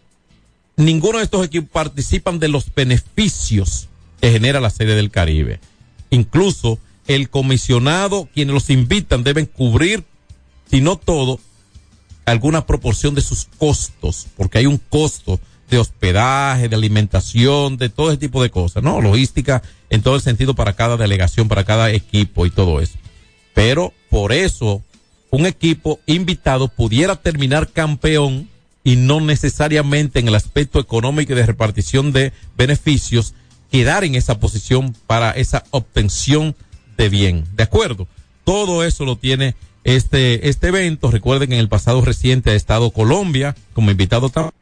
ninguno 0.76 1.18
de 1.18 1.24
estos 1.24 1.47
equipos 1.47 1.70
participan 1.70 2.38
de 2.38 2.49
los 2.49 2.74
beneficios 2.74 3.88
que 4.20 4.30
genera 4.30 4.61
la 4.61 4.70
Serie 4.70 4.95
del 4.95 5.11
Caribe. 5.11 5.61
Incluso 6.11 6.78
el 7.07 7.30
comisionado, 7.30 8.28
quienes 8.32 8.55
los 8.55 8.70
invitan, 8.70 9.24
deben 9.24 9.47
cubrir, 9.47 10.05
si 10.70 10.80
no 10.80 10.97
todo, 10.97 11.40
alguna 12.24 12.66
proporción 12.66 13.14
de 13.14 13.20
sus 13.20 13.47
costos, 13.59 14.26
porque 14.36 14.59
hay 14.59 14.66
un 14.66 14.78
costo 14.78 15.40
de 15.71 15.79
hospedaje, 15.79 16.69
de 16.69 16.77
alimentación, 16.77 17.77
de 17.77 17.89
todo 17.89 18.11
ese 18.11 18.19
tipo 18.19 18.43
de 18.43 18.51
cosas, 18.51 18.83
¿no? 18.83 19.01
Logística 19.01 19.62
en 19.91 20.03
todo 20.03 20.17
el 20.17 20.23
sentido 20.23 20.55
para 20.55 20.75
cada 20.75 20.97
delegación, 20.97 21.49
para 21.49 21.65
cada 21.65 21.91
equipo 21.91 22.47
y 22.47 22.51
todo 22.51 22.81
eso. 22.81 22.99
Pero 23.55 23.93
por 24.11 24.33
eso, 24.33 24.83
un 25.31 25.47
equipo 25.47 26.01
invitado 26.07 26.69
pudiera 26.69 27.17
terminar 27.17 27.69
campeón 27.69 28.49
y 28.85 28.97
no 28.97 29.21
necesariamente 29.21 30.19
en 30.19 30.29
el 30.29 30.35
aspecto 30.35 30.79
económico 30.79 31.33
y 31.33 31.37
de 31.37 31.47
repartición 31.47 32.12
de 32.12 32.33
beneficios 32.57 33.35
quedar 33.71 34.05
en 34.05 34.15
esa 34.15 34.39
posición 34.39 34.95
para 35.07 35.31
esa 35.33 35.65
obtención 35.71 36.55
de 36.97 37.09
bien. 37.09 37.45
¿De 37.57 37.62
acuerdo? 37.62 38.07
Todo 38.45 38.85
eso 38.85 39.05
lo 39.05 39.17
tiene 39.17 39.57
este, 39.85 40.49
este 40.49 40.69
evento. 40.69 41.11
Recuerden 41.11 41.49
que 41.49 41.55
en 41.55 41.61
el 41.61 41.69
pasado 41.69 42.01
reciente 42.03 42.51
ha 42.51 42.55
estado 42.55 42.91
Colombia 42.91 43.57
como 43.73 43.91
invitado 43.91 44.29
también. 44.29 44.53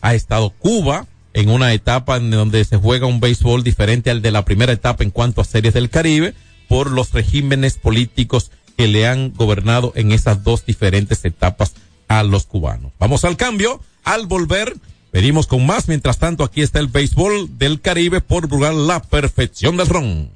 Ha 0.00 0.14
estado 0.14 0.50
Cuba 0.50 1.06
en 1.32 1.50
una 1.50 1.72
etapa 1.72 2.16
en 2.16 2.30
donde 2.30 2.64
se 2.64 2.76
juega 2.76 3.06
un 3.06 3.20
béisbol 3.20 3.62
diferente 3.62 4.10
al 4.10 4.22
de 4.22 4.30
la 4.30 4.44
primera 4.44 4.72
etapa 4.72 5.04
en 5.04 5.10
cuanto 5.10 5.40
a 5.40 5.44
series 5.44 5.74
del 5.74 5.90
Caribe 5.90 6.34
por 6.68 6.90
los 6.90 7.12
regímenes 7.12 7.74
políticos 7.74 8.50
que 8.76 8.88
le 8.88 9.06
han 9.06 9.32
gobernado 9.34 9.92
en 9.96 10.12
esas 10.12 10.44
dos 10.44 10.64
diferentes 10.64 11.24
etapas 11.24 11.74
a 12.08 12.22
los 12.22 12.46
cubanos. 12.46 12.92
Vamos 12.98 13.24
al 13.24 13.36
cambio. 13.36 13.80
Al 14.04 14.26
volver, 14.26 14.76
venimos 15.12 15.46
con 15.46 15.66
más. 15.66 15.88
Mientras 15.88 16.18
tanto, 16.18 16.44
aquí 16.44 16.62
está 16.62 16.78
el 16.78 16.88
béisbol 16.88 17.58
del 17.58 17.80
Caribe 17.80 18.20
por 18.20 18.48
Brugal, 18.48 18.86
la 18.86 19.02
perfección 19.02 19.76
del 19.76 19.88
ron. 19.88 20.35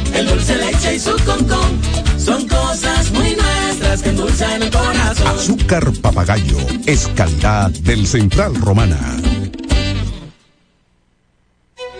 el 0.13 0.27
dulce 0.27 0.57
leche 0.57 0.95
y 0.95 0.99
su 0.99 1.11
concón. 1.25 1.79
Son 2.17 2.47
cosas 2.47 3.11
muy 3.11 3.35
nuestras 3.35 4.01
que 4.01 4.09
endulzan 4.09 4.63
el 4.63 4.71
corazón. 4.71 5.27
Azúcar 5.27 5.91
papagayo 6.01 6.57
es 6.85 7.07
calidad 7.15 7.71
del 7.71 8.05
Central 8.07 8.55
Romana. 8.55 8.99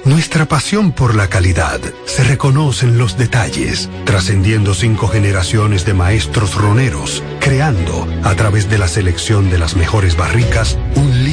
Nuestra 0.03 0.47
pasión 0.47 0.93
por 0.93 1.14
la 1.14 1.28
calidad 1.28 1.80
se 2.05 2.24
reconoce 2.24 2.88
en 2.88 2.97
los 2.97 3.20
detalles, 3.20 3.88
trascendiendo 4.03 4.74
cinco 4.74 5.07
generaciones 5.07 5.86
de 5.86 5.93
maestros 5.93 6.55
roneros, 6.55 7.22
creando, 7.39 8.07
a 8.24 8.34
través 8.34 8.68
de 8.68 8.80
la 8.80 8.88
selección 8.88 9.51
de 9.51 9.59
las 9.59 9.76
mejores 9.76 10.18
barricas, 10.18 10.76
un 10.95 11.11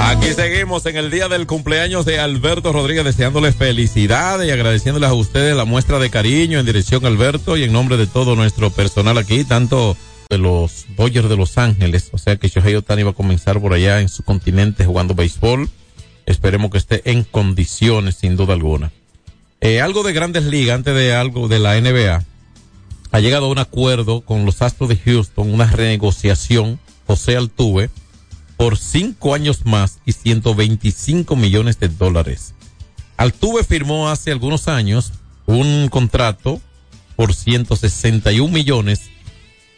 Aquí 0.00 0.32
seguimos 0.34 0.86
en 0.86 0.96
el 0.96 1.10
día 1.10 1.28
del 1.28 1.46
cumpleaños 1.46 2.04
de 2.04 2.18
Alberto 2.18 2.72
Rodríguez, 2.72 3.04
deseándole 3.04 3.52
felicidades 3.52 4.48
y 4.48 4.50
agradeciéndoles 4.50 5.08
a 5.08 5.14
ustedes 5.14 5.56
la 5.56 5.64
muestra 5.64 5.98
de 5.98 6.10
cariño 6.10 6.58
en 6.58 6.66
dirección 6.66 7.04
a 7.04 7.08
Alberto 7.08 7.56
y 7.56 7.64
en 7.64 7.72
nombre 7.72 7.96
de 7.96 8.06
todo 8.06 8.36
nuestro 8.36 8.70
personal 8.70 9.18
aquí, 9.18 9.44
tanto 9.44 9.96
de 10.30 10.38
los 10.38 10.86
Dodgers 10.96 11.28
de 11.28 11.36
Los 11.36 11.58
Ángeles, 11.58 12.10
o 12.12 12.18
sea 12.18 12.36
que 12.36 12.48
Shohei 12.48 12.74
Otani 12.74 13.02
va 13.02 13.10
a 13.10 13.14
comenzar 13.14 13.60
por 13.60 13.72
allá 13.72 14.00
en 14.00 14.08
su 14.08 14.22
continente 14.22 14.84
jugando 14.84 15.14
béisbol. 15.14 15.68
Esperemos 16.26 16.70
que 16.70 16.78
esté 16.78 17.10
en 17.10 17.24
condiciones, 17.24 18.16
sin 18.16 18.36
duda 18.36 18.54
alguna. 18.54 18.90
Eh, 19.60 19.80
algo 19.80 20.02
de 20.02 20.12
grandes 20.12 20.44
ligas, 20.44 20.76
antes 20.76 20.94
de 20.94 21.14
algo 21.14 21.48
de 21.48 21.58
la 21.58 21.80
NBA, 21.80 22.24
ha 23.12 23.20
llegado 23.20 23.46
a 23.46 23.50
un 23.50 23.58
acuerdo 23.58 24.22
con 24.22 24.44
los 24.44 24.60
Astros 24.60 24.88
de 24.88 24.96
Houston, 24.96 25.52
una 25.52 25.66
renegociación, 25.66 26.80
José 27.06 27.36
Altuve, 27.36 27.90
por 28.56 28.78
cinco 28.78 29.34
años 29.34 29.64
más 29.64 29.98
y 30.04 30.12
125 30.12 31.36
millones 31.36 31.78
de 31.80 31.88
dólares. 31.88 32.54
Altuve 33.16 33.64
firmó 33.64 34.08
hace 34.08 34.30
algunos 34.32 34.68
años 34.68 35.12
un 35.46 35.88
contrato 35.88 36.60
por 37.16 37.34
161 37.34 38.52
millones. 38.52 39.02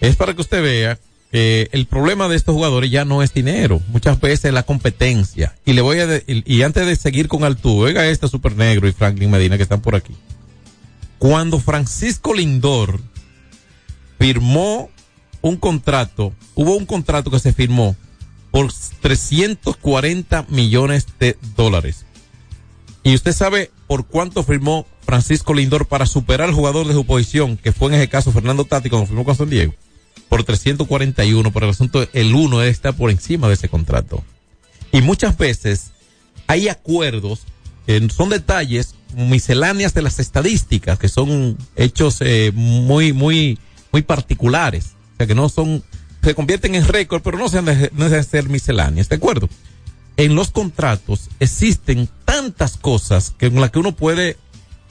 Es 0.01 0.17
para 0.17 0.35
que 0.35 0.43
usted 0.43 0.63
vea 0.63 0.99
que 1.33 1.69
el 1.73 1.87
problema 1.87 2.29
de 2.29 2.37
estos 2.37 2.55
jugadores 2.55 2.91
ya 2.91 3.05
no 3.05 3.23
es 3.23 3.35
dinero, 3.35 3.81
muchas 3.89 4.21
veces 4.21 4.47
es 4.47 4.53
la 4.53 4.63
competencia. 4.63 5.55
Y 5.65 5.73
le 5.73 5.83
voy 5.83 5.99
a 6.01 6.23
y 6.27 6.63
antes 6.63 6.87
de 6.87 6.97
seguir 6.97 7.29
con 7.29 7.45
Altuve, 7.45 7.89
oiga 7.89 8.07
este 8.07 8.29
super 8.29 8.57
negro 8.57 8.89
y 8.89 8.93
Franklin 8.93 9.31
Medina 9.31 9.57
que 9.57 9.63
están 9.63 9.81
por 9.81 9.95
aquí. 9.95 10.15
Cuando 11.19 11.59
Francisco 11.59 12.35
Lindor 12.35 13.01
firmó 14.19 14.91
un 15.41 15.57
contrato, 15.57 16.33
hubo 16.55 16.77
un 16.77 16.87
contrato 16.87 17.31
que 17.31 17.39
se 17.39 17.53
firmó 17.53 17.97
por 18.57 18.73
340 19.03 20.47
millones 20.49 21.07
de 21.21 21.37
dólares. 21.59 22.07
Y 23.03 23.15
usted 23.15 23.35
sabe 23.35 23.71
por 23.87 24.07
cuánto 24.07 24.43
firmó 24.45 24.87
Francisco 25.03 25.53
Lindor 25.53 25.85
para 25.85 26.07
superar 26.07 26.49
al 26.49 26.55
jugador 26.55 26.87
de 26.87 26.95
su 26.95 27.05
posición, 27.05 27.59
que 27.59 27.73
fue 27.73 27.89
en 27.89 27.97
ese 27.97 28.09
caso 28.09 28.33
Fernando 28.33 28.65
Tati 28.65 28.89
cuando 28.89 29.09
firmó 29.09 29.27
con 29.27 29.37
San 29.37 29.51
Diego, 29.51 29.75
por 30.31 30.43
341, 30.43 31.53
por 31.53 31.65
el 31.65 31.69
asunto, 31.69 32.09
el 32.15 32.35
uno 32.35 32.63
está 32.63 32.93
por 32.93 33.11
encima 33.11 33.47
de 33.47 33.53
ese 33.53 33.69
contrato. 33.69 34.25
Y 34.91 35.03
muchas 35.03 35.37
veces 35.37 35.91
hay 36.47 36.71
acuerdos 36.71 37.41
son 38.09 38.31
detalles 38.31 38.95
misceláneas 39.15 39.93
de 39.93 40.01
las 40.01 40.19
estadísticas, 40.19 40.99
que 40.99 41.09
son 41.09 41.59
hechos 41.77 42.23
eh, 42.23 42.53
muy, 42.55 43.13
muy, 43.13 43.59
muy 43.93 44.01
particulares. 44.01 44.95
O 45.13 45.17
sea, 45.19 45.27
que 45.27 45.35
no 45.35 45.51
son, 45.51 45.85
se 46.27 46.35
convierten 46.35 46.75
en 46.75 46.89
récord, 46.89 47.23
pero 47.23 47.39
no 47.39 47.49
se 47.49 47.59
han 47.59 47.67
de, 47.67 48.23
ser 48.25 48.49
misceláneas, 48.49 49.09
¿de 49.09 49.15
acuerdo? 49.15 49.49
En 50.17 50.35
los 50.35 50.51
contratos 50.51 51.29
existen 51.39 52.09
tantas 52.25 52.77
cosas 52.77 53.31
que 53.31 53.49
con 53.49 53.61
las 53.61 53.71
que 53.71 53.79
uno 53.79 53.95
puede 53.95 54.37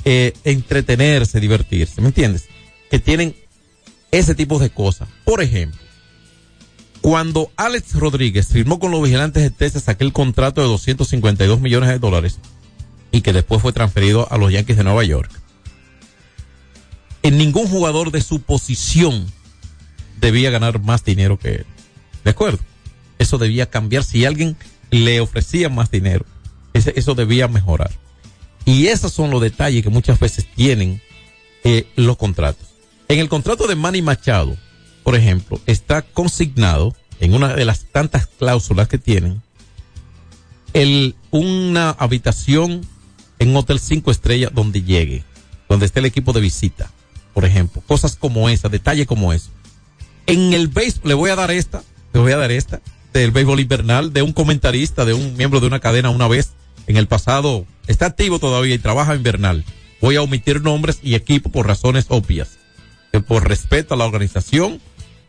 eh, 0.06 0.32
entretenerse, 0.46 1.42
divertirse, 1.42 2.00
¿me 2.00 2.08
entiendes? 2.08 2.46
Que 2.90 3.00
tienen 3.00 3.36
ese 4.12 4.34
tipo 4.34 4.60
de 4.60 4.70
cosas. 4.70 5.10
Por 5.26 5.44
ejemplo, 5.44 5.78
cuando 7.02 7.52
Alex 7.58 7.96
Rodríguez 7.96 8.48
firmó 8.48 8.80
con 8.80 8.92
los 8.92 9.04
vigilantes 9.04 9.44
de 9.44 9.50
Texas 9.50 9.90
aquel 9.90 10.14
contrato 10.14 10.62
de 10.62 10.68
252 10.68 11.60
millones 11.60 11.90
de 11.90 12.00
dólares 12.00 12.40
y 13.12 13.20
que 13.20 13.34
después 13.34 13.62
fue 13.62 13.74
transferido 13.74 14.32
a 14.32 14.38
los 14.38 14.54
Yankees 14.54 14.78
de 14.78 14.86
Nueva 14.86 15.04
York, 15.04 15.30
en 17.24 17.38
ningún 17.38 17.68
jugador 17.68 18.12
de 18.12 18.22
su 18.22 18.40
posición 18.40 19.28
debía 20.20 20.50
ganar 20.52 20.82
más 20.82 21.04
dinero 21.04 21.38
que 21.38 21.50
él. 21.50 21.66
¿De 22.24 22.32
acuerdo? 22.32 22.60
Eso 23.20 23.38
debía 23.38 23.70
cambiar. 23.70 24.04
Si 24.04 24.26
alguien 24.26 24.58
le 24.92 25.20
ofrecía 25.20 25.70
más 25.70 25.92
dinero, 25.92 26.26
eso 26.74 27.16
debía 27.16 27.48
mejorar. 27.48 27.92
Y 28.66 28.88
esos 28.88 29.14
son 29.14 29.30
los 29.30 29.42
detalles 29.42 29.84
que 29.84 29.90
muchas 29.90 30.20
veces 30.20 30.48
tienen 30.56 31.02
eh, 31.64 31.88
los 31.96 32.18
contratos. 32.18 32.68
En 33.08 33.20
el 33.20 33.30
contrato 33.30 33.68
de 33.68 33.76
Manny 33.76 34.02
Machado, 34.02 34.58
por 35.04 35.16
ejemplo, 35.16 35.60
está 35.68 36.02
consignado 36.02 36.96
en 37.20 37.34
una 37.34 37.54
de 37.54 37.66
las 37.66 37.86
tantas 37.86 38.28
cláusulas 38.28 38.88
que 38.88 38.98
tienen 38.98 39.42
el, 40.74 41.16
una 41.32 41.92
habitación 41.92 42.82
en 43.40 43.56
hotel 43.56 43.80
cinco 43.80 44.12
estrellas 44.12 44.52
donde 44.54 44.82
llegue, 44.82 45.24
donde 45.70 45.86
esté 45.86 46.00
el 46.00 46.06
equipo 46.06 46.34
de 46.34 46.42
visita, 46.42 46.92
por 47.34 47.46
ejemplo. 47.46 47.82
Cosas 47.88 48.16
como 48.16 48.50
esa, 48.50 48.68
detalles 48.68 49.08
como 49.08 49.32
eso. 49.32 49.52
En 50.28 50.54
el 50.54 50.68
béisbol, 50.68 51.10
le 51.10 51.14
voy 51.14 51.30
a 51.30 51.36
dar 51.36 51.52
esta, 51.52 51.84
le 52.14 52.20
voy 52.20 52.32
a 52.32 52.38
dar 52.38 52.52
esta, 52.52 52.82
del 53.14 53.32
béisbol 53.32 53.60
invernal, 53.60 54.12
de 54.12 54.22
un 54.22 54.34
comentarista, 54.34 55.06
de 55.06 55.14
un 55.14 55.38
miembro 55.38 55.60
de 55.60 55.68
una 55.68 55.80
cadena 55.80 56.10
una 56.10 56.28
vez, 56.28 56.52
en 56.88 56.98
el 56.98 57.08
pasado, 57.08 57.66
está 57.88 58.08
activo 58.08 58.40
todavía 58.40 58.76
y 58.76 58.80
trabaja 58.80 59.16
invernal. 59.16 59.64
Voy 60.02 60.16
a 60.16 60.22
omitir 60.22 60.62
nombres 60.62 61.00
y 61.02 61.16
equipo 61.16 61.50
por 61.50 61.68
razones 61.68 62.06
obvias. 62.10 62.58
Por 63.28 63.48
respeto 63.48 63.94
a 63.94 63.98
la 63.98 64.06
organización, 64.06 64.82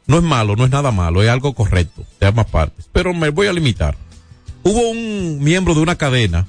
no 0.07 0.19
es 0.19 0.23
malo, 0.23 0.57
no 0.57 0.65
es 0.65 0.71
nada 0.71 0.91
malo, 0.91 1.23
es 1.23 1.29
algo 1.29 1.55
correcto, 1.55 2.05
de 2.21 2.27
ambas 2.27 2.47
partes. 2.47 2.89
Pero 2.93 3.15
me 3.15 3.31
voy 3.31 3.47
a 3.47 3.53
limitar. 3.53 3.97
Hubo 4.63 4.91
un 4.91 5.43
miembro 5.43 5.75
de 5.75 5.81
una 5.81 5.97
cadena 5.97 6.47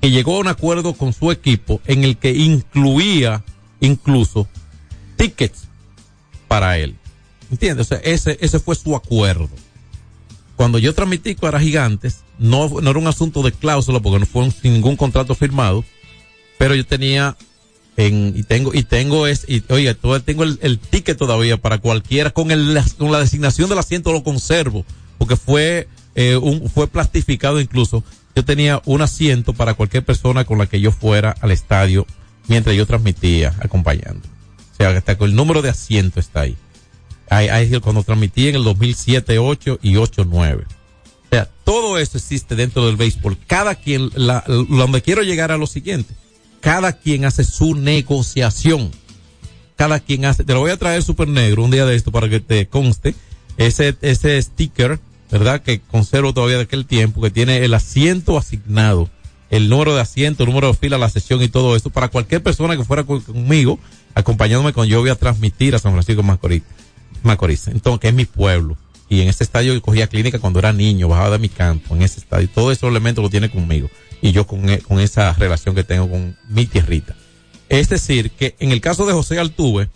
que 0.00 0.10
llegó 0.10 0.36
a 0.36 0.40
un 0.40 0.48
acuerdo 0.48 0.94
con 0.94 1.12
su 1.12 1.32
equipo 1.32 1.80
en 1.86 2.04
el 2.04 2.16
que 2.16 2.32
incluía 2.32 3.42
incluso 3.80 4.46
tickets 5.16 5.68
para 6.46 6.78
él. 6.78 6.96
¿Entiendes? 7.50 7.86
O 7.86 7.88
sea, 7.88 7.98
ese, 7.98 8.36
ese 8.40 8.58
fue 8.58 8.74
su 8.76 8.94
acuerdo. 8.94 9.48
Cuando 10.56 10.78
yo 10.78 10.94
transmití 10.94 11.34
para 11.34 11.60
Gigantes, 11.60 12.18
no, 12.38 12.68
no 12.80 12.90
era 12.90 12.98
un 12.98 13.06
asunto 13.06 13.42
de 13.42 13.52
cláusula 13.52 14.00
porque 14.00 14.18
no 14.20 14.26
fue 14.26 14.42
un- 14.44 14.54
ningún 14.64 14.96
contrato 14.96 15.34
firmado, 15.34 15.84
pero 16.58 16.74
yo 16.74 16.84
tenía 16.84 17.36
en, 17.96 18.32
y 18.36 18.42
tengo, 18.42 18.74
y 18.74 18.82
tengo 18.82 19.26
es, 19.26 19.44
y, 19.48 19.62
oiga, 19.68 19.94
tengo 20.24 20.44
el, 20.44 20.78
ticket 20.78 21.16
todavía 21.16 21.56
para 21.56 21.78
cualquiera, 21.78 22.30
con 22.30 22.50
el, 22.50 22.78
con 22.98 23.12
la 23.12 23.20
designación 23.20 23.68
del 23.68 23.78
asiento 23.78 24.12
lo 24.12 24.22
conservo, 24.24 24.84
porque 25.16 25.36
fue, 25.36 25.88
eh, 26.14 26.36
un, 26.36 26.68
fue 26.68 26.88
plastificado 26.88 27.60
incluso. 27.60 28.02
Yo 28.36 28.44
tenía 28.44 28.82
un 28.84 29.00
asiento 29.02 29.52
para 29.52 29.74
cualquier 29.74 30.04
persona 30.04 30.44
con 30.44 30.58
la 30.58 30.66
que 30.66 30.80
yo 30.80 30.92
fuera 30.92 31.34
al 31.40 31.50
estadio 31.50 32.06
mientras 32.46 32.76
yo 32.76 32.86
transmitía 32.86 33.54
acompañando. 33.60 34.20
O 34.72 34.76
sea, 34.76 34.90
hasta 34.90 35.18
con 35.18 35.30
el 35.30 35.36
número 35.36 35.60
de 35.62 35.70
asiento 35.70 36.20
está 36.20 36.42
ahí. 36.42 36.56
Cuando 37.82 38.02
transmití 38.02 38.48
en 38.48 38.56
el 38.56 38.64
2007, 38.64 39.38
8 39.38 39.78
y 39.82 39.96
8, 39.96 40.24
9. 40.28 40.64
O 40.66 41.28
sea, 41.30 41.48
todo 41.64 41.98
eso 41.98 42.16
existe 42.16 42.56
dentro 42.56 42.86
del 42.86 42.96
béisbol. 42.96 43.36
Cada 43.46 43.74
quien, 43.74 44.10
la, 44.14 44.42
donde 44.46 45.02
quiero 45.02 45.22
llegar 45.22 45.52
a 45.52 45.58
lo 45.58 45.66
siguiente. 45.66 46.14
Cada 46.60 46.94
quien 46.94 47.24
hace 47.24 47.44
su 47.44 47.74
negociación. 47.74 48.90
Cada 49.76 50.00
quien 50.00 50.24
hace, 50.24 50.42
te 50.44 50.54
lo 50.54 50.60
voy 50.60 50.70
a 50.72 50.76
traer 50.76 51.02
super 51.02 51.28
negro 51.28 51.62
un 51.62 51.70
día 51.70 51.86
de 51.86 51.94
esto 51.94 52.10
para 52.10 52.28
que 52.28 52.40
te 52.40 52.66
conste. 52.66 53.14
Ese, 53.58 53.94
ese 54.00 54.40
sticker, 54.42 54.98
¿verdad? 55.30 55.62
Que 55.62 55.80
conservo 55.80 56.32
todavía 56.32 56.56
de 56.56 56.62
aquel 56.64 56.86
tiempo, 56.86 57.20
que 57.20 57.30
tiene 57.30 57.58
el 57.64 57.74
asiento 57.74 58.38
asignado, 58.38 59.10
el 59.50 59.68
número 59.68 59.94
de 59.94 60.00
asiento, 60.00 60.42
el 60.44 60.48
número 60.48 60.68
de 60.68 60.74
fila, 60.74 60.96
la 60.98 61.08
sesión 61.10 61.42
y 61.42 61.48
todo 61.48 61.76
esto, 61.76 61.90
para 61.90 62.08
cualquier 62.08 62.42
persona 62.42 62.76
que 62.76 62.84
fuera 62.84 63.04
con- 63.04 63.20
conmigo, 63.20 63.78
acompañándome 64.14 64.72
cuando 64.72 64.90
yo 64.90 65.00
voy 65.00 65.10
a 65.10 65.14
transmitir 65.16 65.74
a 65.74 65.78
San 65.78 65.92
Francisco 65.92 66.22
Macorís. 66.22 66.62
Macorís, 67.22 67.68
entonces, 67.68 68.00
que 68.00 68.08
es 68.08 68.14
mi 68.14 68.24
pueblo. 68.24 68.76
Y 69.08 69.22
en 69.22 69.28
ese 69.28 69.44
estadio 69.44 69.72
yo 69.72 69.80
cogía 69.80 70.06
clínica 70.06 70.38
cuando 70.38 70.58
era 70.58 70.72
niño, 70.72 71.08
bajaba 71.08 71.30
de 71.30 71.38
mi 71.38 71.48
campo, 71.48 71.96
en 71.96 72.02
ese 72.02 72.20
estadio. 72.20 72.48
Todo 72.48 72.72
esos 72.72 72.90
elementos 72.90 73.22
lo 73.22 73.30
tiene 73.30 73.50
conmigo. 73.50 73.88
Y 74.20 74.32
yo 74.32 74.46
con, 74.46 74.68
e- 74.68 74.80
con 74.80 75.00
esa 75.00 75.32
relación 75.32 75.74
que 75.74 75.84
tengo 75.84 76.10
con 76.10 76.36
mi 76.48 76.66
tierrita. 76.66 77.16
Es 77.68 77.88
decir, 77.88 78.30
que 78.32 78.56
en 78.58 78.72
el 78.72 78.80
caso 78.80 79.06
de 79.06 79.12
José 79.14 79.38
Altuve, 79.38 79.88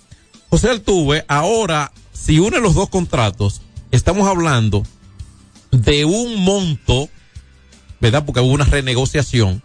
José 0.49 0.71
Altuve, 0.71 1.25
ahora, 1.29 1.93
si 2.13 2.39
une 2.39 2.61
los 2.61 2.75
dos 2.75 2.89
contratos, 2.89 3.61
estamos 3.91 4.29
hablando 4.29 4.85
de 5.71 6.05
un 6.05 6.43
monto, 6.43 7.09
¿verdad? 8.01 8.25
Porque 8.25 8.41
hubo 8.41 8.53
una 8.53 8.65
renegociación, 8.65 9.63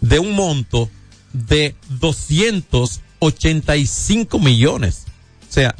de 0.00 0.18
un 0.18 0.32
monto 0.32 0.90
de 1.32 1.76
285 2.00 4.38
millones. 4.38 5.04
O 5.48 5.52
sea, 5.52 5.74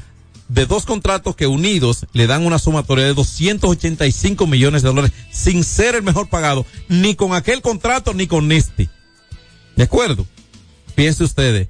de 0.52 0.66
dos 0.66 0.84
contratos 0.84 1.34
que 1.34 1.46
unidos 1.46 2.06
le 2.12 2.26
dan 2.26 2.44
una 2.44 2.58
sumatoria 2.58 3.06
de 3.06 3.14
285 3.14 4.46
millones 4.46 4.82
de 4.82 4.88
dólares 4.88 5.12
sin 5.30 5.64
ser 5.64 5.94
el 5.94 6.02
mejor 6.02 6.28
pagado, 6.28 6.66
ni 6.88 7.14
con 7.14 7.34
aquel 7.34 7.62
contrato 7.62 8.12
ni 8.12 8.26
con 8.26 8.52
este. 8.52 8.90
¿De 9.76 9.84
acuerdo? 9.84 10.26
Piense 10.94 11.24
ustedes. 11.24 11.68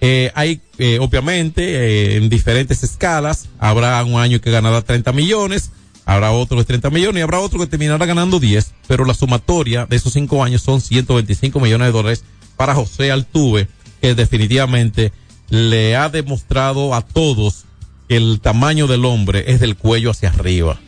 Eh, 0.00 0.30
hay, 0.34 0.60
eh, 0.78 0.98
obviamente, 1.00 1.62
eh, 1.62 2.16
en 2.16 2.28
diferentes 2.28 2.84
escalas, 2.84 3.48
habrá 3.58 4.02
un 4.04 4.20
año 4.20 4.40
que 4.40 4.52
ganará 4.52 4.80
30 4.80 5.12
millones, 5.12 5.72
habrá 6.04 6.30
otro 6.30 6.58
de 6.58 6.64
30 6.64 6.88
millones 6.90 7.20
y 7.20 7.22
habrá 7.22 7.40
otro 7.40 7.58
que 7.58 7.66
terminará 7.66 8.06
ganando 8.06 8.38
10, 8.38 8.74
pero 8.86 9.04
la 9.04 9.14
sumatoria 9.14 9.86
de 9.86 9.96
esos 9.96 10.12
cinco 10.12 10.44
años 10.44 10.62
son 10.62 10.80
125 10.80 11.58
millones 11.58 11.88
de 11.88 11.92
dólares 11.92 12.24
para 12.56 12.76
José 12.76 13.10
Altuve, 13.10 13.66
que 14.00 14.14
definitivamente 14.14 15.12
le 15.48 15.96
ha 15.96 16.08
demostrado 16.08 16.94
a 16.94 17.02
todos 17.02 17.64
que 18.10 18.16
el 18.16 18.40
tamaño 18.40 18.88
del 18.88 19.04
hombre 19.04 19.44
es 19.46 19.60
del 19.60 19.76
cuello 19.76 20.10
hacia 20.10 20.30
arriba. 20.30 20.80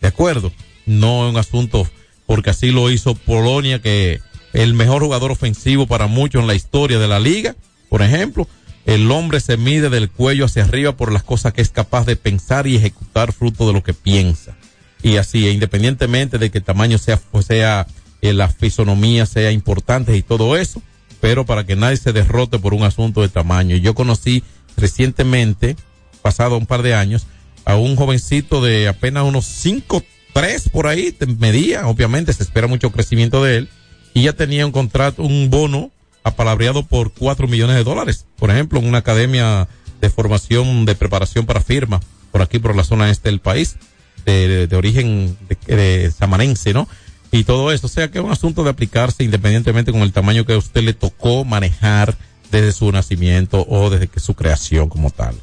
¿De 0.00 0.08
acuerdo? 0.08 0.50
No 0.86 1.24
es 1.24 1.30
un 1.30 1.38
asunto, 1.38 1.88
porque 2.26 2.50
así 2.50 2.72
lo 2.72 2.90
hizo 2.90 3.14
Polonia, 3.14 3.80
que 3.80 4.20
el 4.52 4.74
mejor 4.74 5.04
jugador 5.04 5.30
ofensivo 5.30 5.86
para 5.86 6.08
muchos 6.08 6.40
en 6.40 6.48
la 6.48 6.56
historia 6.56 6.98
de 6.98 7.06
la 7.06 7.20
liga, 7.20 7.54
por 7.88 8.02
ejemplo. 8.02 8.48
El 8.86 9.08
hombre 9.12 9.38
se 9.38 9.56
mide 9.56 9.88
del 9.88 10.10
cuello 10.10 10.46
hacia 10.46 10.64
arriba 10.64 10.96
por 10.96 11.12
las 11.12 11.22
cosas 11.22 11.52
que 11.52 11.62
es 11.62 11.70
capaz 11.70 12.06
de 12.06 12.16
pensar 12.16 12.66
y 12.66 12.74
ejecutar 12.74 13.32
fruto 13.32 13.68
de 13.68 13.72
lo 13.72 13.84
que 13.84 13.94
piensa. 13.94 14.56
Y 15.00 15.18
así, 15.18 15.46
e 15.46 15.52
independientemente 15.52 16.38
de 16.38 16.50
que 16.50 16.58
el 16.58 16.64
tamaño 16.64 16.98
sea, 16.98 17.20
pues 17.30 17.46
sea, 17.46 17.86
eh, 18.20 18.32
la 18.32 18.48
fisonomía 18.48 19.26
sea 19.26 19.52
importante 19.52 20.16
y 20.16 20.22
todo 20.22 20.56
eso, 20.56 20.82
pero 21.20 21.46
para 21.46 21.64
que 21.64 21.76
nadie 21.76 21.98
se 21.98 22.12
derrote 22.12 22.58
por 22.58 22.74
un 22.74 22.82
asunto 22.82 23.22
de 23.22 23.28
tamaño. 23.28 23.76
Yo 23.76 23.94
conocí 23.94 24.42
recientemente, 24.76 25.76
pasado 26.24 26.56
un 26.56 26.64
par 26.64 26.80
de 26.82 26.94
años, 26.94 27.26
a 27.66 27.76
un 27.76 27.96
jovencito 27.96 28.62
de 28.62 28.88
apenas 28.88 29.24
unos 29.24 29.44
5, 29.44 30.02
3 30.32 30.70
por 30.70 30.86
ahí, 30.86 31.14
medía, 31.38 31.86
obviamente 31.86 32.32
se 32.32 32.42
espera 32.42 32.66
mucho 32.66 32.90
crecimiento 32.90 33.44
de 33.44 33.58
él, 33.58 33.68
y 34.14 34.22
ya 34.22 34.32
tenía 34.32 34.64
un 34.64 34.72
contrato, 34.72 35.22
un 35.22 35.50
bono 35.50 35.90
apalabreado 36.22 36.82
por 36.86 37.12
4 37.12 37.46
millones 37.46 37.76
de 37.76 37.84
dólares, 37.84 38.24
por 38.36 38.50
ejemplo, 38.50 38.78
en 38.78 38.86
una 38.86 38.98
academia 38.98 39.68
de 40.00 40.08
formación, 40.08 40.86
de 40.86 40.94
preparación 40.94 41.44
para 41.44 41.60
firma, 41.60 42.00
por 42.32 42.40
aquí, 42.40 42.58
por 42.58 42.74
la 42.74 42.84
zona 42.84 43.10
este 43.10 43.28
del 43.28 43.40
país, 43.40 43.76
de, 44.24 44.66
de- 44.66 44.76
origen 44.76 45.36
de 45.66 46.10
samanense, 46.10 46.72
¿no? 46.72 46.88
Y 47.32 47.44
todo 47.44 47.70
eso, 47.70 47.86
o 47.86 47.90
sea 47.90 48.10
que 48.10 48.18
es 48.18 48.24
un 48.24 48.30
asunto 48.30 48.64
de 48.64 48.70
aplicarse 48.70 49.24
independientemente 49.24 49.92
con 49.92 50.00
el 50.00 50.12
tamaño 50.12 50.46
que 50.46 50.54
a 50.54 50.58
usted 50.58 50.82
le 50.82 50.94
tocó 50.94 51.44
manejar 51.44 52.16
desde 52.50 52.72
su 52.72 52.90
nacimiento 52.92 53.66
o 53.68 53.90
desde 53.90 54.06
que 54.08 54.20
su 54.20 54.34
creación 54.34 54.88
como 54.88 55.10
tal. 55.10 55.34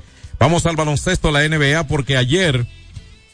Vamos 0.41 0.65
al 0.65 0.75
baloncesto 0.75 1.29
la 1.29 1.47
NBA 1.47 1.85
porque 1.85 2.17
ayer 2.17 2.65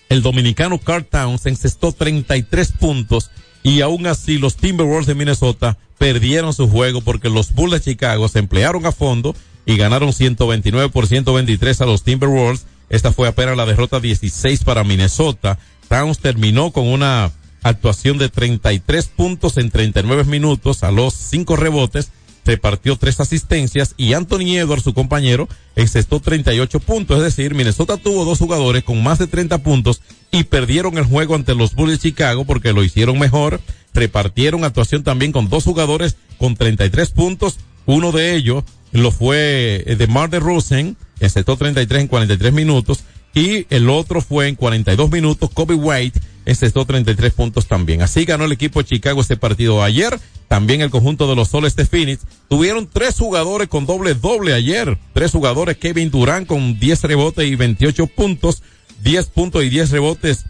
el 0.10 0.22
dominicano 0.22 0.78
Carl 0.78 1.06
Towns 1.06 1.46
encestó 1.46 1.94
33 1.94 2.74
puntos 2.74 3.32
y 3.64 3.80
aún 3.80 4.08
así 4.08 4.38
los 4.38 4.58
Timberwolves 4.58 5.08
de 5.08 5.16
Minnesota 5.16 5.78
perdieron 5.98 6.54
su 6.54 6.68
juego 6.68 7.00
porque 7.00 7.30
los 7.30 7.54
Bulls 7.54 7.76
de 7.76 7.80
Chicago 7.80 8.28
se 8.28 8.40
emplearon 8.40 8.86
a 8.86 8.92
fondo 8.92 9.34
y 9.66 9.78
ganaron 9.78 10.12
129 10.12 10.90
por 10.90 11.08
123 11.08 11.80
a 11.80 11.86
los 11.86 12.04
Timberwolves. 12.04 12.66
Esta 12.90 13.14
fue 13.14 13.30
apenas 13.30 13.56
la 13.56 13.66
derrota 13.66 14.02
16 14.02 14.66
para 14.66 14.84
Minnesota. 14.84 15.60
Towns 15.88 16.20
terminó 16.20 16.72
con 16.72 16.90
una 16.90 17.32
actuación 17.64 18.18
de 18.18 18.28
33 18.28 19.08
puntos 19.08 19.56
en 19.56 19.72
39 19.72 20.26
minutos 20.26 20.84
a 20.84 20.92
los 20.92 21.14
5 21.14 21.56
rebotes 21.56 22.12
repartió 22.48 22.96
tres 22.96 23.20
asistencias 23.20 23.94
y 23.98 24.14
Anthony 24.14 24.56
Edwards, 24.58 24.84
su 24.84 24.94
compañero, 24.94 25.48
encestó 25.76 26.20
38 26.20 26.80
puntos. 26.80 27.18
Es 27.18 27.24
decir, 27.24 27.54
Minnesota 27.54 27.98
tuvo 27.98 28.26
dos 28.26 28.40
jugadores 28.40 28.84
con 28.84 29.04
más 29.04 29.20
de 29.20 29.28
30 29.28 29.60
puntos 29.60 30.02
y 30.32 30.46
perdieron 30.46 30.98
el 30.98 31.04
juego 31.04 31.36
ante 31.36 31.54
los 31.54 31.76
Bulls 31.76 31.92
de 31.92 32.10
Chicago 32.10 32.46
porque 32.46 32.74
lo 32.74 32.84
hicieron 32.84 33.20
mejor. 33.20 33.62
Repartieron 33.94 34.64
actuación 34.64 35.04
también 35.04 35.32
con 35.32 35.50
dos 35.50 35.66
jugadores 35.66 36.16
con 36.40 36.56
33 36.56 37.12
puntos. 37.12 37.60
Uno 37.86 38.12
de 38.12 38.36
ellos 38.36 38.64
lo 38.92 39.12
fue 39.12 39.84
eh, 39.86 39.96
de 39.96 40.08
Mar 40.08 40.30
de 40.30 40.40
Rosen, 40.40 40.98
encestó 41.20 41.58
33 41.58 42.04
en 42.04 42.08
43 42.08 42.54
minutos. 42.54 43.04
Y 43.34 43.68
el 43.70 43.90
otro 43.90 44.22
fue 44.22 44.48
en 44.48 44.56
42 44.56 45.12
minutos, 45.12 45.52
Kobe 45.54 45.76
White 45.76 46.20
encestó 46.46 46.86
33 46.86 47.34
puntos 47.34 47.68
también. 47.68 48.02
Así 48.02 48.26
ganó 48.26 48.46
el 48.46 48.54
equipo 48.54 48.82
de 48.82 48.88
Chicago 48.88 49.22
este 49.22 49.36
partido 49.38 49.84
ayer. 49.84 50.18
También 50.48 50.82
el 50.82 50.90
conjunto 50.90 51.28
de 51.28 51.36
los 51.36 51.50
soles 51.50 51.76
de 51.76 51.86
Phoenix. 51.86 52.24
Tuvieron 52.48 52.88
tres 52.88 53.16
jugadores 53.18 53.68
con 53.68 53.86
doble 53.86 54.14
doble 54.14 54.54
ayer. 54.54 54.98
Tres 55.14 55.32
jugadores, 55.32 55.78
Kevin 55.78 56.10
Durant 56.10 56.48
con 56.48 56.80
10 56.80 57.04
rebotes 57.04 57.48
y 57.48 57.56
28 57.56 58.08
puntos. 58.08 58.64
10 59.04 59.28
puntos 59.28 59.64
y 59.64 59.70
10 59.70 59.92
rebotes 59.92 60.46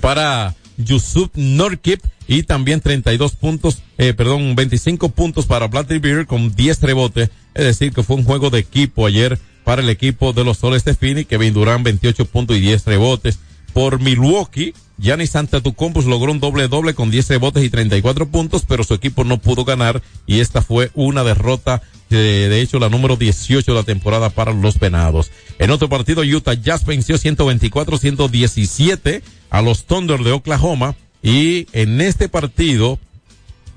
para 0.00 0.54
Yusuf 0.76 1.30
Norkip 1.34 2.00
y 2.26 2.42
también 2.42 2.80
32 2.80 3.36
puntos, 3.36 3.82
eh, 3.98 4.14
perdón, 4.14 4.54
25 4.56 5.10
puntos 5.10 5.46
para 5.46 5.68
Bradley 5.68 5.98
Beer 5.98 6.26
con 6.26 6.54
10 6.54 6.80
rebotes. 6.82 7.30
Es 7.54 7.64
decir, 7.64 7.92
que 7.92 8.02
fue 8.02 8.16
un 8.16 8.24
juego 8.24 8.50
de 8.50 8.58
equipo 8.58 9.06
ayer 9.06 9.38
para 9.62 9.82
el 9.82 9.88
equipo 9.88 10.32
de 10.32 10.44
los 10.44 10.58
soles 10.58 10.84
de 10.84 10.94
Phoenix. 10.94 11.28
Kevin 11.28 11.54
Durant 11.54 11.84
28 11.84 12.24
puntos 12.26 12.56
y 12.56 12.60
10 12.60 12.84
rebotes. 12.86 13.38
Por 13.74 14.00
Milwaukee, 14.00 14.72
Giannis 14.98 15.36
Antetokounmpo 15.36 16.02
logró 16.02 16.32
un 16.32 16.40
doble 16.40 16.68
doble 16.68 16.94
con 16.94 17.10
10 17.10 17.28
rebotes 17.28 17.64
y 17.64 17.68
34 17.68 18.28
puntos, 18.28 18.64
pero 18.66 18.84
su 18.84 18.94
equipo 18.94 19.24
no 19.24 19.38
pudo 19.38 19.64
ganar 19.64 20.00
y 20.26 20.40
esta 20.40 20.62
fue 20.62 20.90
una 20.94 21.22
derrota 21.24 21.82
de, 22.08 22.48
de 22.48 22.60
hecho 22.60 22.78
la 22.78 22.88
número 22.88 23.16
18 23.16 23.72
de 23.72 23.76
la 23.76 23.84
temporada 23.84 24.30
para 24.30 24.52
los 24.52 24.78
Venados. 24.78 25.32
En 25.58 25.70
otro 25.70 25.88
partido 25.88 26.22
Utah 26.22 26.54
Jazz 26.54 26.86
venció 26.86 27.16
124-117 27.16 29.22
a 29.50 29.60
los 29.60 29.84
Thunder 29.84 30.22
de 30.22 30.30
Oklahoma 30.32 30.94
y 31.22 31.66
en 31.72 32.00
este 32.00 32.28
partido 32.28 33.00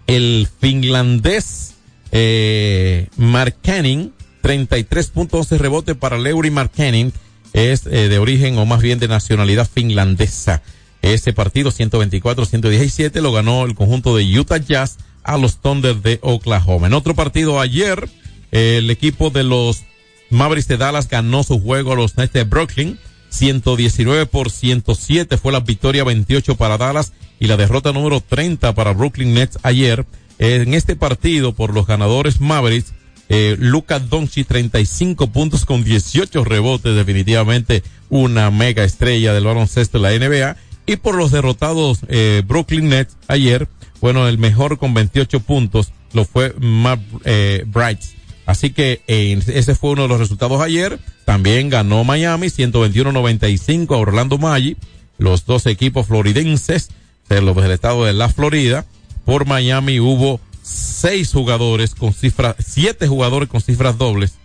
el 0.06 0.48
finlandés 0.60 1.74
eh, 2.12 3.08
Mark 3.18 3.56
Canning 3.62 4.14
33.11 4.44 5.58
rebote 5.58 5.96
para 5.96 6.18
Leury 6.18 6.52
Markkanen 6.52 7.12
es 7.58 7.88
eh, 7.88 8.08
de 8.08 8.20
origen 8.20 8.58
o 8.60 8.66
más 8.68 8.82
bien 8.82 9.00
de 9.00 9.08
nacionalidad 9.08 9.68
finlandesa. 9.68 10.62
Ese 11.02 11.34
partido 11.34 11.72
124-117 11.72 13.20
lo 13.20 13.32
ganó 13.32 13.66
el 13.66 13.74
conjunto 13.74 14.16
de 14.16 14.40
Utah 14.40 14.58
Jazz 14.58 14.98
a 15.24 15.38
los 15.38 15.58
Thunder 15.58 15.96
de 15.96 16.20
Oklahoma. 16.22 16.86
En 16.86 16.94
otro 16.94 17.16
partido 17.16 17.60
ayer, 17.60 18.08
el 18.52 18.92
equipo 18.92 19.32
de 19.32 19.44
los 19.44 19.84
Mavericks 20.30 20.68
de 20.68 20.78
Dallas 20.78 21.10
ganó 21.10 21.44
su 21.44 21.60
juego 21.60 21.94
a 21.94 21.96
los 21.96 22.16
Nets 22.16 22.34
de 22.34 22.44
Brooklyn. 22.44 23.00
119 23.30 24.28
por 24.28 24.52
107 24.52 25.38
fue 25.38 25.52
la 25.52 25.60
victoria 25.60 26.04
28 26.04 26.56
para 26.56 26.78
Dallas 26.78 27.14
y 27.40 27.48
la 27.48 27.58
derrota 27.58 27.92
número 27.92 28.22
30 28.22 28.76
para 28.76 28.94
Brooklyn 28.94 29.34
Nets 29.34 29.58
ayer. 29.64 30.06
En 30.38 30.76
este 30.76 30.96
partido 30.96 31.54
por 31.54 31.74
los 31.74 31.88
ganadores 31.88 32.40
Mavericks, 32.40 32.94
eh, 33.30 33.56
Luka 33.60 34.00
Doncic 34.00 34.48
35 34.48 35.28
puntos 35.28 35.66
con 35.66 35.84
18 35.84 36.44
rebotes, 36.44 36.96
definitivamente 36.96 37.84
una 38.10 38.52
mega 38.52 38.84
estrella 38.84 39.34
del 39.34 39.46
baloncesto 39.46 40.00
de 40.00 40.20
la 40.20 40.28
NBA. 40.28 40.58
Y 40.86 40.96
por 40.98 41.16
los 41.16 41.32
derrotados 41.32 42.00
eh, 42.08 42.44
Brooklyn 42.46 42.90
Nets 42.90 43.18
ayer, 43.28 43.68
bueno, 44.00 44.28
el 44.28 44.38
mejor 44.38 44.78
con 44.78 44.94
28 44.94 45.42
puntos 45.42 45.92
lo 46.14 46.26
fue 46.26 46.54
Matt 46.60 47.02
eh, 47.26 47.64
Brights. 47.68 48.16
Así 48.46 48.70
que 48.70 49.02
eh, 49.08 49.38
ese 49.48 49.76
fue 49.76 49.92
uno 49.92 50.04
de 50.04 50.08
los 50.08 50.20
resultados 50.20 50.62
ayer. 50.62 51.00
También 51.26 51.70
ganó 51.70 52.06
Miami 52.06 52.48
121-95 52.48 53.94
a 53.94 53.98
Orlando 53.98 54.38
Maggi. 54.38 54.78
Los 55.18 55.46
dos 55.46 55.66
equipos 55.66 56.08
floridenses 56.08 56.90
de 57.28 57.42
los 57.42 57.56
del 57.58 57.72
estado 57.72 58.06
de 58.06 58.14
la 58.14 58.30
Florida. 58.30 58.86
Por 59.26 59.46
Miami 59.46 60.00
hubo 60.00 60.40
seis 60.68 61.32
jugadores 61.32 61.96
con 61.96 62.14
cifras, 62.14 62.56
siete 62.60 63.08
jugadores 63.08 63.50
con 63.50 63.62
cifras 63.62 63.98
dobles 63.98 64.36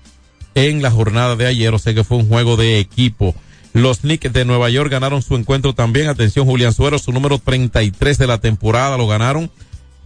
en 0.54 0.82
la 0.82 0.90
jornada 0.90 1.36
de 1.36 1.46
ayer. 1.46 1.74
O 1.74 1.78
sea 1.78 1.94
que 1.94 2.04
fue 2.04 2.18
un 2.18 2.28
juego 2.28 2.56
de 2.56 2.78
equipo. 2.78 3.34
Los 3.72 4.00
Knicks 4.00 4.32
de 4.32 4.44
Nueva 4.44 4.68
York 4.70 4.90
ganaron 4.90 5.22
su 5.22 5.34
encuentro 5.34 5.74
también. 5.74 6.08
Atención, 6.08 6.46
Julián 6.46 6.74
Suero, 6.74 6.98
su 6.98 7.12
número 7.12 7.38
33 7.38 8.18
de 8.18 8.26
la 8.26 8.38
temporada 8.38 8.98
lo 8.98 9.06
ganaron. 9.06 9.50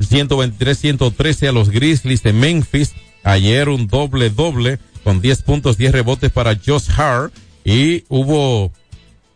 123-113 0.00 1.48
a 1.48 1.52
los 1.52 1.70
Grizzlies 1.70 2.22
de 2.22 2.32
Memphis. 2.32 2.92
Ayer 3.24 3.68
un 3.68 3.88
doble 3.88 4.30
doble 4.30 4.78
con 5.02 5.20
10 5.20 5.42
puntos, 5.42 5.76
10 5.76 5.92
rebotes 5.92 6.30
para 6.30 6.54
Josh 6.54 6.90
Hart. 6.96 7.34
Y 7.64 8.04
hubo 8.08 8.70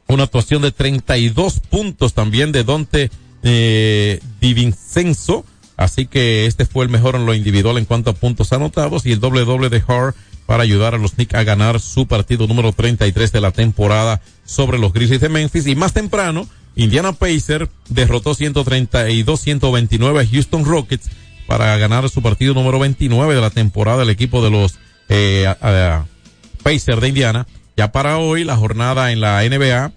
una 0.07 0.25
actuación 0.25 0.63
de 0.63 0.71
32 0.71 1.61
puntos 1.61 2.15
también 2.15 2.53
de 2.53 2.63
Dante 2.63 3.11
eh, 3.43 4.21
Divincenzo. 4.41 5.45
Así 5.81 6.05
que 6.05 6.45
este 6.45 6.67
fue 6.67 6.85
el 6.85 6.91
mejor 6.91 7.17
en 7.17 7.25
lo 7.25 7.33
individual 7.33 7.79
en 7.79 7.87
cuanto 7.87 8.11
a 8.11 8.13
puntos 8.13 8.53
anotados 8.53 9.07
y 9.07 9.13
el 9.13 9.19
doble 9.19 9.47
doble 9.47 9.71
de 9.71 9.83
Hart 9.89 10.15
para 10.45 10.63
ayudar 10.63 10.95
a 10.95 10.99
los 10.99 11.13
Knicks 11.13 11.35
a 11.35 11.43
ganar 11.43 11.81
su 11.81 12.07
partido 12.07 12.47
número 12.47 12.73
33 12.73 13.33
de 13.33 13.41
la 13.41 13.51
temporada 13.51 14.21
sobre 14.45 14.79
los 14.79 14.93
Grizzlies 14.93 15.23
de 15.23 15.31
Memphis. 15.31 15.67
Y 15.67 15.77
más 15.77 15.95
temprano, 15.95 16.47
Indiana 16.77 17.13
Pacer 17.15 17.71
derrotó 17.89 18.35
132-129 18.35 20.21
a 20.21 20.27
Houston 20.31 20.67
Rockets 20.67 21.09
para 21.47 21.75
ganar 21.79 22.11
su 22.11 22.21
partido 22.21 22.53
número 22.53 22.79
29 22.79 23.35
de 23.35 23.41
la 23.41 23.49
temporada 23.49 24.03
el 24.03 24.11
equipo 24.11 24.45
de 24.45 24.51
los 24.51 24.75
eh, 25.09 25.51
Pacers 26.63 27.01
de 27.01 27.09
Indiana. 27.09 27.47
Ya 27.79 27.91
para 27.91 28.19
hoy, 28.19 28.45
la 28.45 28.59
jornada 28.59 29.13
en 29.13 29.23
la 29.23 29.41
NBA, 29.49 29.93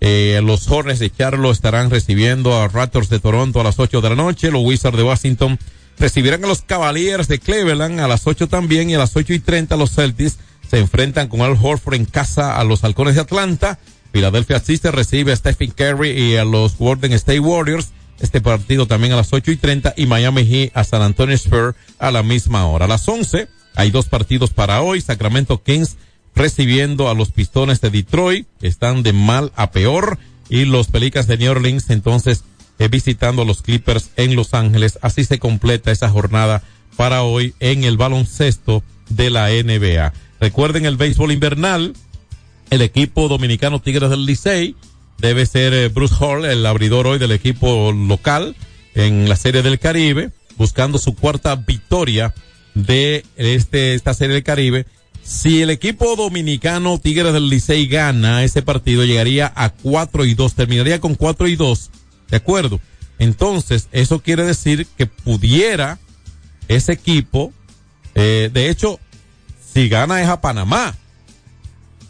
eh, 0.00 0.40
los 0.44 0.68
Hornets 0.68 1.00
de 1.00 1.10
Charlotte 1.10 1.54
estarán 1.54 1.90
recibiendo 1.90 2.56
a 2.56 2.68
Raptors 2.68 3.08
de 3.08 3.18
Toronto 3.18 3.60
a 3.60 3.64
las 3.64 3.78
8 3.78 4.00
de 4.00 4.08
la 4.10 4.14
noche. 4.14 4.50
Los 4.50 4.64
Wizards 4.64 4.96
de 4.96 5.02
Washington 5.02 5.58
recibirán 5.98 6.44
a 6.44 6.48
los 6.48 6.62
Cavaliers 6.62 7.28
de 7.28 7.38
Cleveland 7.40 8.00
a 8.00 8.08
las 8.08 8.26
8 8.26 8.46
también 8.46 8.90
y 8.90 8.94
a 8.94 8.98
las 8.98 9.16
8 9.16 9.32
y 9.32 9.40
30 9.40 9.76
los 9.76 9.92
Celtics 9.92 10.38
se 10.68 10.78
enfrentan 10.78 11.28
con 11.28 11.40
Al 11.40 11.58
Horford 11.60 11.94
en 11.94 12.04
casa 12.04 12.58
a 12.58 12.64
los 12.64 12.84
Halcones 12.84 13.14
de 13.14 13.22
Atlanta. 13.22 13.78
Philadelphia 14.12 14.60
Sixers 14.60 14.94
recibe 14.94 15.32
a 15.32 15.36
Stephen 15.36 15.70
Curry 15.70 16.10
y 16.10 16.36
a 16.36 16.44
los 16.44 16.76
Golden 16.76 17.12
State 17.12 17.40
Warriors. 17.40 17.88
Este 18.20 18.40
partido 18.40 18.86
también 18.86 19.12
a 19.12 19.16
las 19.16 19.32
8 19.32 19.50
y 19.50 19.56
30 19.56 19.94
y 19.96 20.06
Miami 20.06 20.44
Heat 20.44 20.70
a 20.74 20.84
San 20.84 21.02
Antonio 21.02 21.34
Spurs 21.36 21.76
a 21.98 22.10
la 22.10 22.22
misma 22.22 22.66
hora. 22.66 22.84
A 22.84 22.88
las 22.88 23.08
11 23.08 23.48
hay 23.74 23.90
dos 23.90 24.06
partidos 24.06 24.50
para 24.50 24.82
hoy. 24.82 25.00
Sacramento 25.00 25.62
Kings 25.62 25.96
recibiendo 26.38 27.10
a 27.10 27.14
los 27.14 27.32
Pistones 27.32 27.80
de 27.80 27.90
Detroit. 27.90 28.46
Están 28.62 29.02
de 29.02 29.12
mal 29.12 29.52
a 29.56 29.70
peor. 29.70 30.18
Y 30.48 30.64
los 30.64 30.86
Pelicas 30.86 31.26
de 31.26 31.36
New 31.36 31.50
Orleans 31.50 31.90
entonces 31.90 32.44
eh, 32.78 32.88
visitando 32.88 33.42
a 33.42 33.44
los 33.44 33.60
Clippers 33.60 34.10
en 34.16 34.36
Los 34.36 34.54
Ángeles. 34.54 34.98
Así 35.02 35.24
se 35.24 35.38
completa 35.38 35.90
esa 35.90 36.08
jornada 36.08 36.62
para 36.96 37.22
hoy 37.22 37.54
en 37.60 37.84
el 37.84 37.96
baloncesto 37.96 38.82
de 39.10 39.30
la 39.30 39.48
NBA. 39.48 40.12
Recuerden 40.40 40.86
el 40.86 40.96
béisbol 40.96 41.32
invernal. 41.32 41.94
El 42.70 42.82
equipo 42.82 43.28
dominicano 43.28 43.80
Tigres 43.80 44.10
del 44.10 44.26
Licey 44.26 44.76
debe 45.18 45.44
ser 45.44 45.74
eh, 45.74 45.88
Bruce 45.88 46.14
Hall, 46.18 46.44
el 46.44 46.64
abridor 46.64 47.06
hoy 47.06 47.18
del 47.18 47.32
equipo 47.32 47.92
local 47.92 48.56
en 48.94 49.28
la 49.28 49.36
Serie 49.36 49.62
del 49.62 49.78
Caribe, 49.78 50.30
buscando 50.56 50.98
su 50.98 51.14
cuarta 51.14 51.56
victoria 51.56 52.34
de 52.74 53.24
este 53.36 53.94
esta 53.94 54.14
Serie 54.14 54.34
del 54.34 54.44
Caribe. 54.44 54.86
Si 55.28 55.60
el 55.60 55.68
equipo 55.68 56.16
dominicano 56.16 56.98
Tigres 56.98 57.34
del 57.34 57.50
Licey 57.50 57.86
gana 57.86 58.44
ese 58.44 58.62
partido, 58.62 59.04
llegaría 59.04 59.52
a 59.54 59.68
4 59.68 60.24
y 60.24 60.32
2, 60.32 60.54
terminaría 60.54 61.00
con 61.00 61.16
4 61.16 61.48
y 61.48 61.54
2, 61.54 61.90
¿de 62.30 62.36
acuerdo? 62.38 62.80
Entonces, 63.18 63.88
eso 63.92 64.20
quiere 64.20 64.44
decir 64.44 64.86
que 64.96 65.04
pudiera 65.04 65.98
ese 66.66 66.92
equipo, 66.92 67.52
eh, 68.14 68.48
de 68.50 68.70
hecho, 68.70 68.98
si 69.74 69.90
gana 69.90 70.22
es 70.22 70.28
a 70.28 70.40
Panamá, 70.40 70.96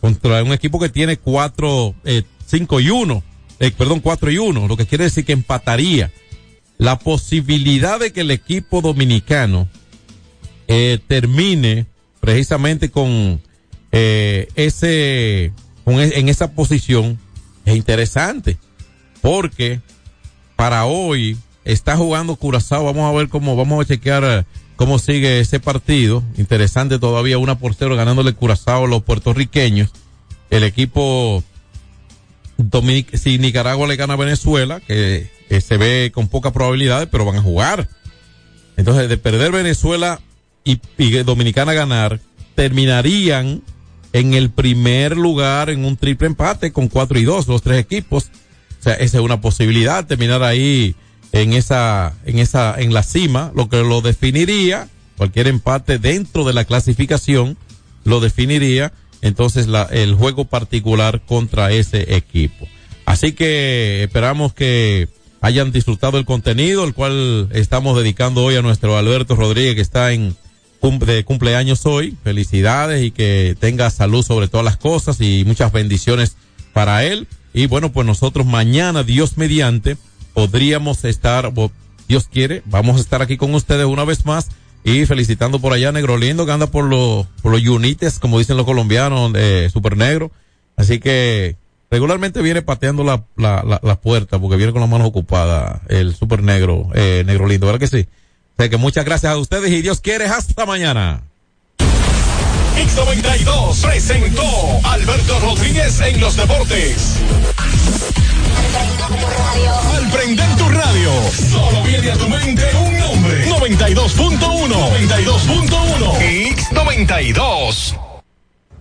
contra 0.01 0.45
un 0.45 0.53
equipo 0.53 0.79
que 0.79 0.89
tiene 0.89 1.17
4, 1.17 1.97
eh, 2.05 2.23
5 2.47 2.79
y 2.79 2.91
1, 2.91 3.25
eh, 3.59 3.73
perdón, 3.77 3.99
4 3.99 4.31
y 4.31 4.39
1, 4.39 4.69
lo 4.69 4.77
que 4.77 4.87
quiere 4.87 5.05
decir 5.05 5.25
que 5.25 5.33
empataría. 5.33 6.13
La 6.77 7.01
posibilidad 7.01 7.99
de 7.99 8.13
que 8.13 8.21
el 8.21 8.31
equipo 8.31 8.81
dominicano 8.81 9.69
eh, 10.69 11.01
termine 11.09 11.87
precisamente 12.21 12.91
con 12.91 13.41
eh, 13.93 14.49
ese, 14.55 15.45
e- 15.45 15.53
en 15.87 16.29
esa 16.29 16.53
posición 16.53 17.19
es 17.65 17.77
interesante, 17.77 18.59
porque 19.21 19.81
para 20.57 20.85
hoy 20.87 21.37
está 21.65 21.97
jugando 21.97 22.37
Curazao, 22.37 22.85
vamos 22.85 23.13
a 23.13 23.17
ver 23.17 23.29
cómo, 23.29 23.57
vamos 23.57 23.85
a 23.85 23.89
chequear 23.89 24.25
eh, 24.25 24.45
cómo 24.77 24.99
sigue 24.99 25.41
ese 25.41 25.61
partido, 25.61 26.23
interesante 26.37 26.99
todavía 26.99 27.39
una 27.39 27.59
por 27.59 27.75
cero 27.75 27.97
ganándole 27.97 28.33
Curazao 28.33 28.85
a 28.85 28.89
los 28.89 29.03
puertorriqueños, 29.03 29.91
el 30.51 30.65
equipo 30.65 31.43
Dominic, 32.57 33.17
si 33.17 33.39
Nicaragua 33.39 33.87
le 33.87 33.97
gana 33.97 34.15
a 34.15 34.17
Venezuela, 34.17 34.81
que, 34.81 35.31
que 35.49 35.61
se 35.61 35.77
ve 35.77 36.11
con 36.13 36.29
poca 36.29 36.53
probabilidad, 36.53 37.09
pero 37.11 37.25
van 37.25 37.37
a 37.37 37.43
jugar. 37.43 37.89
Entonces, 38.77 39.09
de 39.09 39.17
perder 39.17 39.53
Venezuela 39.53 40.21
y, 40.69 41.23
Dominicana 41.23 41.73
ganar, 41.73 42.21
terminarían 42.55 43.63
en 44.13 44.35
el 44.35 44.51
primer 44.51 45.17
lugar 45.17 45.71
en 45.71 45.85
un 45.85 45.97
triple 45.97 46.27
empate 46.27 46.73
con 46.73 46.89
cuatro 46.89 47.19
y 47.19 47.25
dos, 47.25 47.49
los 47.49 47.63
tres 47.63 47.79
equipos. 47.79 48.31
O 48.79 48.83
sea, 48.83 48.95
esa 48.95 49.19
es 49.19 49.23
una 49.23 49.41
posibilidad, 49.41 50.07
terminar 50.07 50.43
ahí 50.43 50.95
en 51.33 51.53
esa, 51.53 52.15
en 52.25 52.39
esa, 52.39 52.75
en 52.79 52.93
la 52.93 53.03
cima, 53.03 53.53
lo 53.55 53.69
que 53.69 53.79
lo 53.79 54.01
definiría, 54.01 54.89
cualquier 55.17 55.49
empate 55.49 55.99
dentro 55.99 56.45
de 56.45 56.53
la 56.53 56.65
clasificación, 56.65 57.57
lo 58.05 58.21
definiría 58.21 58.93
entonces 59.21 59.67
la, 59.67 59.83
el 59.85 60.15
juego 60.15 60.45
particular 60.45 61.23
contra 61.27 61.73
ese 61.73 62.15
equipo. 62.17 62.67
Así 63.05 63.33
que 63.33 64.05
esperamos 64.05 64.53
que 64.53 65.09
hayan 65.41 65.73
disfrutado 65.73 66.19
el 66.19 66.25
contenido, 66.25 66.85
el 66.85 66.95
cual 66.95 67.49
estamos 67.53 67.97
dedicando 67.97 68.45
hoy 68.45 68.57
a 68.57 68.63
nuestro 68.63 68.97
Alberto 68.97 69.35
Rodríguez, 69.35 69.75
que 69.75 69.81
está 69.81 70.13
en 70.13 70.37
de 70.81 71.25
cumpleaños 71.25 71.87
hoy. 71.87 72.17
Felicidades 72.25 73.05
y 73.05 73.11
que 73.11 73.57
tenga 73.59 73.91
salud 73.91 74.23
sobre 74.23 74.49
todas 74.49 74.65
las 74.65 74.77
cosas 74.77 75.21
y 75.21 75.45
muchas 75.47 75.73
bendiciones 75.73 76.37
para 76.73 77.05
él. 77.05 77.27
Y 77.53 77.67
bueno, 77.67 77.93
pues 77.93 78.07
nosotros 78.07 78.47
mañana, 78.47 79.03
Dios 79.03 79.37
mediante, 79.37 79.97
podríamos 80.35 81.05
estar, 81.05 81.53
Dios 82.09 82.29
quiere, 82.31 82.63
vamos 82.67 82.97
a 82.97 83.01
estar 83.01 83.23
aquí 83.23 83.37
con 83.37 83.55
ustedes 83.55 83.87
una 83.87 84.05
vez 84.05 84.25
más 84.25 84.49
y 84.85 85.05
felicitando 85.07 85.59
por 85.59 85.73
allá 85.73 85.93
Negro 85.93 86.17
Lindo 86.17 86.47
que 86.47 86.53
anda 86.53 86.69
por 86.69 86.85
los, 86.85 87.27
por 87.43 87.53
los 87.53 87.63
yunites, 87.63 88.19
como 88.19 88.39
dicen 88.39 88.57
los 88.57 88.67
colombianos, 88.67 89.33
de 89.33 89.69
Super 89.71 89.97
Negro. 89.97 90.31
Así 90.77 91.01
que 91.01 91.57
regularmente 91.91 92.41
viene 92.43 92.63
pateando 92.63 93.03
la, 93.03 93.25
la, 93.37 93.65
la, 93.65 93.81
la 93.83 94.01
puerta 94.01 94.39
porque 94.39 94.57
viene 94.57 94.73
con 94.73 94.81
las 94.81 94.91
manos 94.91 95.09
ocupadas 95.09 95.81
el 95.89 96.15
Super 96.15 96.43
Negro, 96.43 96.89
eh, 96.95 97.25
Negro 97.27 97.49
Lindo, 97.49 97.67
¿verdad 97.67 97.81
que 97.81 97.89
sí? 97.89 98.09
Sea 98.59 98.69
que 98.69 98.77
muchas 98.77 99.05
gracias 99.05 99.33
a 99.33 99.37
ustedes 99.37 99.71
y 99.71 99.83
Dios 99.83 100.01
quiere, 100.01 100.25
hasta 100.25 100.67
mañana. 100.67 101.23
X92 101.79 103.83
presentó 103.83 104.43
Alberto 104.83 105.39
Rodríguez 105.39 106.01
en 106.01 106.21
los 106.21 106.37
deportes. 106.37 107.19
Al 109.95 110.11
prender 110.11 110.57
tu 110.57 110.69
radio, 110.71 111.11
solo 111.53 111.85
viene 111.85 112.11
a 112.11 112.17
tu 112.17 112.29
mente 112.29 112.65
un 112.81 112.99
nombre. 112.99 113.49
92.1. 113.49 115.07
92.1. 115.07 116.57
X92. 116.57 118.08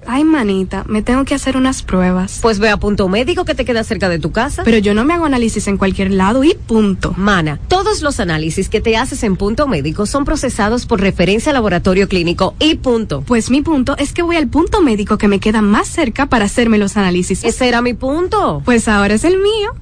Ay, 0.09 0.23
manita, 0.23 0.85
me 0.87 1.01
tengo 1.01 1.25
que 1.25 1.35
hacer 1.35 1.57
unas 1.57 1.83
pruebas. 1.83 2.39
Pues 2.41 2.59
ve 2.59 2.69
a 2.69 2.77
punto 2.77 3.09
médico 3.09 3.43
que 3.43 3.55
te 3.55 3.65
queda 3.65 3.83
cerca 3.83 4.07
de 4.07 4.19
tu 4.19 4.31
casa. 4.31 4.63
Pero 4.63 4.77
yo 4.77 4.93
no 4.93 5.03
me 5.03 5.13
hago 5.13 5.25
análisis 5.25 5.67
en 5.67 5.77
cualquier 5.77 6.11
lado 6.11 6.45
y 6.45 6.53
punto. 6.53 7.13
Mana, 7.17 7.59
todos 7.67 8.01
los 8.01 8.21
análisis 8.21 8.69
que 8.69 8.79
te 8.79 8.95
haces 8.95 9.23
en 9.23 9.35
punto 9.35 9.67
médico 9.67 10.05
son 10.05 10.23
procesados 10.23 10.85
por 10.85 11.01
referencia 11.01 11.49
al 11.49 11.55
laboratorio 11.55 12.07
clínico 12.07 12.55
y 12.57 12.75
punto. 12.75 13.21
Pues 13.21 13.49
mi 13.49 13.61
punto 13.61 13.97
es 13.97 14.13
que 14.13 14.21
voy 14.21 14.37
al 14.37 14.47
punto 14.47 14.81
médico 14.81 15.17
que 15.17 15.27
me 15.27 15.41
queda 15.41 15.61
más 15.61 15.89
cerca 15.89 16.27
para 16.27 16.45
hacerme 16.45 16.77
los 16.77 16.95
análisis. 16.95 17.43
Ese 17.43 17.67
era 17.67 17.81
mi 17.81 17.93
punto. 17.93 18.61
Pues 18.63 18.87
ahora 18.87 19.13
es 19.13 19.25
el 19.25 19.37
mío. 19.37 19.75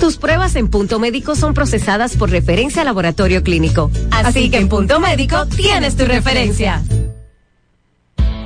Tus 0.00 0.16
pruebas 0.16 0.56
en 0.56 0.68
punto 0.68 0.98
médico 0.98 1.36
son 1.36 1.52
procesadas 1.52 2.16
por 2.16 2.30
referencia 2.30 2.80
al 2.80 2.86
laboratorio 2.86 3.42
clínico. 3.42 3.90
Así, 4.10 4.48
que 4.48 4.56
en 4.56 4.70
punto 4.70 5.00
médico 5.00 5.44
tienes 5.46 5.96
tu 5.96 6.06
referencia. 6.06 6.82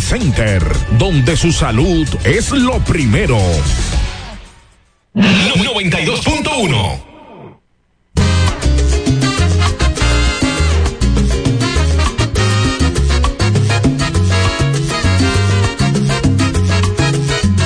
Center 0.00 0.62
donde 0.98 1.36
su 1.36 1.52
salud 1.52 2.08
es 2.24 2.50
lo 2.50 2.78
primero. 2.80 3.38
92.1 5.14 7.00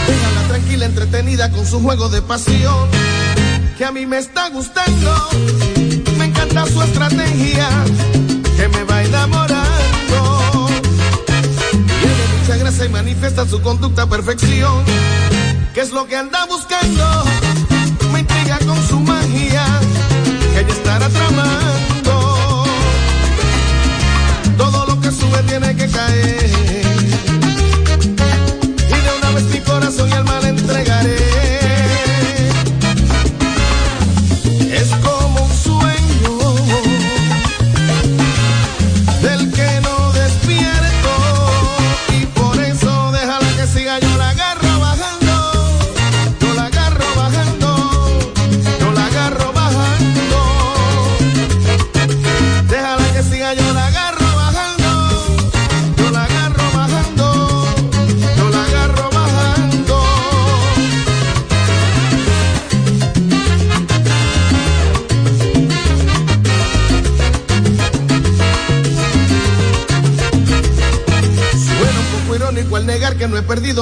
Déjala 0.07 0.49
tranquila, 0.49 0.87
entretenida 0.87 1.51
con 1.51 1.67
su 1.67 1.81
juego 1.81 2.09
de 2.09 2.23
pasión, 2.23 2.89
que 3.77 3.85
a 3.85 3.93
mí 3.93 4.07
me 4.07 4.19
está 4.19 4.49
gustando. 4.51 5.29
Me 6.19 6.27
encanta 6.27 6.67
su 6.67 6.83
estrategia, 6.83 7.69
gracia 12.79 12.87
y 12.87 12.89
manifiesta 12.91 13.47
su 13.47 13.61
conducta 13.61 14.03
a 14.03 14.07
perfección, 14.09 14.85
que 15.75 15.81
es 15.81 15.91
lo 15.91 16.07
que 16.07 16.17
anda 16.17 16.45
buscando. 16.47 17.25
Me 18.13 18.21
intriga 18.21 18.59
con 18.67 18.81
su 18.87 19.01
magia, 19.01 19.65
que 20.53 20.61
ella 20.61 20.73
estará 20.73 21.09
tramando. 21.09 22.65
Todo 24.57 24.87
lo 24.87 25.01
que 25.01 25.11
sube 25.11 25.43
tiene 25.45 25.75
que 25.75 25.89
caer. 25.89 26.88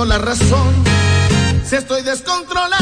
La 0.06 0.18
razón. 0.18 0.72
Si 1.68 1.74
estoy 1.74 2.02
descontrolado, 2.02 2.75